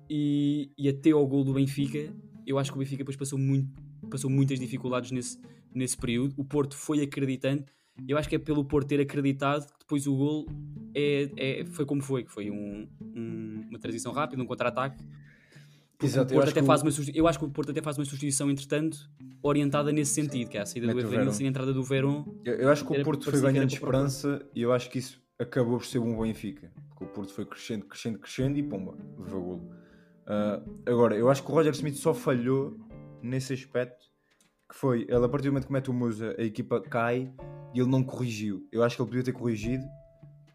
E, 0.09 0.71
e 0.77 0.89
até 0.89 1.11
ao 1.11 1.27
gol 1.27 1.43
do 1.43 1.55
Benfica, 1.55 2.15
eu 2.47 2.59
acho 2.59 2.71
que 2.71 2.77
o 2.77 2.81
Benfica 2.81 2.99
depois 2.99 3.17
passou 3.17 3.39
muito 3.39 3.73
passou 4.11 4.31
muitas 4.31 4.59
dificuldades 4.59 5.11
nesse, 5.11 5.39
nesse 5.75 5.97
período. 5.97 6.35
O 6.37 6.45
Porto 6.45 6.77
foi 6.77 7.03
acreditando. 7.03 7.65
Eu 8.09 8.17
acho 8.17 8.29
que 8.29 8.37
é 8.37 8.39
pelo 8.39 8.65
Porto 8.65 8.89
ter 8.89 9.01
acreditado 9.01 9.67
que 9.67 9.79
depois 9.81 10.07
o 10.07 10.17
gol 10.17 10.47
é, 10.95 11.31
é, 11.37 11.65
foi 11.67 11.85
como 11.85 12.01
foi, 12.03 12.25
que 12.25 12.33
foi 12.33 12.51
um, 12.51 12.89
um, 13.01 13.67
uma 13.69 13.79
transição 13.79 14.13
rápida, 14.13 14.43
um 14.43 14.47
contra-ataque. 14.47 15.05
Exato, 16.03 16.35
eu 16.35 16.41
acho, 16.41 16.51
até 16.51 16.63
faz 16.63 16.83
o... 16.83 16.85
uma, 16.85 16.93
eu 17.15 17.29
acho 17.29 17.39
que 17.39 17.45
o 17.45 17.51
Porto 17.51 17.71
até 17.71 17.81
faz 17.81 17.97
uma 17.97 18.05
substituição, 18.05 18.51
entretanto, 18.51 19.09
orientada 19.43 19.93
nesse 19.93 20.13
sentido, 20.13 20.49
que 20.49 20.59
é 20.59 20.63
a 20.63 20.67
saída 20.67 20.89
Mete 20.89 20.97
do 20.97 21.15
Evanilson 21.15 21.43
e 21.43 21.47
a 21.47 21.49
entrada 21.49 21.73
do 21.73 21.83
Verón. 21.83 22.25
Eu, 22.45 22.55
eu 22.55 22.69
acho 22.71 22.85
que 22.85 22.99
o 22.99 23.05
Porto 23.05 23.31
foi 23.31 23.41
ganhando 23.41 23.73
esperança 23.73 24.45
e 24.55 24.63
eu 24.63 24.73
acho 24.73 24.91
que 24.91 24.99
isso 24.99 25.23
acabou 25.39 25.79
por 25.79 25.87
ser 25.87 25.99
um 25.99 26.21
Benfica. 26.21 26.73
Porque 26.89 27.05
o 27.05 27.09
Porto 27.09 27.33
foi 27.33 27.45
crescendo, 27.45 27.85
crescendo, 27.87 28.19
crescendo 28.19 28.59
e 28.59 28.63
pomba, 28.63 28.97
levou 29.19 29.43
golo. 29.43 29.71
Uh, 30.23 30.81
agora, 30.87 31.17
eu 31.17 31.29
acho 31.29 31.43
que 31.43 31.51
o 31.51 31.55
Roger 31.55 31.73
Smith 31.73 31.95
só 31.95 32.15
falhou 32.15 32.77
nesse 33.23 33.53
aspecto 33.53 34.05
que 34.69 34.77
foi, 34.77 35.03
ele 35.03 35.25
a 35.25 35.29
partir 35.29 35.49
do 35.49 35.53
momento 35.53 35.67
que 35.67 35.73
mete 35.73 35.91
o 35.91 35.95
Musa, 35.95 36.35
a 36.39 36.43
equipa 36.43 36.81
cai 36.81 37.33
e 37.75 37.81
ele 37.81 37.91
não 37.91 38.03
corrigiu. 38.03 38.67
Eu 38.73 38.83
acho 38.83 38.97
que 38.97 39.03
ele 39.03 39.09
podia 39.09 39.25
ter 39.25 39.33
corrigido 39.33 39.85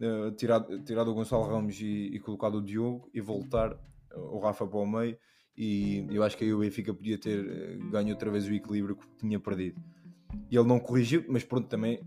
uh, 0.02 0.32
tirado, 0.32 0.84
tirado 0.84 1.12
o 1.12 1.14
Gonçalo 1.14 1.44
Ramos 1.44 1.80
e, 1.80 2.10
e 2.14 2.20
colocado 2.20 2.56
o 2.56 2.62
Diogo 2.62 3.10
e 3.14 3.22
voltar 3.22 3.78
o 4.16 4.40
Rafa 4.40 4.66
para 4.66 4.80
o 4.80 4.88
meio. 4.88 5.18
E 5.56 6.06
eu 6.12 6.24
acho 6.24 6.38
que 6.38 6.44
aí 6.44 6.54
o 6.54 6.60
Benfica 6.60 6.94
podia 6.94 7.18
ter 7.18 7.40
uh, 7.40 7.90
ganho 7.90 8.10
outra 8.10 8.32
vez 8.32 8.48
o 8.48 8.54
equilíbrio 8.54 8.96
que 8.96 9.08
tinha 9.18 9.40
perdido. 9.40 9.82
E 10.50 10.58
ele 10.58 10.68
não 10.68 10.80
corrigiu, 10.80 11.24
mas 11.28 11.44
pronto, 11.44 11.68
também 11.68 12.02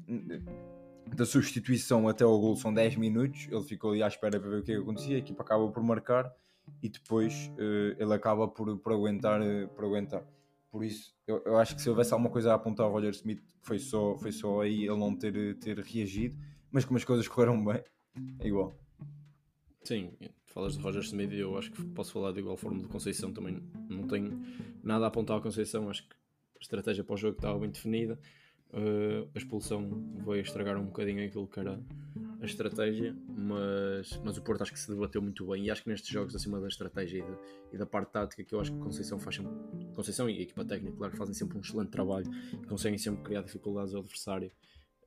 da 1.16 1.24
substituição 1.24 2.08
até 2.08 2.24
ao 2.24 2.38
gol 2.38 2.56
são 2.56 2.72
10 2.72 2.96
minutos. 2.96 3.48
Ele 3.50 3.62
ficou 3.62 3.92
ali 3.92 4.02
à 4.02 4.08
espera 4.08 4.38
para 4.38 4.50
ver 4.50 4.58
o 4.58 4.62
que, 4.62 4.72
é 4.72 4.76
acontecia. 4.76 5.16
A 5.16 5.18
equipa 5.18 5.42
acaba 5.42 5.68
por 5.70 5.82
marcar 5.82 6.32
e 6.82 6.88
depois 6.88 7.50
uh, 7.54 8.02
ele 8.02 8.14
acaba 8.14 8.48
por, 8.48 8.76
por, 8.78 8.92
aguentar, 8.92 9.40
uh, 9.40 9.68
por 9.68 9.84
aguentar. 9.84 10.24
Por 10.70 10.84
isso, 10.84 11.12
eu, 11.26 11.42
eu, 11.44 11.56
acho 11.56 11.74
que 11.74 11.82
se 11.82 11.90
houvesse 11.90 12.12
alguma 12.12 12.30
coisa 12.30 12.52
a 12.52 12.54
apontar 12.54 12.86
ao 12.86 12.92
Roger 12.92 13.10
Smith, 13.10 13.42
foi 13.60 13.78
só, 13.78 14.16
foi 14.18 14.30
só 14.30 14.60
aí 14.60 14.84
ele 14.84 14.96
não 14.96 15.16
ter, 15.16 15.56
ter 15.58 15.78
reagido. 15.80 16.38
Mas 16.70 16.84
como 16.84 16.96
as 16.96 17.04
coisas 17.04 17.26
correram 17.26 17.62
bem, 17.64 17.82
é 18.38 18.46
igual. 18.46 18.72
Sim, 19.82 20.12
falas 20.46 20.76
de 20.76 20.82
Roger 20.82 21.02
Smith 21.02 21.32
e 21.32 21.40
eu 21.40 21.58
acho 21.58 21.72
que 21.72 21.82
posso 21.86 22.12
falar 22.12 22.32
de 22.32 22.38
igual 22.38 22.56
forma 22.56 22.80
de 22.80 22.86
Conceição 22.86 23.32
também. 23.32 23.60
Não 23.88 24.06
tenho 24.06 24.40
nada 24.82 25.06
a 25.06 25.08
apontar 25.08 25.38
à 25.38 25.40
Conceição, 25.40 25.90
acho 25.90 26.06
que 26.06 26.14
a 26.14 26.60
estratégia 26.60 27.02
para 27.02 27.14
o 27.14 27.16
jogo 27.16 27.36
estava 27.36 27.58
bem 27.58 27.70
definida. 27.70 28.18
Uh, 28.72 29.28
a 29.34 29.38
expulsão 29.38 29.90
veio 30.24 30.42
estragar 30.42 30.78
um 30.78 30.84
bocadinho 30.84 31.26
aquilo 31.26 31.48
que 31.48 31.58
era 31.58 31.80
a 32.40 32.44
estratégia, 32.44 33.14
mas, 33.36 34.18
mas 34.24 34.36
o 34.38 34.42
Porto 34.42 34.62
acho 34.62 34.72
que 34.72 34.78
se 34.78 34.88
debateu 34.88 35.20
muito 35.20 35.44
bem 35.46 35.64
e 35.64 35.70
acho 35.70 35.82
que 35.82 35.88
nestes 35.90 36.08
jogos, 36.08 36.34
acima 36.34 36.60
da 36.60 36.68
estratégia 36.68 37.18
e, 37.18 37.22
de, 37.22 37.38
e 37.74 37.78
da 37.78 37.84
parte 37.84 38.12
tática, 38.12 38.44
que 38.44 38.54
eu 38.54 38.60
acho 38.60 38.72
que 38.72 38.78
Conceição 38.78 39.18
faz 39.18 39.36
sempre, 39.36 39.52
Conceição 39.94 40.30
e 40.30 40.38
a 40.38 40.40
equipa 40.40 40.64
técnica, 40.64 40.96
claro, 40.96 41.16
fazem 41.16 41.34
sempre 41.34 41.58
um 41.58 41.60
excelente 41.60 41.90
trabalho 41.90 42.26
conseguem 42.66 42.98
sempre 42.98 43.22
criar 43.24 43.42
dificuldades 43.42 43.92
ao 43.92 44.00
adversário 44.00 44.50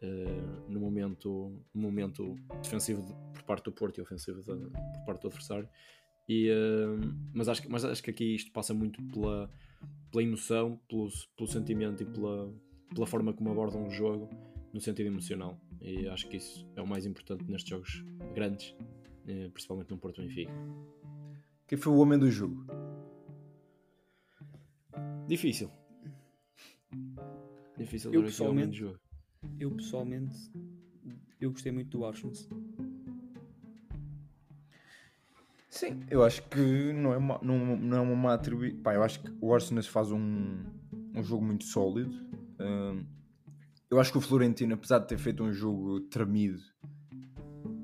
uh, 0.01 0.69
no, 0.69 0.79
momento, 0.79 1.57
no 1.73 1.81
momento 1.81 2.35
defensivo 2.61 3.01
de, 3.01 3.13
por 3.33 3.43
parte 3.43 3.65
do 3.65 3.71
Porto 3.71 3.97
e 3.97 4.01
ofensivo 4.01 4.41
de, 4.41 4.45
por 4.45 5.05
parte 5.05 5.21
do 5.21 5.27
adversário. 5.27 5.69
E, 6.27 6.51
uh, 6.51 7.15
mas, 7.33 7.47
acho, 7.49 7.69
mas 7.69 7.83
acho 7.83 8.03
que 8.03 8.11
aqui 8.11 8.35
isto 8.35 8.51
passa 8.51 8.73
muito 8.73 9.01
pela, 9.05 9.49
pela 10.11 10.23
emoção, 10.23 10.79
pelo, 10.87 11.09
pelo 11.35 11.49
sentimento 11.49 12.03
e 12.03 12.05
pela 12.05 12.53
pela 12.93 13.07
forma 13.07 13.33
como 13.33 13.51
abordam 13.51 13.85
o 13.85 13.89
jogo 13.89 14.29
no 14.71 14.79
sentido 14.79 15.07
emocional. 15.07 15.59
E 15.81 16.07
acho 16.07 16.27
que 16.29 16.37
isso 16.37 16.67
é 16.75 16.81
o 16.81 16.87
mais 16.87 17.05
importante 17.05 17.43
nestes 17.49 17.69
jogos 17.69 18.03
grandes, 18.33 18.75
eh, 19.27 19.49
principalmente 19.49 19.91
no 19.91 19.97
Porto 19.97 20.21
Benfica. 20.21 20.53
Quem 21.67 21.77
foi 21.77 21.91
o 21.93 21.97
homem 21.97 22.17
do 22.17 22.29
jogo? 22.29 22.65
Difícil. 25.27 25.69
Difícil 27.77 28.13
eu 28.13 28.23
pessoalmente, 28.23 28.77
jogo. 28.77 28.99
Eu 29.59 29.71
pessoalmente 29.71 30.51
eu 31.43 31.51
gostei 31.51 31.71
muito 31.71 31.97
do 31.97 32.05
Arsenal. 32.05 32.33
Sim, 35.69 35.99
eu 36.09 36.23
acho 36.23 36.41
que 36.47 36.93
não 36.93 37.13
é 37.13 37.17
uma, 37.17 37.39
não, 37.41 37.75
não 37.75 37.97
é 37.97 37.99
uma 37.99 38.15
má 38.15 38.33
atribuição. 38.35 38.79
Eu 38.93 39.03
acho 39.03 39.21
que 39.21 39.33
o 39.41 39.53
Arsenal 39.53 39.83
faz 39.83 40.11
um, 40.11 40.63
um 41.13 41.23
jogo 41.23 41.43
muito 41.43 41.65
sólido 41.65 42.13
eu 43.89 43.99
acho 43.99 44.11
que 44.11 44.17
o 44.17 44.21
Florentino, 44.21 44.73
apesar 44.73 44.99
de 44.99 45.07
ter 45.07 45.17
feito 45.17 45.43
um 45.43 45.53
jogo 45.53 46.01
tremido, 46.01 46.59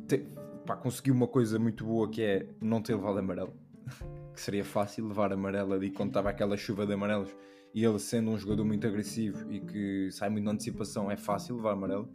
te, 0.08 0.26
pá, 0.65 0.76
conseguiu 0.76 1.13
uma 1.13 1.28
coisa 1.28 1.60
muito 1.60 1.86
boa 1.86 2.10
que 2.10 2.22
é 2.22 2.48
não 2.62 2.82
ter 2.82 2.96
levado 2.96 3.20
amarelo. 3.20 3.54
que 4.34 4.42
seria 4.42 4.63
fácil 4.63 5.08
levar 5.08 5.34
amarelo 5.34 5.74
ali 5.74 5.92
quando 5.92 6.10
estava 6.10 6.30
aquela 6.30 6.56
chuva 6.56 6.86
de 6.86 6.94
amarelos. 6.94 7.30
E 7.74 7.84
ele 7.86 8.00
sendo 8.00 8.32
um 8.32 8.38
jogador 8.38 8.65
muito 8.65 8.88
agressivo 8.88 9.52
e 9.52 9.60
que 9.60 10.10
sai 10.12 10.30
muito 10.30 10.46
na 10.46 10.52
antecipação, 10.52 11.12
é 11.12 11.18
fácil 11.18 11.58
levar 11.58 11.74
amarelo. 11.74 12.10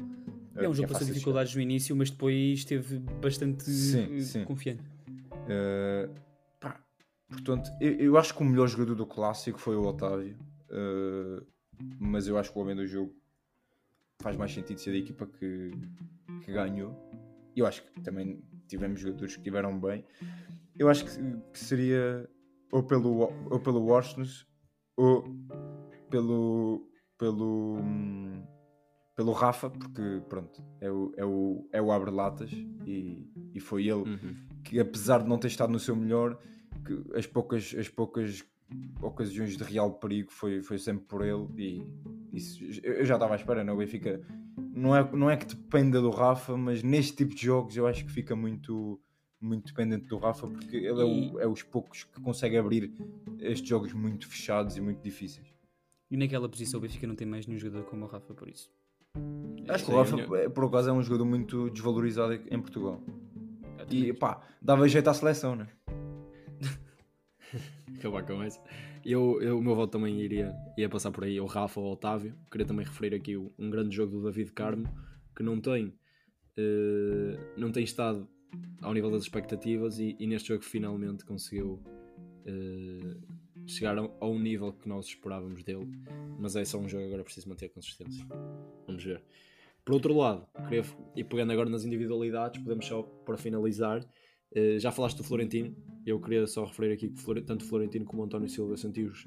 É 0.56 0.68
um 0.68 0.72
é 0.72 0.74
jogo 0.74 0.88
que 0.88 0.92
passou 0.92 1.06
dificuldades 1.06 1.54
no 1.54 1.60
início, 1.60 1.94
mas 1.94 2.10
depois 2.10 2.58
esteve 2.58 2.98
bastante 2.98 3.64
sim, 3.64 4.20
sim. 4.20 4.44
confiante. 4.44 4.82
Uh, 5.32 6.12
pá, 6.58 6.80
portanto, 7.28 7.70
eu, 7.80 7.92
eu, 7.92 8.16
acho 8.16 8.34
que 8.34 8.42
o 8.42 8.44
melhor 8.44 8.66
jogador 8.66 8.94
do 8.94 9.06
clássico 9.06 9.58
foi 9.58 9.76
o 9.76 9.82
Otávio. 9.82 10.36
Uh, 10.70 11.44
mas 11.98 12.26
eu 12.26 12.38
acho 12.38 12.52
que 12.52 12.58
o 12.58 12.62
homem 12.62 12.76
do 12.76 12.86
jogo 12.86 13.14
faz 14.20 14.36
mais 14.36 14.52
sentido 14.52 14.80
ser 14.80 14.92
da 14.92 14.98
equipa 14.98 15.26
que, 15.26 15.70
que 16.44 16.52
ganhou. 16.52 16.94
Eu 17.56 17.66
acho 17.66 17.82
que 17.82 18.00
também 18.00 18.42
tivemos 18.66 19.00
jogadores 19.00 19.34
que 19.34 19.40
estiveram 19.40 19.78
bem. 19.78 20.04
Eu 20.78 20.88
acho 20.88 21.04
que, 21.04 21.40
que, 21.52 21.58
seria 21.58 22.28
ou 22.72 22.82
pelo, 22.82 23.30
ou 23.50 23.60
pelo 23.60 23.84
Washington 23.84 24.24
ou 24.96 25.24
pelo, 26.10 26.88
pelo, 27.18 27.78
pelo 29.14 29.32
Rafa, 29.32 29.70
porque 29.70 30.22
pronto, 30.28 30.64
é 30.80 30.90
o, 30.90 31.12
é 31.16 31.24
o, 31.24 31.68
é 31.72 31.82
o 31.82 31.92
abre-latas 31.92 32.50
e, 32.86 33.28
e 33.54 33.60
foi 33.60 33.82
ele 33.82 34.10
uhum. 34.10 34.36
que, 34.64 34.80
apesar 34.80 35.22
de 35.22 35.28
não 35.28 35.38
ter 35.38 35.48
estado 35.48 35.72
no 35.72 35.78
seu 35.78 35.94
melhor, 35.94 36.38
que 36.84 37.16
as 37.16 37.26
poucas, 37.26 37.74
as 37.78 37.88
poucas 37.88 38.44
ocasiões 39.00 39.56
de 39.56 39.64
real 39.64 39.92
perigo 39.94 40.32
foi, 40.32 40.62
foi 40.62 40.78
sempre 40.78 41.04
por 41.04 41.24
ele 41.24 41.46
e 41.58 41.86
isso, 42.32 42.64
eu 42.82 43.04
já 43.04 43.14
estava 43.14 43.34
à 43.34 43.36
espera, 43.36 43.62
não? 43.62 43.74
O 43.74 43.78
Benfica 43.78 44.20
não 44.56 44.96
é, 44.96 45.12
não 45.12 45.30
é 45.30 45.36
que 45.36 45.46
dependa 45.46 46.00
do 46.00 46.10
Rafa, 46.10 46.56
mas 46.56 46.82
neste 46.82 47.16
tipo 47.16 47.34
de 47.34 47.42
jogos 47.42 47.76
eu 47.76 47.86
acho 47.86 48.04
que 48.04 48.10
fica 48.10 48.34
muito, 48.34 49.00
muito 49.40 49.66
dependente 49.66 50.06
do 50.06 50.18
Rafa 50.18 50.48
porque 50.48 50.76
ele 50.76 51.00
é, 51.00 51.04
o, 51.04 51.40
é 51.40 51.46
os 51.46 51.62
poucos 51.62 52.04
que 52.04 52.20
consegue 52.20 52.56
abrir 52.56 52.92
estes 53.38 53.68
jogos 53.68 53.92
muito 53.92 54.26
fechados 54.26 54.76
e 54.76 54.80
muito 54.80 55.00
difíceis. 55.00 55.46
E 56.10 56.16
naquela 56.16 56.48
posição 56.48 56.78
o 56.78 56.82
Benfica 56.82 57.06
não 57.06 57.14
tem 57.14 57.26
mais 57.26 57.46
nenhum 57.46 57.58
jogador 57.58 57.84
como 57.84 58.04
o 58.04 58.08
Rafa 58.08 58.34
por 58.34 58.48
isso. 58.48 58.70
Acho 59.68 59.84
que 59.84 59.90
o 59.90 59.96
Rafa, 59.96 60.16
é, 60.36 60.48
por 60.48 60.64
acaso, 60.64 60.90
é 60.90 60.92
um 60.92 61.02
jogador 61.02 61.24
muito 61.24 61.70
desvalorizado 61.70 62.34
em 62.34 62.60
Portugal. 62.60 63.00
E 63.90 64.12
pá, 64.12 64.42
dava 64.60 64.88
jeito 64.88 65.08
à 65.08 65.14
seleção, 65.14 65.54
né? 65.54 65.68
Acabar 68.04 68.26
com 68.26 68.42
essa. 68.42 68.60
Eu, 69.04 69.40
eu, 69.40 69.58
o 69.58 69.62
meu 69.62 69.74
voto 69.74 69.92
também 69.92 70.20
iria, 70.20 70.54
ia 70.76 70.88
passar 70.88 71.10
por 71.10 71.24
aí, 71.24 71.40
o 71.40 71.46
Rafa 71.46 71.80
ou 71.80 71.86
o 71.86 71.92
Otávio. 71.92 72.34
Queria 72.50 72.66
também 72.66 72.84
referir 72.84 73.14
aqui 73.14 73.36
um 73.36 73.70
grande 73.70 73.94
jogo 73.94 74.18
do 74.18 74.24
David 74.24 74.52
Carmo, 74.52 74.88
que 75.34 75.42
não 75.42 75.60
tem, 75.60 75.86
uh, 75.86 77.38
não 77.56 77.72
tem 77.72 77.84
estado 77.84 78.28
ao 78.82 78.92
nível 78.92 79.10
das 79.10 79.22
expectativas 79.22 79.98
e, 79.98 80.16
e 80.18 80.26
neste 80.26 80.48
jogo 80.48 80.62
finalmente 80.62 81.24
conseguiu 81.24 81.82
uh, 82.46 83.66
chegar 83.66 83.98
a, 83.98 84.02
a, 84.20 84.28
um 84.28 84.38
nível 84.38 84.72
que 84.72 84.88
nós 84.88 85.06
esperávamos 85.06 85.62
dele. 85.64 85.88
Mas 86.38 86.56
é 86.56 86.64
só 86.64 86.78
um 86.78 86.88
jogo, 86.88 87.06
agora 87.06 87.24
preciso 87.24 87.48
manter 87.48 87.66
a 87.66 87.70
consistência. 87.70 88.26
Vamos 88.86 89.02
ver. 89.02 89.22
Por 89.84 89.94
outro 89.94 90.14
lado, 90.16 90.46
queria, 90.68 90.82
e 91.14 91.22
pegando 91.22 91.52
agora 91.52 91.68
nas 91.68 91.84
individualidades, 91.84 92.62
podemos 92.62 92.86
só 92.86 93.02
para 93.02 93.36
finalizar 93.36 94.02
Uh, 94.56 94.78
já 94.78 94.92
falaste 94.92 95.18
do 95.18 95.24
Florentino, 95.24 95.74
eu 96.06 96.20
queria 96.20 96.46
só 96.46 96.64
referir 96.64 96.92
aqui 96.92 97.08
que 97.08 97.40
tanto 97.42 97.64
Florentino 97.64 98.04
como 98.04 98.22
António 98.22 98.48
Silva 98.48 98.76
senti-os 98.76 99.26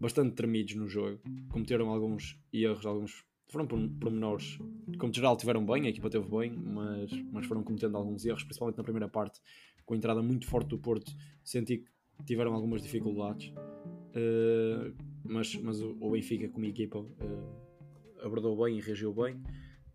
bastante 0.00 0.34
tremidos 0.34 0.74
no 0.74 0.88
jogo, 0.88 1.18
cometeram 1.50 1.88
alguns 1.88 2.38
erros, 2.52 2.86
alguns 2.86 3.24
foram 3.48 3.66
pormenores, 3.66 4.58
como 4.98 5.12
geral 5.12 5.36
tiveram 5.36 5.64
bem, 5.64 5.86
a 5.86 5.88
equipa 5.88 6.10
teve 6.10 6.28
bem, 6.28 6.52
mas, 6.52 7.10
mas 7.32 7.46
foram 7.46 7.62
cometendo 7.62 7.96
alguns 7.96 8.24
erros, 8.24 8.44
principalmente 8.44 8.76
na 8.76 8.84
primeira 8.84 9.08
parte, 9.08 9.40
com 9.86 9.94
a 9.94 9.96
entrada 9.96 10.22
muito 10.22 10.46
forte 10.46 10.68
do 10.68 10.78
Porto, 10.78 11.10
senti 11.42 11.78
que 11.78 12.24
tiveram 12.24 12.52
algumas 12.52 12.82
dificuldades, 12.82 13.48
uh, 13.48 14.94
mas, 15.24 15.54
mas 15.56 15.80
o, 15.80 15.96
o, 15.98 16.10
Benfica 16.10 16.48
como 16.48 16.66
equipa 16.66 16.98
uh, 16.98 18.22
abordou 18.22 18.64
bem 18.64 18.78
e 18.78 18.80
reagiu 18.80 19.14
bem. 19.14 19.36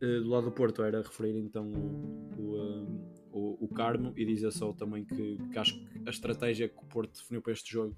Uh, 0.01 0.21
do 0.21 0.29
lado 0.29 0.45
do 0.45 0.51
Porto 0.51 0.81
era 0.81 1.01
referir 1.01 1.37
então 1.37 1.71
o, 1.71 2.31
o 2.39 3.12
o, 3.33 3.65
o 3.65 3.67
Carmo 3.67 4.13
e 4.15 4.23
dizer 4.25 4.51
só 4.51 4.71
também 4.73 5.03
que, 5.03 5.37
que, 5.51 5.57
acho 5.57 5.73
que 5.73 6.07
a 6.07 6.09
estratégia 6.09 6.69
que 6.69 6.77
o 6.77 6.85
Porto 6.85 7.19
definiu 7.19 7.41
para 7.41 7.51
este 7.51 7.71
jogo 7.71 7.95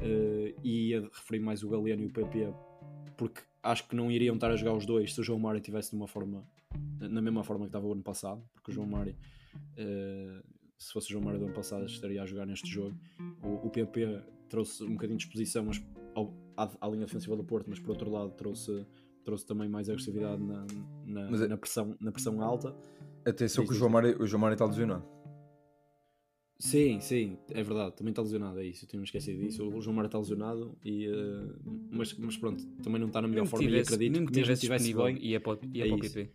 uh, 0.00 0.60
e 0.62 0.90
ia 0.90 1.00
referir 1.00 1.40
mais 1.40 1.62
o 1.62 1.68
Galeno 1.68 2.02
e 2.02 2.06
o 2.06 2.12
PP 2.12 2.52
porque 3.16 3.40
acho 3.62 3.88
que 3.88 3.96
não 3.96 4.10
iriam 4.10 4.34
estar 4.34 4.50
a 4.50 4.56
jogar 4.56 4.74
os 4.74 4.84
dois 4.84 5.14
se 5.14 5.20
o 5.20 5.24
João 5.24 5.38
Mário 5.38 5.58
estivesse 5.58 5.90
de 5.90 5.96
uma 5.96 6.06
forma 6.06 6.46
na 6.98 7.22
mesma 7.22 7.42
forma 7.42 7.64
que 7.64 7.68
estava 7.68 7.86
o 7.86 7.92
ano 7.92 8.02
passado 8.02 8.44
porque 8.52 8.70
o 8.70 8.74
João 8.74 8.86
Mário 8.86 9.16
uh, 9.56 10.54
se 10.78 10.92
fosse 10.92 11.08
o 11.08 11.12
João 11.12 11.24
Mário 11.24 11.40
do 11.40 11.46
ano 11.46 11.54
passado 11.54 11.86
estaria 11.86 12.22
a 12.22 12.26
jogar 12.26 12.46
neste 12.46 12.68
jogo. 12.68 12.94
O, 13.42 13.66
o 13.66 13.70
PP 13.70 14.20
trouxe 14.48 14.84
um 14.84 14.92
bocadinho 14.92 15.18
de 15.18 15.24
exposição 15.24 15.64
mas 15.64 15.82
ao, 16.14 16.34
à, 16.56 16.70
à, 16.80 16.88
linha 16.88 17.06
defensiva 17.06 17.36
do 17.36 17.44
Porto 17.44 17.70
mas 17.70 17.78
por 17.78 17.90
outro 17.90 18.10
lado 18.10 18.32
trouxe 18.32 18.86
trouxe 19.24 19.46
também 19.46 19.68
mais 19.68 19.88
agressividade 19.88 20.42
na, 20.42 20.66
na, 21.06 21.44
é 21.44 21.48
na 21.48 21.56
pressão, 21.56 21.96
na 22.00 22.12
pressão 22.12 22.40
alta 22.42 22.74
Atenção 23.24 23.64
que 23.64 23.72
o 23.72 23.74
João 23.74 23.90
Mário, 23.90 24.22
o 24.22 24.26
João 24.26 24.40
Mário 24.40 24.54
está 24.54 24.66
lesionado. 24.66 25.04
Sim, 26.58 27.00
sim, 27.00 27.36
é 27.50 27.62
verdade, 27.62 27.96
também 27.96 28.12
está 28.12 28.22
lesionado, 28.22 28.60
é 28.60 28.66
isso, 28.66 28.84
eu 28.84 28.88
tinha 28.88 29.02
esquecido 29.02 29.40
disso. 29.40 29.66
O 29.66 29.80
João 29.80 29.96
Mário 29.96 30.06
está 30.06 30.18
lesionado, 30.18 30.76
e, 30.84 31.08
uh, 31.08 31.54
mas, 31.90 32.14
mas 32.14 32.36
pronto, 32.36 32.64
também 32.82 33.00
não 33.00 33.08
está 33.08 33.20
na 33.20 33.28
melhor 33.28 33.46
forma 33.46 33.66
tivesse, 33.66 33.92
e 33.92 33.94
acredito 33.94 34.20
que, 34.20 34.32
que 34.32 34.40
mesmo 34.40 34.56
tivesse 34.56 34.94
bem. 34.94 35.18
Ia 35.18 35.40
para, 35.40 35.58
ia 35.72 35.84
é 35.84 35.88
para 35.88 35.96
o 35.96 36.00
PP. 36.00 36.30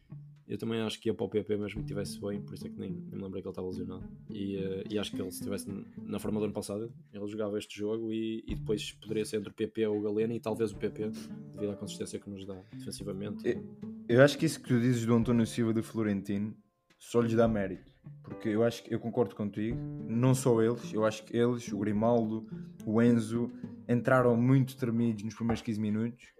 Eu 0.50 0.58
também 0.58 0.82
acho 0.82 1.00
que 1.00 1.10
ia 1.10 1.14
para 1.14 1.26
o 1.26 1.30
PP 1.30 1.58
mesmo 1.58 1.76
que 1.76 1.82
estivesse 1.82 2.20
bem, 2.20 2.41
por 2.41 2.56
isso 2.56 2.66
é 2.66 2.70
que 2.72 2.80
nem, 2.80 2.89
nem 2.89 3.16
me 3.16 3.22
lembrei 3.22 3.39
que 3.39 3.47
ele 3.47 3.52
estava 3.52 3.68
lesionado. 3.68 4.04
E, 4.32 4.58
uh, 4.58 4.84
e 4.89 4.97
acho 4.97 5.12
que 5.12 5.22
ele, 5.22 5.30
se 5.30 5.38
estivesse 5.38 5.68
na 6.02 6.18
forma 6.18 6.39
do 6.39 6.45
ano 6.45 6.54
passado, 6.54 6.91
ele 7.14 7.28
jogava 7.28 7.60
este 7.60 7.78
jogo 7.78 8.12
e, 8.12 8.43
e 8.47 8.56
depois 8.56 8.91
poderia 8.93 9.24
ser 9.24 9.38
entre 9.38 9.52
o 9.52 9.54
PP 9.54 9.86
ou 9.86 10.00
o 10.00 10.02
Galeno 10.02 10.34
e 10.34 10.39
talvez 10.39 10.72
o 10.72 10.76
PP, 10.76 11.12
devido 11.54 11.72
à 11.72 11.76
consistência 11.76 12.20
que 12.20 12.28
nos 12.28 12.47
dá 12.47 12.60
defensivamente. 12.74 13.47
Eu, 13.47 13.64
eu 14.08 14.24
acho 14.24 14.39
que 14.39 14.47
isso 14.47 14.60
que 14.60 14.70
tu 14.70 14.80
dizes 14.80 15.06
do 15.06 15.14
António 15.14 15.45
Silva 15.45 15.72
do 15.72 15.84
Florentino 15.84 16.58
só 16.97 17.22
lhes 17.22 17.36
dá 17.36 17.47
mérito. 17.47 17.89
Porque 18.24 18.50
eu 18.50 18.64
acho 18.64 18.84
que 18.84 18.93
eu 18.93 19.00
concordo 19.00 19.36
contigo, 19.36 19.78
não 20.08 20.34
só 20.34 20.60
eles, 20.64 20.91
eu 20.91 21.06
acho 21.06 21.24
que 21.26 21.38
eles, 21.38 21.72
o 21.72 21.78
Grimaldo, 21.78 22.47
o 22.86 23.00
Enzo, 23.02 23.52
entraram 23.88 24.36
muito 24.36 24.76
tremidos 24.78 25.24
nos 25.24 25.36
primeiros 25.36 25.62
15 25.62 25.80
minutos, 25.80 26.34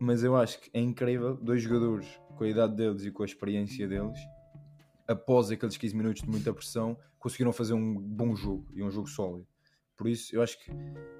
mas 0.00 0.24
eu 0.24 0.34
acho 0.36 0.58
que 0.60 0.70
é 0.72 0.80
incrível, 0.80 1.36
dois 1.36 1.62
jogadores 1.62 2.06
com 2.42 2.46
a 2.46 2.48
idade 2.48 2.74
deles 2.74 3.04
e 3.04 3.10
com 3.12 3.22
a 3.22 3.26
experiência 3.26 3.86
deles, 3.86 4.18
após 5.06 5.48
aqueles 5.52 5.76
15 5.76 5.96
minutos 5.96 6.22
de 6.22 6.28
muita 6.28 6.52
pressão, 6.52 6.98
conseguiram 7.16 7.52
fazer 7.52 7.72
um 7.72 7.94
bom 7.94 8.34
jogo 8.34 8.66
e 8.74 8.82
um 8.82 8.90
jogo 8.90 9.08
sólido. 9.08 9.46
Por 9.96 10.08
isso, 10.08 10.34
eu 10.34 10.42
acho 10.42 10.58
que 10.58 10.72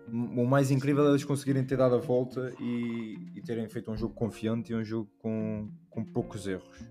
o 0.09 0.45
mais 0.45 0.73
incrível 0.73 1.07
é 1.07 1.11
eles 1.11 1.25
conseguirem 1.25 1.65
ter 1.65 1.77
dado 1.77 1.95
a 1.95 1.99
volta 1.99 2.53
e, 2.59 3.15
e 3.37 3.43
terem 3.43 3.69
feito 3.69 3.89
um 3.93 3.97
jogo 3.97 4.13
confiante 4.15 4.73
e 4.73 4.75
um 4.75 4.83
jogo 4.83 5.13
com, 5.19 5.71
com 5.89 6.05
poucos 6.05 6.49
erros 6.49 6.91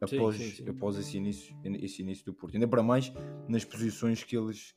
após, 0.00 0.36
sim, 0.36 0.44
sim, 0.44 0.64
sim. 0.64 0.70
após 0.70 0.96
esse, 0.96 1.18
início, 1.18 1.54
esse 1.62 2.00
início 2.00 2.24
do 2.24 2.32
Porto. 2.32 2.54
Ainda 2.54 2.66
para 2.66 2.82
mais 2.82 3.12
nas 3.46 3.66
posições 3.66 4.24
que 4.24 4.34
eles, 4.34 4.74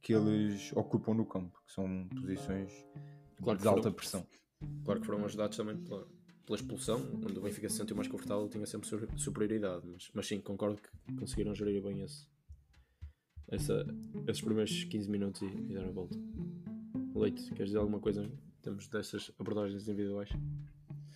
que 0.00 0.14
eles 0.14 0.72
ocupam 0.74 1.12
no 1.12 1.26
campo, 1.26 1.60
que 1.66 1.72
são 1.72 2.08
posições 2.18 2.72
claro 3.42 3.58
de 3.58 3.68
alta 3.68 3.82
foram, 3.82 3.94
pressão. 3.94 4.26
Claro 4.82 5.00
que 5.00 5.06
foram 5.06 5.24
ajudados 5.26 5.58
também 5.58 5.76
pela, 5.76 6.08
pela 6.50 6.56
expulsão, 6.56 7.08
onde 7.24 7.38
o 7.38 7.42
Benfica 7.42 7.68
se 7.68 7.76
sentiu 7.76 7.94
mais 7.94 8.08
confortável, 8.08 8.48
tinha 8.48 8.66
sempre 8.66 8.88
superioridade, 9.16 9.86
mas, 9.86 10.10
mas 10.12 10.26
sim, 10.26 10.40
concordo 10.40 10.80
que 10.82 11.14
conseguiram 11.14 11.54
gerir 11.54 11.80
bem 11.80 12.02
esse, 12.02 12.26
essa, 13.46 13.86
esses 14.26 14.42
primeiros 14.42 14.82
15 14.82 15.08
minutos 15.08 15.42
e, 15.42 15.46
e 15.46 15.74
dar 15.74 15.84
a 15.84 15.92
volta. 15.92 16.18
Leite, 17.14 17.44
queres 17.50 17.66
dizer 17.66 17.78
alguma 17.78 18.00
coisa 18.00 18.24
em 18.24 18.62
termos 18.62 18.88
dessas 18.88 19.30
abordagens 19.38 19.86
individuais? 19.86 20.28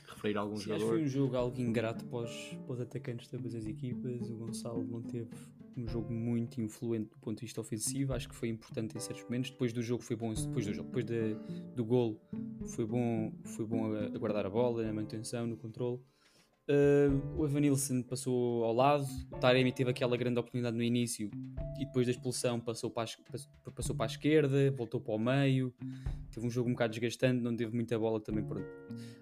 Referir 0.06 0.38
a 0.38 0.42
algum 0.42 0.56
Sim, 0.56 0.66
jogador? 0.66 0.84
Acho 0.84 0.92
que 0.92 0.98
foi 0.98 1.04
um 1.04 1.08
jogo 1.08 1.36
algo 1.36 1.60
ingrato 1.60 2.04
para 2.04 2.18
os, 2.18 2.56
para 2.64 2.72
os 2.72 2.80
atacantes 2.80 3.28
de 3.28 3.36
ambas 3.36 3.56
as 3.56 3.66
equipas. 3.66 4.30
O 4.30 4.36
Gonçalo 4.36 4.84
não 4.84 5.02
teve 5.02 5.34
um 5.76 5.86
jogo 5.88 6.12
muito 6.12 6.60
influente 6.60 7.10
do 7.10 7.18
ponto 7.18 7.38
de 7.38 7.46
vista 7.46 7.60
ofensivo. 7.60 8.12
Acho 8.12 8.28
que 8.28 8.34
foi 8.34 8.48
importante 8.48 8.96
em 8.96 9.00
certos 9.00 9.24
momentos. 9.24 9.50
Depois 9.50 9.72
do 9.72 9.82
jogo 9.82 10.02
foi 10.02 10.16
bom, 10.16 10.32
depois 10.32 10.66
do 10.66 10.72
jogo, 10.72 10.88
depois 10.88 11.04
de, 11.04 11.34
do 11.74 11.84
gol 11.84 12.20
foi 12.66 12.86
bom, 12.86 13.32
foi 13.44 13.66
bom 13.66 13.92
a, 13.94 14.40
a 14.40 14.46
a 14.46 14.50
bola, 14.50 14.84
na 14.84 14.92
manutenção, 14.92 15.46
no 15.46 15.56
controle. 15.56 16.00
Uh, 16.66 17.38
o 17.38 17.44
Evanilson 17.44 18.02
passou 18.02 18.64
ao 18.64 18.72
lado, 18.72 19.04
o 19.30 19.36
Taremi 19.36 19.70
teve 19.70 19.90
aquela 19.90 20.16
grande 20.16 20.38
oportunidade 20.38 20.74
no 20.74 20.82
início 20.82 21.30
e 21.78 21.84
depois 21.84 22.06
da 22.06 22.12
expulsão 22.12 22.58
passou 22.58 22.90
para, 22.90 23.04
a, 23.04 23.70
passou 23.70 23.94
para 23.94 24.06
a 24.06 24.08
esquerda, 24.08 24.70
voltou 24.70 24.98
para 24.98 25.14
o 25.14 25.18
meio. 25.18 25.74
Teve 26.30 26.46
um 26.46 26.50
jogo 26.50 26.70
um 26.70 26.72
bocado 26.72 26.92
desgastante, 26.92 27.42
não 27.42 27.54
teve 27.54 27.74
muita 27.74 27.98
bola 27.98 28.18
também. 28.18 28.42
Pronto. 28.42 28.66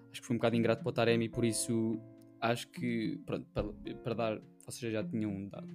Acho 0.09 0.21
que 0.21 0.25
foi 0.25 0.35
um 0.35 0.39
bocado 0.39 0.55
ingrato 0.55 0.83
para 0.83 0.89
o 0.89 0.93
Taremi, 0.93 1.27
por 1.27 1.43
isso 1.43 1.99
acho 2.39 2.67
que 2.69 3.19
pronto, 3.25 3.45
para, 3.53 3.73
para 4.03 4.13
dar, 4.13 4.41
ou 4.65 4.71
seja, 4.71 4.91
já 4.91 5.03
tinham 5.03 5.47
dado. 5.49 5.67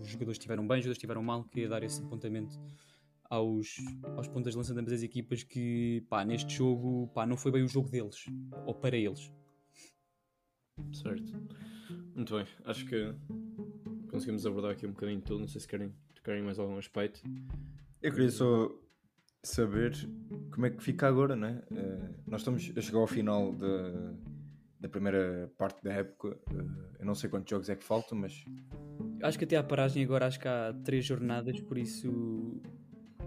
Os 0.00 0.08
jogadores 0.08 0.38
estiveram 0.38 0.66
bem, 0.66 0.78
os 0.78 0.84
jogadores 0.84 0.98
estiveram 0.98 1.22
mal, 1.22 1.44
queria 1.44 1.68
dar 1.68 1.82
esse 1.82 2.02
apontamento 2.02 2.58
aos, 3.30 3.76
aos 4.16 4.28
pontas 4.28 4.52
de 4.52 4.58
lança 4.58 4.72
de 4.72 4.80
ambas 4.80 4.92
as 4.94 5.02
equipas 5.02 5.42
que 5.42 6.04
pá, 6.08 6.24
neste 6.24 6.54
jogo 6.54 7.08
pá, 7.08 7.26
não 7.26 7.36
foi 7.36 7.50
bem 7.52 7.62
o 7.62 7.68
jogo 7.68 7.88
deles, 7.88 8.26
ou 8.64 8.74
para 8.74 8.96
eles. 8.96 9.32
Certo. 10.92 11.32
Muito 12.14 12.34
bem. 12.34 12.46
Acho 12.64 12.86
que 12.86 13.14
conseguimos 14.10 14.46
abordar 14.46 14.72
aqui 14.72 14.86
um 14.86 14.92
bocadinho 14.92 15.20
tudo. 15.20 15.40
Não 15.40 15.48
sei 15.48 15.60
se 15.60 15.68
querem 15.68 15.92
tocarem 16.14 16.42
mais 16.42 16.58
algum 16.58 16.76
aspecto. 16.78 17.22
Eu 18.02 18.12
queria 18.12 18.30
só 18.30 18.70
saber 19.42 19.94
como 20.52 20.66
é 20.66 20.70
que 20.70 20.82
fica 20.82 21.06
agora, 21.06 21.36
não 21.36 21.48
é? 21.48 21.62
Uh, 21.70 22.14
nós 22.26 22.40
estamos 22.40 22.72
a 22.76 22.80
chegar 22.80 22.98
ao 22.98 23.06
final 23.06 23.52
da, 23.52 24.14
da 24.86 24.88
primeira 24.88 25.52
parte 25.58 25.82
da 25.82 25.92
época. 25.92 26.38
Uh, 26.50 26.96
eu 26.98 27.04
não 27.04 27.14
sei 27.14 27.28
quantos 27.28 27.50
jogos 27.50 27.68
é 27.68 27.76
que 27.76 27.84
faltam, 27.84 28.16
mas. 28.18 28.44
Acho 29.22 29.38
que 29.38 29.44
até 29.44 29.56
à 29.56 29.62
paragem 29.62 30.02
agora 30.04 30.26
acho 30.26 30.38
que 30.38 30.48
há 30.48 30.74
três 30.84 31.04
jornadas, 31.04 31.60
por 31.60 31.76
isso. 31.76 32.60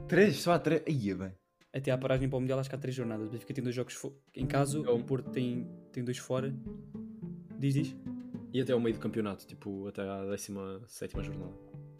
Três? 0.07 0.38
Só 0.38 0.53
há 0.53 0.60
três? 0.60 0.84
Ia 0.88 1.16
bem. 1.16 1.32
Até 1.72 1.91
à 1.91 1.97
paragem 1.97 2.28
para 2.28 2.38
o 2.38 2.39
Mundial 2.39 2.60
acho 2.60 2.70
que 2.70 2.76
há 2.76 2.80
três 2.80 2.95
jornadas. 2.95 3.28
O 3.28 3.32
Benfica 3.32 3.53
tem 3.53 3.64
dois 3.64 3.76
jogos 3.76 3.95
em 4.34 4.47
casa, 4.47 4.80
o 4.80 5.03
Porto 5.03 5.30
tem, 5.30 5.68
tem 5.91 6.03
dois 6.03 6.18
fora. 6.18 6.53
Diz, 7.60 7.74
diz. 7.74 7.95
E 8.51 8.62
até 8.62 8.74
ao 8.74 8.80
meio 8.80 8.95
do 8.95 8.99
campeonato, 8.99 9.45
tipo, 9.45 9.88
até 9.88 10.01
à 10.01 10.26
17 10.26 11.22
jornada. 11.22 11.53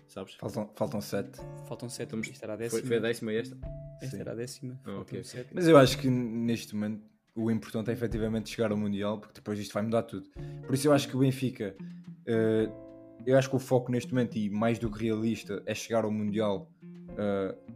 Sabes? 0.08 0.34
Faltam, 0.36 0.72
faltam 0.76 1.02
7. 1.02 1.40
Faltam 1.68 1.88
7, 1.88 2.08
Estamos... 2.08 2.28
isto 2.28 2.44
era 2.44 2.54
a 2.54 2.56
décima. 2.56 2.80
Foi, 2.80 2.88
foi 2.88 2.98
a 2.98 3.00
décima 3.00 3.34
esta? 3.34 3.58
Esta 4.02 4.16
Sim. 4.16 4.22
era 4.22 4.32
a 4.32 4.36
décima. 4.36 4.82
Oh, 4.88 5.02
okay. 5.02 5.22
Mas 5.54 5.68
eu 5.68 5.78
acho 5.78 6.00
que 6.00 6.10
neste 6.10 6.74
momento 6.74 7.04
o 7.40 7.50
importante 7.50 7.90
é 7.90 7.94
efetivamente 7.94 8.50
chegar 8.50 8.72
ao 8.72 8.78
Mundial, 8.78 9.20
porque 9.20 9.36
depois 9.36 9.58
isto 9.58 9.74
vai 9.74 9.84
mudar 9.84 10.04
tudo. 10.04 10.30
Por 10.66 10.76
isso 10.76 10.88
eu 10.88 10.94
acho 10.94 11.08
que 11.08 11.16
o 11.16 11.20
Benfica, 11.20 11.76
uh, 11.80 13.24
eu 13.26 13.38
acho 13.38 13.50
que 13.50 13.56
o 13.56 13.60
foco 13.60 13.92
neste 13.92 14.14
momento, 14.14 14.38
e 14.38 14.50
mais 14.50 14.78
do 14.78 14.92
que 14.92 15.04
realista, 15.04 15.64
é 15.66 15.74
chegar 15.74 16.04
ao 16.04 16.12
Mundial 16.12 16.70
uh, 17.12 17.74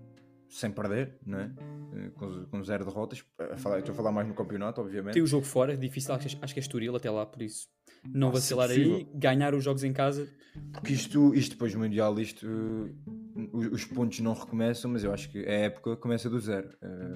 sem 0.50 0.70
perder, 0.70 1.18
não 1.26 1.40
é? 1.40 1.46
Uh, 1.46 2.12
com, 2.12 2.46
com, 2.46 2.64
zero 2.64 2.84
derrotas. 2.84 3.24
Falar, 3.58 3.80
estou 3.80 3.94
a 3.94 3.96
falar 3.96 4.12
mais 4.12 4.28
no 4.28 4.34
campeonato, 4.34 4.82
obviamente. 4.82 5.14
Tem 5.14 5.24
o 5.24 5.28
jogo 5.28 5.46
fora, 5.46 5.78
difícil, 5.78 6.14
acho, 6.14 6.38
acho 6.42 6.54
que 6.54 6.60
é 6.60 6.62
Estoril 6.62 6.96
até 6.96 7.10
lá, 7.10 7.26
por 7.26 7.42
isso 7.42 7.68
não 8.06 8.32
vacilar 8.32 8.70
aí, 8.70 9.08
ganhar 9.14 9.56
os 9.56 9.64
jogos 9.64 9.84
em 9.84 9.94
casa. 9.94 10.28
Porque 10.74 10.94
isto, 10.94 11.34
isto 11.34 11.52
depois 11.52 11.72
do 11.72 11.80
Mundial, 11.80 12.20
isto, 12.20 12.46
uh, 12.46 13.58
os 13.72 13.86
pontos 13.86 14.20
não 14.20 14.34
recomeçam, 14.34 14.92
mas 14.92 15.06
eu 15.06 15.14
acho 15.14 15.32
que 15.32 15.40
a 15.40 15.52
época 15.52 15.96
começa 15.96 16.30
do 16.30 16.40
zero. 16.40 16.70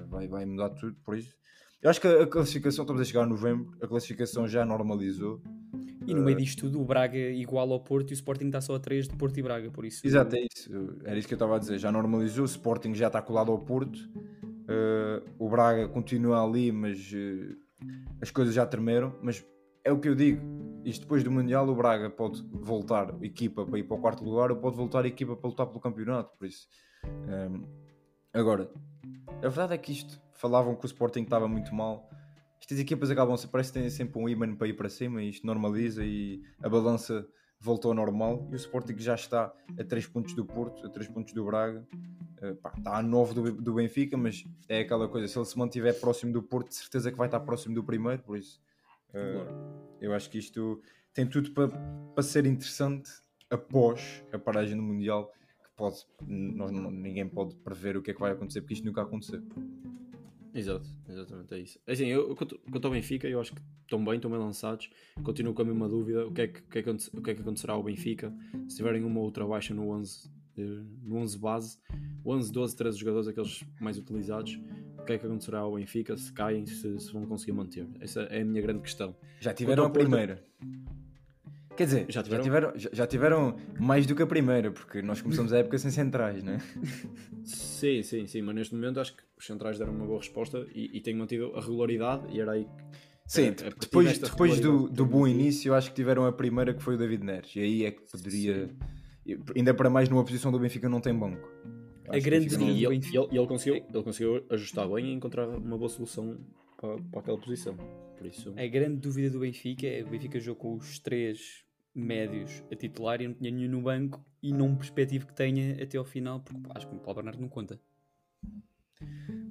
Vai, 0.08 0.26
vai 0.26 0.46
mudar 0.46 0.70
tudo, 0.70 0.96
por 1.04 1.16
isso. 1.16 1.36
Eu 1.80 1.90
acho 1.90 2.00
que 2.00 2.06
a, 2.06 2.26
classificação, 2.26 2.82
estamos 2.82 3.00
a 3.00 3.04
chegar 3.04 3.22
a 3.22 3.26
novembro, 3.26 3.76
a 3.80 3.86
classificação 3.86 4.48
já 4.48 4.64
normalizou. 4.64 5.40
E 6.06 6.14
no 6.14 6.22
meio 6.22 6.36
uh, 6.36 6.40
disto 6.40 6.60
tudo, 6.60 6.80
o 6.80 6.84
Braga 6.84 7.18
igual 7.18 7.70
ao 7.72 7.80
Porto 7.80 8.10
e 8.10 8.12
o 8.12 8.14
Sporting 8.14 8.46
está 8.46 8.60
só 8.60 8.74
a 8.74 8.80
3 8.80 9.08
de 9.08 9.16
Porto 9.16 9.38
e 9.38 9.42
Braga, 9.42 9.70
por 9.70 9.84
isso. 9.84 10.06
Exato, 10.06 10.34
é 10.36 10.46
isso. 10.52 10.70
Era 11.04 11.18
isso 11.18 11.28
que 11.28 11.34
eu 11.34 11.36
estava 11.36 11.56
a 11.56 11.58
dizer. 11.58 11.78
Já 11.78 11.92
normalizou, 11.92 12.42
o 12.42 12.46
Sporting 12.46 12.94
já 12.94 13.08
está 13.08 13.22
colado 13.22 13.52
ao 13.52 13.58
Porto, 13.58 13.96
uh, 13.98 15.22
o 15.38 15.48
Braga 15.48 15.88
continua 15.88 16.42
ali, 16.42 16.72
mas 16.72 17.12
uh, 17.12 17.56
as 18.20 18.30
coisas 18.30 18.54
já 18.54 18.66
tremeram. 18.66 19.14
Mas 19.22 19.44
é 19.84 19.92
o 19.92 20.00
que 20.00 20.08
eu 20.08 20.14
digo 20.14 20.58
isto 20.84 21.02
depois 21.02 21.22
do 21.22 21.30
Mundial, 21.30 21.68
o 21.68 21.74
Braga 21.74 22.08
pode 22.08 22.42
voltar 22.50 23.14
equipa 23.22 23.66
para 23.66 23.78
ir 23.78 23.84
para 23.84 23.96
o 23.96 24.00
quarto 24.00 24.24
lugar 24.24 24.50
ou 24.50 24.56
pode 24.56 24.76
voltar 24.76 25.04
equipa 25.04 25.36
para 25.36 25.48
lutar 25.48 25.66
pelo 25.66 25.80
campeonato. 25.80 26.36
Por 26.38 26.46
isso, 26.46 26.66
um, 27.04 27.66
agora, 28.32 28.70
a 29.42 29.48
verdade 29.48 29.74
é 29.74 29.78
que 29.78 29.92
isto 29.92 30.20
falavam 30.38 30.74
que 30.74 30.84
o 30.84 30.86
Sporting 30.86 31.22
estava 31.22 31.46
muito 31.46 31.74
mal. 31.74 32.08
Estas 32.60 32.78
equipas 32.78 33.10
acabam 33.10 33.36
parece 33.50 33.72
que 33.72 33.78
têm 33.78 33.90
sempre 33.90 34.18
um 34.18 34.28
imã 34.28 34.54
para 34.54 34.68
ir 34.68 34.74
para 34.74 34.88
cima 34.88 35.22
e 35.22 35.30
isto 35.30 35.46
normaliza 35.46 36.04
e 36.04 36.42
a 36.62 36.68
balança 36.68 37.26
voltou 37.60 37.90
ao 37.90 37.94
normal 37.94 38.46
e 38.50 38.54
o 38.54 38.56
Sporting 38.56 38.96
já 38.98 39.14
está 39.14 39.52
a 39.78 39.84
3 39.84 40.06
pontos 40.06 40.34
do 40.34 40.44
Porto, 40.44 40.86
a 40.86 40.90
3 40.90 41.08
pontos 41.08 41.32
do 41.34 41.44
Braga, 41.44 41.86
uh, 42.40 42.54
pá, 42.56 42.72
está 42.76 42.98
a 42.98 43.02
9 43.02 43.34
do, 43.34 43.52
do 43.52 43.74
Benfica, 43.74 44.16
mas 44.16 44.44
é 44.68 44.80
aquela 44.80 45.08
coisa, 45.08 45.26
se 45.26 45.36
ele 45.36 45.44
se 45.44 45.58
mantiver 45.58 45.98
próximo 45.98 46.32
do 46.32 46.42
Porto, 46.42 46.68
de 46.68 46.76
certeza 46.76 47.10
que 47.10 47.18
vai 47.18 47.26
estar 47.26 47.40
próximo 47.40 47.74
do 47.74 47.82
primeiro, 47.82 48.22
por 48.22 48.38
isso 48.38 48.60
uh, 49.10 49.96
eu 50.00 50.14
acho 50.14 50.30
que 50.30 50.38
isto 50.38 50.80
tem 51.12 51.26
tudo 51.26 51.50
para, 51.50 51.68
para 51.68 52.22
ser 52.22 52.46
interessante 52.46 53.10
após 53.50 54.22
a 54.32 54.38
paragem 54.38 54.76
do 54.76 54.82
Mundial, 54.82 55.32
que 55.64 55.70
pode, 55.76 56.06
nós, 56.24 56.70
ninguém 56.70 57.28
pode 57.28 57.56
prever 57.56 57.96
o 57.96 58.02
que 58.02 58.12
é 58.12 58.14
que 58.14 58.20
vai 58.20 58.30
acontecer, 58.30 58.60
porque 58.60 58.74
isto 58.74 58.86
nunca 58.86 59.02
aconteceu. 59.02 59.42
Exato, 60.54 60.88
exatamente, 61.08 61.54
é 61.54 61.58
isso. 61.60 61.78
É 61.86 61.92
assim, 61.92 62.06
eu, 62.06 62.34
quanto, 62.34 62.58
quanto 62.70 62.84
ao 62.86 62.92
Benfica, 62.92 63.28
eu 63.28 63.40
acho 63.40 63.54
que 63.54 63.60
estão 63.82 64.04
bem, 64.04 64.16
estão 64.16 64.30
bem 64.30 64.40
lançados. 64.40 64.90
Continuo 65.22 65.54
com 65.54 65.62
a 65.62 65.64
mesma 65.64 65.88
dúvida: 65.88 66.26
o 66.26 66.32
que, 66.32 66.42
é 66.42 66.48
que, 66.48 66.60
o 66.60 66.68
que, 66.68 66.78
é 66.78 66.82
que, 66.82 66.90
o 66.90 67.22
que, 67.22 67.30
é 67.30 67.34
que 67.34 67.40
acontecerá 67.40 67.74
ao 67.74 67.82
Benfica 67.82 68.32
se 68.68 68.76
tiverem 68.76 69.04
uma 69.04 69.20
outra 69.20 69.46
baixa 69.46 69.74
no 69.74 69.90
11, 69.90 70.30
eh, 70.56 70.62
no 71.02 71.16
11 71.16 71.38
base, 71.38 71.78
11, 72.24 72.52
12, 72.52 72.76
13 72.76 72.98
jogadores, 72.98 73.28
aqueles 73.28 73.64
mais 73.80 73.98
utilizados 73.98 74.58
que 75.08 75.14
é 75.14 75.18
que 75.18 75.26
acontecerá 75.26 75.60
ao 75.60 75.74
Benfica 75.74 76.14
se 76.18 76.30
caem, 76.30 76.66
se, 76.66 76.98
se 76.98 77.12
vão 77.12 77.24
conseguir 77.24 77.52
manter? 77.52 77.88
Essa 77.98 78.22
é 78.24 78.42
a 78.42 78.44
minha 78.44 78.60
grande 78.60 78.80
questão. 78.80 79.16
Já 79.40 79.54
tiveram 79.54 79.84
a 79.84 79.90
primeira. 79.90 80.44
Quer 81.78 81.84
dizer, 81.84 82.06
já 82.08 82.24
tiveram? 82.24 82.42
Já, 82.42 82.50
tiveram, 82.50 82.72
já, 82.76 83.06
tiveram 83.06 83.56
mais 83.78 84.04
do 84.04 84.16
que 84.16 84.20
a 84.20 84.26
primeira, 84.26 84.72
porque 84.72 85.00
nós 85.00 85.22
começamos 85.22 85.52
a 85.52 85.58
época 85.58 85.78
sem 85.78 85.92
centrais, 85.92 86.42
não 86.42 86.54
é? 86.54 86.58
Sim, 87.44 88.02
sim, 88.02 88.26
sim, 88.26 88.42
mas 88.42 88.56
neste 88.56 88.74
momento 88.74 88.98
acho 88.98 89.16
que 89.16 89.22
os 89.38 89.46
centrais 89.46 89.78
deram 89.78 89.92
uma 89.92 90.04
boa 90.04 90.18
resposta 90.18 90.66
e, 90.74 90.90
e 90.98 91.00
têm 91.00 91.14
mantido 91.14 91.54
a 91.54 91.60
regularidade 91.60 92.24
e 92.34 92.40
era 92.40 92.50
aí 92.50 92.64
que. 92.64 92.98
Sim, 93.28 93.54
a, 93.62 93.68
a 93.68 93.70
depois, 93.80 94.18
depois 94.18 94.58
do, 94.58 94.88
do 94.88 95.06
bom 95.06 95.24
início, 95.24 95.72
acho 95.72 95.90
que 95.90 95.94
tiveram 95.94 96.26
a 96.26 96.32
primeira 96.32 96.74
que 96.74 96.82
foi 96.82 96.96
o 96.96 96.98
David 96.98 97.24
Neres, 97.24 97.54
e 97.54 97.60
aí 97.60 97.84
é 97.84 97.92
que 97.92 98.02
poderia. 98.10 98.66
Sim. 99.24 99.38
Ainda 99.54 99.72
para 99.72 99.88
mais 99.88 100.08
numa 100.08 100.24
posição 100.24 100.50
do 100.50 100.58
Benfica 100.58 100.88
não 100.88 101.00
tem 101.00 101.14
banco 101.14 101.48
a 102.08 102.18
grande 102.18 102.48
e, 102.56 102.84
ele, 102.84 102.96
e 102.96 103.16
ele, 103.16 103.28
ele, 103.30 103.46
conseguiu, 103.46 103.74
ele 103.76 104.02
conseguiu 104.02 104.44
ajustar 104.50 104.88
bem 104.88 105.06
e 105.06 105.12
encontrar 105.12 105.46
uma 105.48 105.76
boa 105.76 105.88
solução 105.88 106.38
para, 106.76 106.96
para 107.10 107.20
aquela 107.20 107.38
posição. 107.38 107.76
Por 108.16 108.26
isso... 108.26 108.52
A 108.56 108.66
grande 108.66 108.96
dúvida 108.96 109.30
do 109.30 109.40
Benfica 109.40 109.86
é 109.86 110.02
o 110.02 110.08
Benfica 110.08 110.40
jogou 110.40 110.56
com 110.56 110.76
os 110.76 110.98
três 110.98 111.67
médios 112.00 112.62
a 112.70 112.76
titular 112.76 113.20
e 113.20 113.28
não 113.28 113.34
tinha 113.34 113.50
nenhum 113.50 113.70
no 113.70 113.82
banco 113.82 114.24
e 114.42 114.52
não 114.52 114.74
perspectivo 114.76 115.26
que 115.26 115.34
tenha 115.34 115.82
até 115.82 115.98
ao 115.98 116.04
final, 116.04 116.40
porque 116.40 116.60
acho 116.74 116.88
que 116.88 116.94
o 116.94 116.98
Paulo 116.98 117.16
Bernardo 117.16 117.40
não 117.40 117.48
conta. 117.48 117.80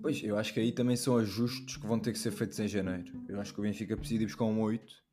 Pois, 0.02 0.24
eu 0.24 0.38
acho 0.38 0.54
que 0.54 0.60
aí 0.60 0.72
também 0.72 0.96
são 0.96 1.18
ajustes 1.18 1.78
que 1.78 1.86
vão 1.86 2.00
ter 2.00 2.12
que 2.12 2.20
ser 2.20 2.32
feitos 2.32 2.60
em 2.60 2.68
janeiro. 2.68 3.12
Eu 3.28 3.40
acho 3.40 3.54
que 3.54 3.60
o 3.60 3.64
Benfica 3.64 3.98
precisa 3.98 4.24
ir 4.24 4.26
buscar 4.26 4.46
um 4.46 4.62
8 4.62 5.08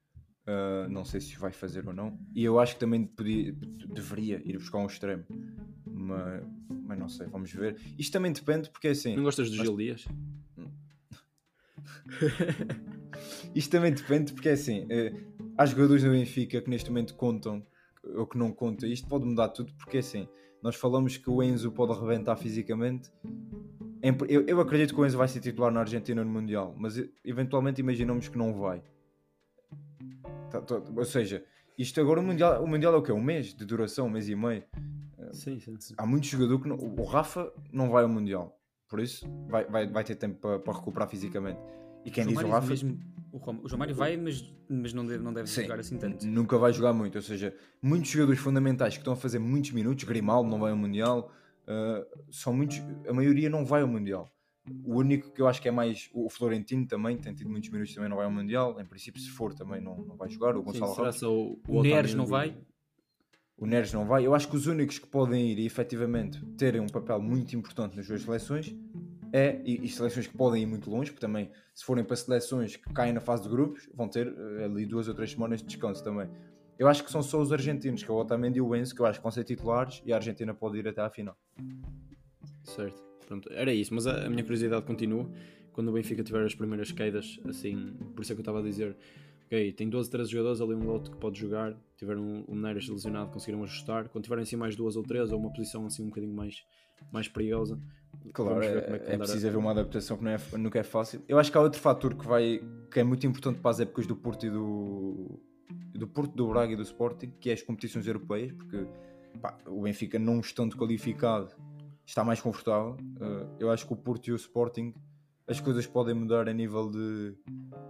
Uh, 0.45 0.87
não 0.91 1.07
sei 1.07 1.23
se 1.23 1.39
vai 1.39 1.53
fazer 1.53 1.87
ou 1.89 1.95
não. 1.95 2.19
E 2.35 2.45
eu 2.45 2.61
acho 2.61 2.75
que 2.75 2.81
também 2.81 3.07
podia, 3.07 3.51
deveria 3.89 4.43
ir 4.45 4.59
buscar 4.59 4.77
um 4.79 4.87
extremo. 4.87 5.25
Mas, 5.87 6.45
mas 6.69 6.99
não 6.99 7.09
sei, 7.09 7.27
vamos 7.29 7.51
ver. 7.51 7.81
Isto 7.99 8.13
também 8.13 8.31
depende, 8.31 8.69
porque 8.69 8.89
é 8.89 8.91
assim. 8.91 9.17
Não 9.17 9.23
gostas 9.23 9.51
do 9.51 9.57
Gil 9.57 9.75
Dias? 9.77 10.05
Isto 13.55 13.71
também 13.71 13.95
depende, 13.95 14.35
porque 14.35 14.51
é 14.51 14.53
assim. 14.53 14.87
Eh, 14.91 15.15
há 15.57 15.67
jogadores 15.67 16.03
no 16.03 16.11
Benfica 16.11 16.61
que 16.61 16.71
neste 16.71 16.91
momento 16.91 17.15
contam 17.15 17.65
ou 18.17 18.27
que 18.27 18.37
não 18.37 18.53
contam. 18.53 18.89
Isto 18.89 19.09
pode 19.09 19.25
mudar 19.25 19.49
tudo, 19.49 19.73
porque 19.75 19.99
é 19.99 20.01
assim. 20.01 20.29
Nós 20.63 20.77
falamos 20.77 21.17
que 21.17 21.29
o 21.29 21.43
Enzo 21.43 21.71
pode 21.73 21.93
arrebentar 21.93 22.37
fisicamente. 22.37 23.11
Eu, 24.29 24.47
eu 24.47 24.61
acredito 24.61 24.95
que 24.95 25.01
o 25.01 25.07
Enzo 25.07 25.17
vai 25.17 25.29
ser 25.29 25.41
titular 25.41 25.73
na 25.73 25.81
Argentina 25.81 26.23
no 26.25 26.31
Mundial, 26.31 26.75
mas 26.77 27.03
eventualmente 27.25 27.81
imaginamos 27.81 28.29
que 28.29 28.37
não 28.37 28.53
vai. 28.55 28.83
Tá, 30.51 30.63
ou 30.95 31.05
seja, 31.05 31.45
isto 31.77 32.01
agora 32.01 32.21
o 32.21 32.23
Mundial, 32.23 32.63
o 32.63 32.67
mundial 32.67 32.95
é 32.95 32.97
o 32.97 33.03
quê? 33.03 33.13
Um 33.13 33.23
mês 33.23 33.55
de 33.55 33.65
duração, 33.65 34.07
um 34.07 34.11
mês 34.11 34.29
e 34.29 34.35
meio. 34.35 34.63
Sim, 35.33 35.59
sim, 35.59 35.77
sim. 35.81 35.95
Há 35.97 36.07
muitos 36.07 36.29
jogadores 36.29 36.63
que 36.63 36.69
não, 36.69 36.77
o 36.77 37.05
Rafa 37.05 37.53
não 37.73 37.91
vai 37.91 38.05
ao 38.05 38.09
Mundial, 38.09 38.57
por 38.89 39.01
isso 39.01 39.27
vai, 39.49 39.65
vai, 39.65 39.87
vai 39.87 40.05
ter 40.05 40.15
tempo 40.15 40.39
para, 40.39 40.59
para 40.59 40.75
recuperar 40.75 41.09
fisicamente. 41.09 41.59
E 42.05 42.11
quem 42.11 42.25
o 42.25 42.29
diz 42.29 42.39
o 42.39 42.49
Rafa. 42.49 42.69
Mesmo, 42.69 42.99
o, 43.33 43.69
João 43.69 43.79
Mário 43.79 43.95
vai, 43.95 44.17
mas, 44.17 44.45
mas 44.69 44.93
não 44.93 45.05
deve, 45.05 45.23
não 45.23 45.33
deve 45.33 45.49
sim, 45.49 45.63
jogar 45.63 45.81
assim 45.81 45.99
tanto. 45.99 46.27
Nunca 46.27 46.57
vai 46.57 46.73
jogar 46.73 46.93
muito, 46.93 47.17
ou 47.17 47.23
seja, 47.23 47.55
muitos 47.83 48.11
jogadores 48.11 48.41
fundamentais 48.41 48.95
que 48.95 49.01
estão 49.01 49.13
a 49.13 49.17
fazer 49.17 49.39
muitos 49.39 49.73
minutos, 49.73 50.05
Grimaldo 50.05 50.49
não 50.49 50.59
vai 50.61 50.71
ao 50.71 50.77
Mundial, 50.77 51.33
uh, 51.67 52.07
são 52.31 52.53
muitos, 52.53 52.81
a 53.09 53.13
maioria 53.13 53.51
não 53.51 53.65
vai 53.65 53.83
ao 53.83 53.89
Mundial. 53.89 54.31
O 54.83 54.97
único 54.97 55.31
que 55.31 55.43
eu 55.43 55.47
acho 55.47 55.61
que 55.61 55.69
é 55.69 55.71
mais. 55.71 56.09
O 56.15 56.31
Florentino 56.31 56.87
também 56.87 57.19
tem 57.19 57.35
tido 57.35 57.51
muitos 57.51 57.69
minutos, 57.69 57.93
também 57.95 58.09
não 58.09 58.17
vai 58.17 58.25
ao 58.25 58.33
Mundial. 58.33 58.81
Em 58.81 58.87
princípio, 58.87 59.21
se 59.21 59.29
for, 59.29 59.53
também 59.53 59.79
não, 59.79 59.99
não 59.99 60.17
vai 60.17 60.31
jogar. 60.31 60.57
O 60.57 60.63
Gonçalo 60.63 60.89
Sim, 60.89 60.95
será 60.95 61.13
só 61.13 61.31
o, 61.31 61.61
o, 61.69 61.81
o 61.81 61.83
Neres 61.83 62.15
não 62.15 62.25
vai? 62.25 62.57
O 63.59 63.67
Neres 63.67 63.93
não 63.93 64.07
vai. 64.07 64.27
Eu 64.27 64.35
acho 64.35 64.49
que 64.49 64.57
os 64.57 64.67
únicos 64.67 64.99
que 64.99 65.07
podem 65.07 65.51
ir 65.51 65.59
e 65.59 65.67
efetivamente 65.67 66.43
terem 66.57 66.81
um 66.81 66.87
papel 66.87 67.21
muito 67.21 67.55
importante 67.55 67.95
nas 67.95 68.07
duas 68.07 68.23
seleções 68.23 68.75
é, 69.37 69.61
e, 69.65 69.85
e, 69.85 69.89
seleções 69.89 70.29
que 70.29 70.37
podem 70.37 70.63
ir 70.63 70.67
muito 70.67 70.89
longe, 70.89 71.11
porque 71.11 71.27
também, 71.27 71.51
se 71.75 71.85
forem 71.85 72.05
para 72.05 72.15
seleções 72.15 72.77
que 72.77 72.95
caem 72.95 73.13
na 73.13 73.21
fase 73.21 73.43
de 73.43 73.49
grupos, 73.49 73.91
vão 73.93 74.09
ter 74.09 74.29
uh, 74.29 74.65
ali 74.65 74.87
duas 74.87 75.09
ou 75.09 75.15
três 75.15 75.33
semanas 75.33 75.61
de 75.61 75.67
descanso 75.67 76.05
também. 76.05 76.31
Eu 76.79 76.87
acho 76.87 77.03
que 77.03 77.11
são 77.11 77.21
só 77.21 77.41
os 77.41 77.53
argentinos, 77.53 78.05
que 78.05 78.09
é 78.09 78.15
o 78.15 78.17
Otamendi 78.17 78.59
e 78.59 78.63
o 78.63 78.77
Enzo, 78.77 78.95
que 78.95 79.01
eu 79.01 79.07
acho 79.07 79.19
que 79.19 79.25
vão 79.25 79.33
ser 79.33 79.43
titulares 79.43 80.01
e 80.07 80.13
a 80.13 80.17
Argentina 80.17 80.55
pode 80.55 80.79
ir 80.79 80.87
até 80.87 81.03
à 81.03 81.11
final. 81.11 81.37
Certo. 82.63 83.03
Pronto, 83.27 83.53
era 83.53 83.75
isso, 83.75 83.93
mas 83.93 84.07
a, 84.07 84.25
a, 84.25 84.31
minha 84.31 84.45
curiosidade 84.45 84.87
continua. 84.87 85.29
Quando 85.73 85.89
o 85.89 85.93
Benfica 85.93 86.23
tiver 86.23 86.45
as 86.45 86.55
primeiras 86.55 86.93
quedas, 86.93 87.41
assim, 87.45 87.93
por 88.15 88.23
isso 88.23 88.31
é 88.31 88.37
que 88.37 88.41
eu 88.41 88.43
estava 88.43 88.61
a 88.61 88.63
dizer, 88.63 88.97
ok, 89.47 89.73
tem 89.73 89.89
12, 89.89 90.11
13 90.11 90.31
jogadores 90.31 90.61
ali 90.61 90.75
um 90.75 90.89
outro 90.89 91.11
que 91.11 91.17
pode 91.19 91.41
jogar, 91.41 91.77
tiveram 91.97 92.45
um 92.47 92.55
Neres 92.55 92.89
lesionado, 92.89 93.33
conseguiram 93.33 93.65
ajustar. 93.65 94.09
Quando 94.11 94.23
tiverem 94.23 94.45
assim 94.45 94.55
mais 94.55 94.77
duas 94.77 94.95
ou 94.95 95.03
três, 95.03 95.33
ou 95.33 95.41
uma 95.41 95.53
posição 95.53 95.87
assim 95.87 96.05
um 96.05 96.09
bocadinho 96.11 96.33
mais, 96.33 96.63
mais 97.11 97.27
perigosa. 97.27 97.81
Claro, 98.33 98.63
é, 98.63 98.67
é, 98.67 99.15
é 99.15 99.19
preciso 99.19 99.47
haver 99.47 99.57
uma 99.57 99.71
adaptação 99.71 100.17
que 100.17 100.25
não 100.25 100.31
é, 100.31 100.39
nunca 100.59 100.79
é 100.79 100.83
fácil. 100.83 101.23
Eu 101.29 101.39
acho 101.39 101.51
que 101.51 101.59
há 101.59 101.61
outro 101.61 101.81
fator 101.81 102.15
que, 102.15 102.27
vai, 102.27 102.61
que 102.91 103.01
é 103.01 103.05
muito 103.05 103.27
importante 103.27 103.61
para 103.61 103.71
as 103.71 103.81
épocas 103.81 104.07
do 104.07 104.17
Porto 104.17 104.47
e 104.47 104.51
do, 104.51 105.41
do 105.95 106.09
Porto, 106.09 106.35
do 106.35 106.49
Braga 106.49 106.73
e 106.73 106.77
do 106.77 106.83
Sporting, 106.83 107.33
que 107.41 107.51
é 107.51 107.53
as 107.53 107.63
competições 107.63 108.07
europeias, 108.07 108.53
porque 108.53 108.87
pá, 109.41 109.57
o 109.67 109.83
Benfica 109.83 110.19
não 110.19 110.41
estando 110.41 110.77
qualificado 110.77 111.51
está 112.07 112.23
mais 112.23 112.41
confortável. 112.41 112.97
Uh, 113.21 113.57
eu 113.59 113.71
acho 113.71 113.87
que 113.87 113.93
o 113.93 113.97
Porto 113.97 114.29
e 114.29 114.33
o 114.33 114.37
Sporting 114.37 114.95
as 115.47 115.61
coisas 115.61 115.87
podem 115.87 116.15
mudar 116.15 116.49
a 116.49 116.53
nível 116.53 116.91
de 116.91 117.35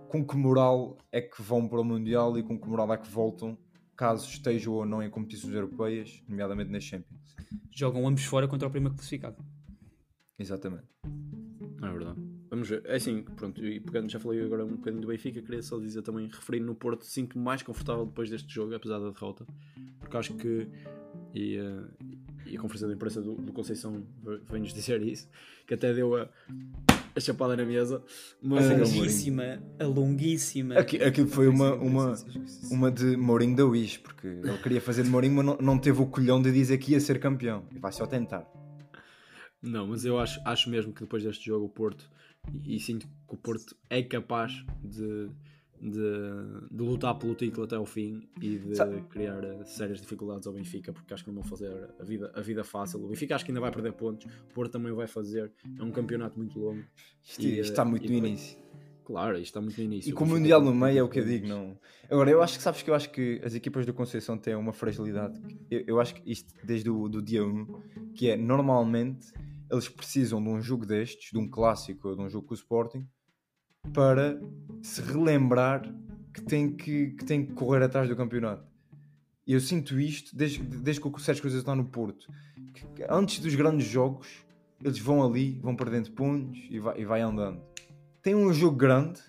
com 0.08 0.24
que 0.24 0.36
moral 0.36 0.98
é 1.12 1.20
que 1.20 1.40
vão 1.40 1.68
para 1.68 1.80
o 1.80 1.84
Mundial 1.84 2.36
e 2.36 2.42
com 2.42 2.58
que 2.58 2.68
moral 2.68 2.92
é 2.92 2.96
que 2.96 3.08
voltam, 3.08 3.56
caso 3.96 4.28
estejam 4.28 4.72
ou 4.74 4.84
não 4.84 5.02
em 5.02 5.08
competições 5.08 5.54
europeias, 5.54 6.22
nomeadamente 6.28 6.70
nas 6.70 6.82
Champions. 6.82 7.36
Jogam 7.70 8.06
ambos 8.08 8.24
fora 8.24 8.48
contra 8.48 8.66
o 8.66 8.70
primeiro 8.70 8.94
classificado. 8.94 9.36
Exatamente. 10.38 10.84
É 11.82 11.92
verdade. 11.92 12.18
Vamos 12.50 12.68
ver. 12.68 12.82
É 12.84 12.96
assim, 12.96 13.22
pronto, 13.36 13.64
e 13.64 13.80
pegando, 13.80 14.10
já 14.10 14.20
falei 14.20 14.40
agora 14.44 14.64
um 14.64 14.76
bocadinho 14.76 15.02
do 15.02 15.08
Benfica, 15.08 15.42
queria 15.42 15.62
só 15.62 15.78
dizer 15.78 16.02
também, 16.02 16.28
referindo 16.28 16.66
no 16.66 16.74
Porto, 16.74 17.04
sinto-me 17.04 17.44
mais 17.44 17.62
confortável 17.62 18.06
depois 18.06 18.30
deste 18.30 18.52
jogo, 18.52 18.74
apesar 18.74 19.00
da 19.00 19.10
derrota, 19.10 19.44
porque 19.98 20.16
acho 20.16 20.34
que, 20.34 20.68
e, 21.34 21.58
uh, 21.58 21.84
e 22.46 22.56
a 22.56 22.60
conferência 22.60 22.86
de 22.86 22.94
imprensa 22.94 23.20
do, 23.20 23.34
do 23.34 23.52
Conceição 23.52 24.06
vem-nos 24.48 24.72
dizer 24.72 25.02
isso, 25.02 25.28
que 25.66 25.74
até 25.74 25.92
deu 25.92 26.16
a, 26.16 26.28
a 27.16 27.20
chapada 27.20 27.56
na 27.56 27.64
mesa. 27.64 28.02
Mas... 28.40 28.70
A 28.70 28.76
longuíssima, 28.76 29.62
a 29.78 29.84
longuíssima. 29.84 30.78
Aqui, 30.78 31.02
aquilo 31.02 31.28
foi 31.28 31.48
uma, 31.48 31.74
uma, 31.74 32.14
uma 32.70 32.90
de 32.90 33.16
Mourinho 33.16 33.56
da 33.56 33.64
Wish, 33.64 33.98
porque 33.98 34.28
ele 34.28 34.58
queria 34.58 34.80
fazer 34.80 35.02
de 35.02 35.10
Mourinho, 35.10 35.34
mas 35.34 35.46
não, 35.46 35.58
não 35.60 35.78
teve 35.78 36.00
o 36.00 36.06
colhão 36.06 36.40
de 36.40 36.52
dizer 36.52 36.78
que 36.78 36.92
ia 36.92 37.00
ser 37.00 37.18
campeão. 37.18 37.64
E 37.74 37.78
vai 37.80 37.90
só 37.90 38.06
tentar. 38.06 38.48
Não, 39.64 39.86
mas 39.86 40.04
eu 40.04 40.18
acho, 40.18 40.40
acho 40.44 40.68
mesmo 40.68 40.92
que 40.92 41.00
depois 41.00 41.22
deste 41.22 41.46
jogo 41.46 41.66
o 41.66 41.68
Porto, 41.68 42.10
e, 42.62 42.76
e 42.76 42.80
sinto 42.80 43.06
que 43.06 43.34
o 43.34 43.36
Porto 43.36 43.74
é 43.88 44.02
capaz 44.02 44.64
de 44.82 45.30
de, 45.80 46.68
de, 46.70 46.82
lutar 46.82 47.14
pelo 47.18 47.34
título 47.34 47.66
até 47.66 47.76
ao 47.76 47.84
fim 47.84 48.26
e 48.40 48.58
de 48.58 48.74
Sabe? 48.74 49.02
criar 49.10 49.44
eh, 49.44 49.64
sérias 49.64 50.00
dificuldades 50.00 50.46
ao 50.46 50.52
Benfica, 50.54 50.92
porque 50.92 51.12
acho 51.12 51.22
que 51.22 51.30
não 51.30 51.42
vão 51.42 51.44
fazer 51.44 51.90
a 52.00 52.02
vida, 52.02 52.32
a 52.34 52.40
vida 52.40 52.64
fácil. 52.64 53.04
O 53.04 53.08
Benfica 53.08 53.34
acho 53.34 53.44
que 53.44 53.50
ainda 53.50 53.60
vai 53.60 53.70
perder 53.70 53.92
pontos, 53.92 54.24
o 54.26 54.54
Porto 54.54 54.72
também 54.72 54.92
vai 54.92 55.06
fazer. 55.06 55.52
É 55.78 55.82
um 55.82 55.90
campeonato 55.90 56.38
muito 56.38 56.58
longo. 56.58 56.82
Isto, 57.22 57.42
e, 57.42 57.60
isto 57.60 57.70
está 57.70 57.82
eh, 57.82 57.86
muito 57.86 58.08
no 58.08 58.14
início. 58.14 58.58
Claro, 59.04 59.34
isto 59.34 59.44
está 59.44 59.60
muito 59.60 59.76
no 59.76 59.84
início. 59.84 60.08
E 60.08 60.12
com 60.12 60.24
o 60.24 60.26
Mundial 60.26 60.62
no 60.62 60.74
meio 60.74 60.98
é 60.98 61.02
o 61.02 61.08
que 61.08 61.20
eu 61.20 61.24
digo, 61.24 61.46
não. 61.46 61.78
Agora, 62.10 62.30
eu 62.30 62.42
acho 62.42 62.56
que 62.56 62.62
sabes 62.62 62.80
que 62.80 62.88
eu 62.88 62.94
acho 62.94 63.10
que 63.10 63.40
as 63.44 63.54
equipas 63.54 63.84
do 63.84 63.92
Conceição 63.92 64.38
têm 64.38 64.54
uma 64.54 64.72
fragilidade. 64.72 65.38
Eu, 65.70 65.84
eu 65.86 66.00
acho 66.00 66.14
que 66.14 66.22
isto 66.30 66.54
desde 66.64 66.88
o 66.88 67.08
do 67.10 67.20
dia 67.20 67.44
1, 67.44 68.12
que 68.14 68.30
é 68.30 68.36
normalmente 68.36 69.26
eles 69.70 69.88
precisam 69.88 70.42
de 70.42 70.48
um 70.48 70.60
jogo 70.60 70.86
destes, 70.86 71.30
de 71.30 71.38
um 71.38 71.48
clássico 71.48 72.14
de 72.14 72.22
um 72.22 72.28
jogo 72.28 72.46
com 72.46 72.54
o 72.54 72.56
Sporting, 72.56 73.06
para 73.92 74.40
se 74.82 75.00
relembrar 75.02 75.82
que 76.32 76.42
tem 76.42 76.74
que, 76.74 77.10
que, 77.10 77.24
tem 77.24 77.46
que 77.46 77.52
correr 77.52 77.82
atrás 77.82 78.08
do 78.08 78.16
campeonato. 78.16 78.66
E 79.46 79.52
eu 79.52 79.60
sinto 79.60 80.00
isto 80.00 80.34
desde, 80.34 80.62
desde 80.62 81.00
que 81.00 81.08
o 81.08 81.18
Sérgio 81.18 81.42
Coisas 81.42 81.60
está 81.60 81.74
no 81.74 81.84
Porto. 81.84 82.32
Que 82.94 83.04
antes 83.08 83.40
dos 83.40 83.54
grandes 83.54 83.86
jogos, 83.86 84.44
eles 84.82 84.98
vão 84.98 85.22
ali, 85.22 85.60
vão 85.60 85.76
perdendo 85.76 86.10
pontos 86.12 86.58
e 86.70 86.78
vai, 86.78 87.00
e 87.00 87.04
vai 87.04 87.20
andando. 87.20 87.60
Tem 88.22 88.34
um 88.34 88.52
jogo 88.52 88.76
grande 88.76 89.20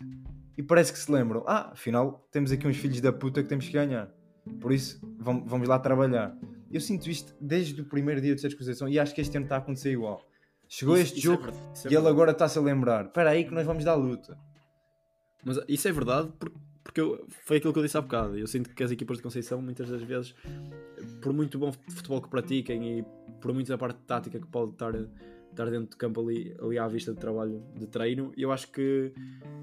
e 0.57 0.63
parece 0.63 0.93
que 0.93 0.99
se 0.99 1.11
lembram: 1.11 1.43
ah, 1.45 1.71
afinal, 1.71 2.25
temos 2.31 2.51
aqui 2.51 2.67
uns 2.67 2.77
filhos 2.77 3.01
da 3.01 3.11
puta 3.11 3.43
que 3.43 3.49
temos 3.49 3.65
que 3.65 3.73
ganhar. 3.73 4.09
Por 4.59 4.71
isso, 4.71 4.99
vamos, 5.19 5.49
vamos 5.49 5.67
lá 5.67 5.77
trabalhar. 5.79 6.35
Eu 6.71 6.81
sinto 6.81 7.09
isto 7.09 7.33
desde 7.39 7.81
o 7.81 7.85
primeiro 7.85 8.21
dia 8.21 8.35
de 8.35 8.55
Conceição 8.55 8.87
e 8.87 8.99
acho 8.99 9.13
que 9.13 9.21
este 9.21 9.35
ano 9.37 9.45
está 9.45 9.55
a 9.55 9.59
acontecer 9.59 9.91
igual. 9.91 10.25
Chegou 10.67 10.95
isso, 10.95 11.13
este 11.13 11.19
isso 11.19 11.31
é 11.31 11.35
jogo 11.35 11.47
é 11.47 11.93
e 11.93 11.95
ele 11.95 12.07
agora 12.07 12.31
está-se 12.31 12.57
a 12.57 12.61
lembrar: 12.61 13.05
espera 13.05 13.29
aí 13.29 13.45
que 13.45 13.53
nós 13.53 13.65
vamos 13.65 13.83
dar 13.83 13.95
luta. 13.95 14.37
Mas 15.43 15.59
isso 15.67 15.87
é 15.87 15.91
verdade 15.91 16.31
porque, 16.39 16.57
porque 16.83 17.01
eu, 17.01 17.25
foi 17.45 17.57
aquilo 17.57 17.71
que 17.71 17.79
eu 17.79 17.83
disse 17.83 17.97
há 17.97 18.01
bocado. 18.01 18.37
Eu 18.37 18.47
sinto 18.47 18.73
que 18.73 18.83
as 18.83 18.91
equipas 18.91 19.17
de 19.17 19.23
Conceição, 19.23 19.61
muitas 19.61 19.89
das 19.89 20.01
vezes, 20.01 20.33
por 21.21 21.31
muito 21.33 21.59
bom 21.59 21.71
futebol 21.71 22.21
que 22.21 22.29
pratiquem 22.29 22.99
e 22.99 23.05
por 23.39 23.53
muita 23.53 23.77
parte 23.77 23.99
tática 24.07 24.39
que 24.39 24.47
pode 24.47 24.71
estar, 24.71 24.93
estar 24.95 25.69
dentro 25.69 25.91
de 25.91 25.97
campo 25.97 26.21
ali, 26.21 26.55
ali 26.59 26.79
à 26.79 26.87
vista 26.87 27.13
de 27.13 27.19
trabalho 27.19 27.63
de 27.75 27.85
treino, 27.85 28.33
eu 28.35 28.51
acho 28.51 28.71
que, 28.71 29.13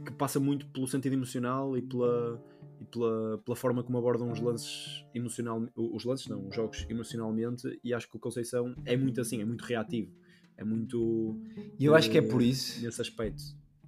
que 0.07 0.12
passa 0.12 0.38
muito 0.38 0.66
pelo 0.66 0.86
sentido 0.86 1.14
emocional 1.14 1.76
e 1.76 1.82
pela, 1.82 2.40
e 2.82 2.84
pela, 2.84 3.38
pela 3.38 3.56
forma 3.56 3.82
como 3.82 3.98
abordam 3.98 4.30
os 4.30 4.40
lances 4.40 5.04
emocional 5.14 5.68
os 5.76 6.04
lances 6.04 6.26
não, 6.26 6.48
os 6.48 6.54
jogos 6.54 6.86
emocionalmente 6.88 7.80
e 7.82 7.94
acho 7.94 8.08
que 8.08 8.16
o 8.16 8.20
Conceição 8.20 8.74
é 8.84 8.96
muito 8.96 9.20
assim, 9.20 9.40
é 9.40 9.44
muito 9.44 9.62
reativo 9.62 10.12
é 10.56 10.64
muito 10.64 11.40
e 11.78 11.84
eu 11.84 11.94
acho 11.94 12.10
que 12.10 12.18
é 12.18 12.22
por 12.22 12.42
isso 12.42 12.82
nesse 12.82 13.00
aspecto 13.00 13.42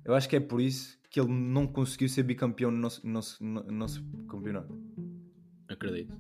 eu 0.04 0.14
acho 0.14 0.28
que 0.28 0.36
é 0.36 0.40
por 0.40 0.60
isso 0.60 0.98
que 1.14 1.18
ele 1.18 1.32
não 1.32 1.66
conseguiu 1.66 2.08
ser 2.08 2.24
bicampeão 2.24 2.70
no 2.70 2.76
nosso, 2.76 3.06
no 3.06 3.12
nosso, 3.12 3.44
no 3.44 3.62
nosso 3.70 4.04
campeonato. 4.28 4.76
Acredito. 5.68 6.18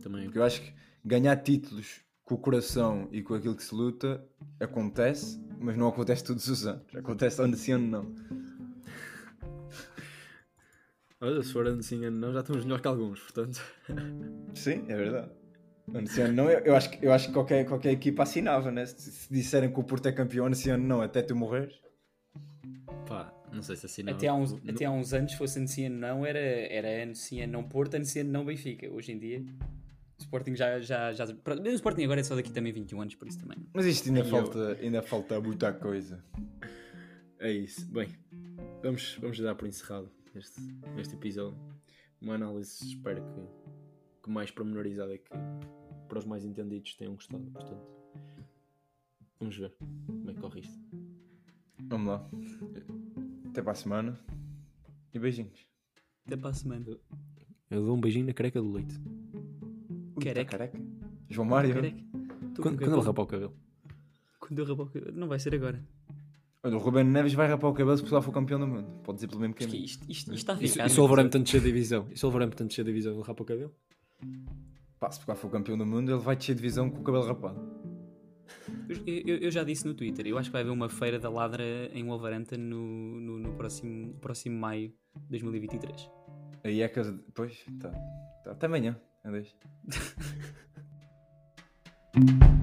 Também. 0.00 0.24
Porque 0.24 0.38
eu 0.38 0.44
acho 0.44 0.62
que 0.62 0.72
ganhar 1.04 1.36
títulos 1.36 2.00
com 2.24 2.36
o 2.36 2.38
coração 2.38 3.08
e 3.12 3.22
com 3.22 3.34
aquilo 3.34 3.54
que 3.54 3.64
se 3.64 3.74
luta 3.74 4.24
acontece, 4.60 5.44
mas 5.60 5.76
não 5.76 5.88
acontece 5.88 6.24
todos 6.24 6.48
os 6.48 6.66
anos. 6.66 6.84
Acontece 6.94 7.42
ano 7.42 7.56
sim, 7.56 7.72
ano 7.72 7.86
não. 7.88 8.14
Olha, 11.20 11.42
se 11.42 11.52
for 11.52 11.66
ano 11.66 11.82
sim, 11.82 12.04
ano 12.04 12.18
não, 12.18 12.32
já 12.32 12.40
estamos 12.40 12.64
melhor 12.64 12.80
que 12.80 12.88
alguns, 12.88 13.20
portanto. 13.20 13.60
Sim, 14.54 14.84
é 14.88 14.96
verdade. 14.96 15.30
Ano 15.94 16.06
sim, 16.06 16.22
ano 16.22 16.34
não, 16.34 16.50
eu, 16.50 16.58
eu, 16.60 16.76
acho 16.76 16.90
que, 16.90 17.06
eu 17.06 17.12
acho 17.12 17.28
que 17.28 17.32
qualquer, 17.32 17.64
qualquer 17.64 17.92
equipa 17.92 18.24
assinava, 18.24 18.70
né? 18.70 18.84
Se, 18.84 19.10
se 19.10 19.32
disserem 19.32 19.72
que 19.72 19.78
o 19.78 19.84
Porto 19.84 20.06
é 20.06 20.12
campeão 20.12 20.46
ano 20.46 20.54
sim, 20.54 20.70
ano 20.70 20.86
não, 20.86 21.00
até 21.00 21.22
tu 21.22 21.34
morreres. 21.34 21.80
Pá, 23.06 23.32
não 23.52 23.62
sei 23.62 23.76
se 23.76 23.86
assim 23.86 24.02
não. 24.02 24.12
Até 24.12 24.26
há 24.26 24.34
uns, 24.34 24.52
não... 24.52 24.74
até 24.74 24.84
há 24.84 24.90
uns 24.90 25.14
anos, 25.14 25.32
fosse 25.34 25.58
ano 25.58 25.68
sim, 25.68 25.86
ano 25.86 25.96
não, 25.96 26.26
era, 26.26 26.38
era 26.38 27.04
ano 27.04 27.14
sim, 27.14 27.40
ano 27.40 27.52
não 27.52 27.62
Porto, 27.62 27.94
ano 27.94 28.04
sim, 28.04 28.20
ano 28.20 28.32
não 28.32 28.44
Benfica. 28.44 28.90
Hoje 28.90 29.12
em 29.12 29.18
dia, 29.18 29.44
o 30.18 30.22
Sporting 30.22 30.54
já. 30.54 30.80
já, 30.80 31.12
já... 31.12 31.24
O 31.24 31.68
Sporting 31.68 32.04
agora 32.04 32.20
é 32.20 32.24
só 32.24 32.34
daqui 32.34 32.50
também 32.50 32.72
21 32.72 33.00
anos, 33.00 33.14
por 33.14 33.28
isso 33.28 33.38
também. 33.38 33.56
Mas 33.72 33.86
isto 33.86 34.08
ainda, 34.08 34.24
falta, 34.24 34.58
eu... 34.58 34.84
ainda 34.84 35.02
falta 35.02 35.40
muita 35.40 35.72
coisa. 35.72 36.22
É 37.38 37.50
isso. 37.50 37.86
Bem, 37.92 38.08
vamos, 38.82 39.16
vamos 39.20 39.38
dar 39.38 39.54
por 39.54 39.68
encerrado 39.68 40.15
este, 40.38 40.60
este 40.96 41.14
episódio. 41.14 41.58
uma 42.20 42.34
análise, 42.34 42.86
espero 42.86 43.22
que, 43.22 44.22
que 44.22 44.30
mais 44.30 44.50
pormenorizada 44.50 45.16
que 45.16 45.30
para 46.08 46.18
os 46.18 46.24
mais 46.24 46.44
entendidos 46.44 46.94
tenham 46.94 47.14
gostado. 47.14 47.44
Portanto, 47.50 47.86
vamos 49.38 49.56
ver 49.56 49.74
como 50.06 50.30
é 50.30 50.34
que 50.34 50.40
corre 50.40 50.60
isto. 50.60 50.78
Vamos 51.88 52.08
lá. 52.08 52.30
Até 53.48 53.62
para 53.62 53.72
a 53.72 53.74
semana. 53.74 54.18
E 55.12 55.18
beijinhos. 55.18 55.66
Até 56.26 56.36
para 56.36 56.50
a 56.50 56.54
semana. 56.54 56.84
Eu 57.70 57.84
dou 57.84 57.96
um 57.96 58.00
beijinho 58.00 58.26
na 58.26 58.32
careca 58.32 58.60
do 58.60 58.72
leite. 58.72 58.98
Tá 58.98 60.20
Careca. 60.22 60.50
careca. 60.50 60.78
João 61.28 61.46
Mário. 61.46 61.74
Careca. 61.74 62.04
Quando, 62.10 62.62
quando 62.62 62.74
ele 62.74 62.84
cabelo. 62.84 63.02
rapa 63.02 63.22
o 63.22 63.26
cabelo. 63.26 63.56
Quando 64.40 64.58
eu 64.58 64.64
rapar 64.64 64.86
o 64.86 64.90
cabelo. 64.90 65.16
Não 65.16 65.28
vai 65.28 65.38
ser 65.38 65.54
agora. 65.54 65.82
Olha, 66.66 66.76
o 66.76 66.78
Ruben 66.80 67.04
Neves 67.04 67.32
vai 67.34 67.46
rapar 67.46 67.70
o 67.70 67.74
cabelo 67.74 67.96
se 67.96 68.02
Portugal 68.02 68.22
for 68.22 68.32
campeão 68.32 68.58
do 68.58 68.66
mundo. 68.66 68.88
Pode 69.04 69.16
dizer 69.16 69.28
pelo 69.28 69.40
mesmo 69.40 69.54
caminho. 69.54 69.84
isto, 69.84 70.02
isto, 70.10 70.10
isto 70.10 70.34
está 70.34 70.54
a 70.54 70.56
E 70.56 70.66
se 70.66 70.72
ficar. 70.74 70.86
e 70.86 70.90
se 70.90 70.98
o 70.98 71.02
Wolverhampton 71.06 71.40
descer 71.42 71.60
divisão? 71.60 72.06
E 72.10 72.18
se 72.18 72.26
o 72.26 72.28
Wolverhampton 72.30 72.66
descer 72.66 72.84
divisão, 72.84 73.12
ele 73.14 73.22
rapa 73.22 73.42
o 73.42 73.46
cabelo? 73.46 73.72
Pá, 74.98 75.10
se 75.10 75.18
Portugal 75.18 75.36
for 75.36 75.50
campeão 75.50 75.78
do 75.78 75.86
mundo, 75.86 76.10
ele 76.10 76.18
vai 76.20 76.34
descer 76.34 76.54
de 76.54 76.60
divisão 76.62 76.90
com 76.90 77.00
o 77.00 77.04
cabelo 77.04 77.24
rapado. 77.26 77.60
Eu, 78.88 79.22
eu- 79.26 79.36
eu 79.38 79.50
já 79.50 79.62
disse 79.62 79.86
no 79.86 79.94
Twitter, 79.94 80.26
eu 80.26 80.38
acho 80.38 80.48
que 80.48 80.52
vai 80.52 80.62
haver 80.62 80.72
uma 80.72 80.88
feira 80.88 81.18
da 81.20 81.28
ladra 81.30 81.62
em 81.92 82.04
Wolverhampton 82.04 82.56
no, 82.56 83.20
no, 83.20 83.38
no 83.38 83.52
próximo, 83.52 84.14
próximo 84.14 84.58
maio 84.58 84.92
de 85.14 85.28
2023. 85.30 86.10
Aí 86.64 86.82
é 86.82 86.88
que. 86.88 87.00
Pois, 87.34 87.64
tá. 87.80 87.90
tá. 88.44 88.50
Até 88.52 88.66
amanhã. 88.66 88.98
Adeus. 89.22 89.54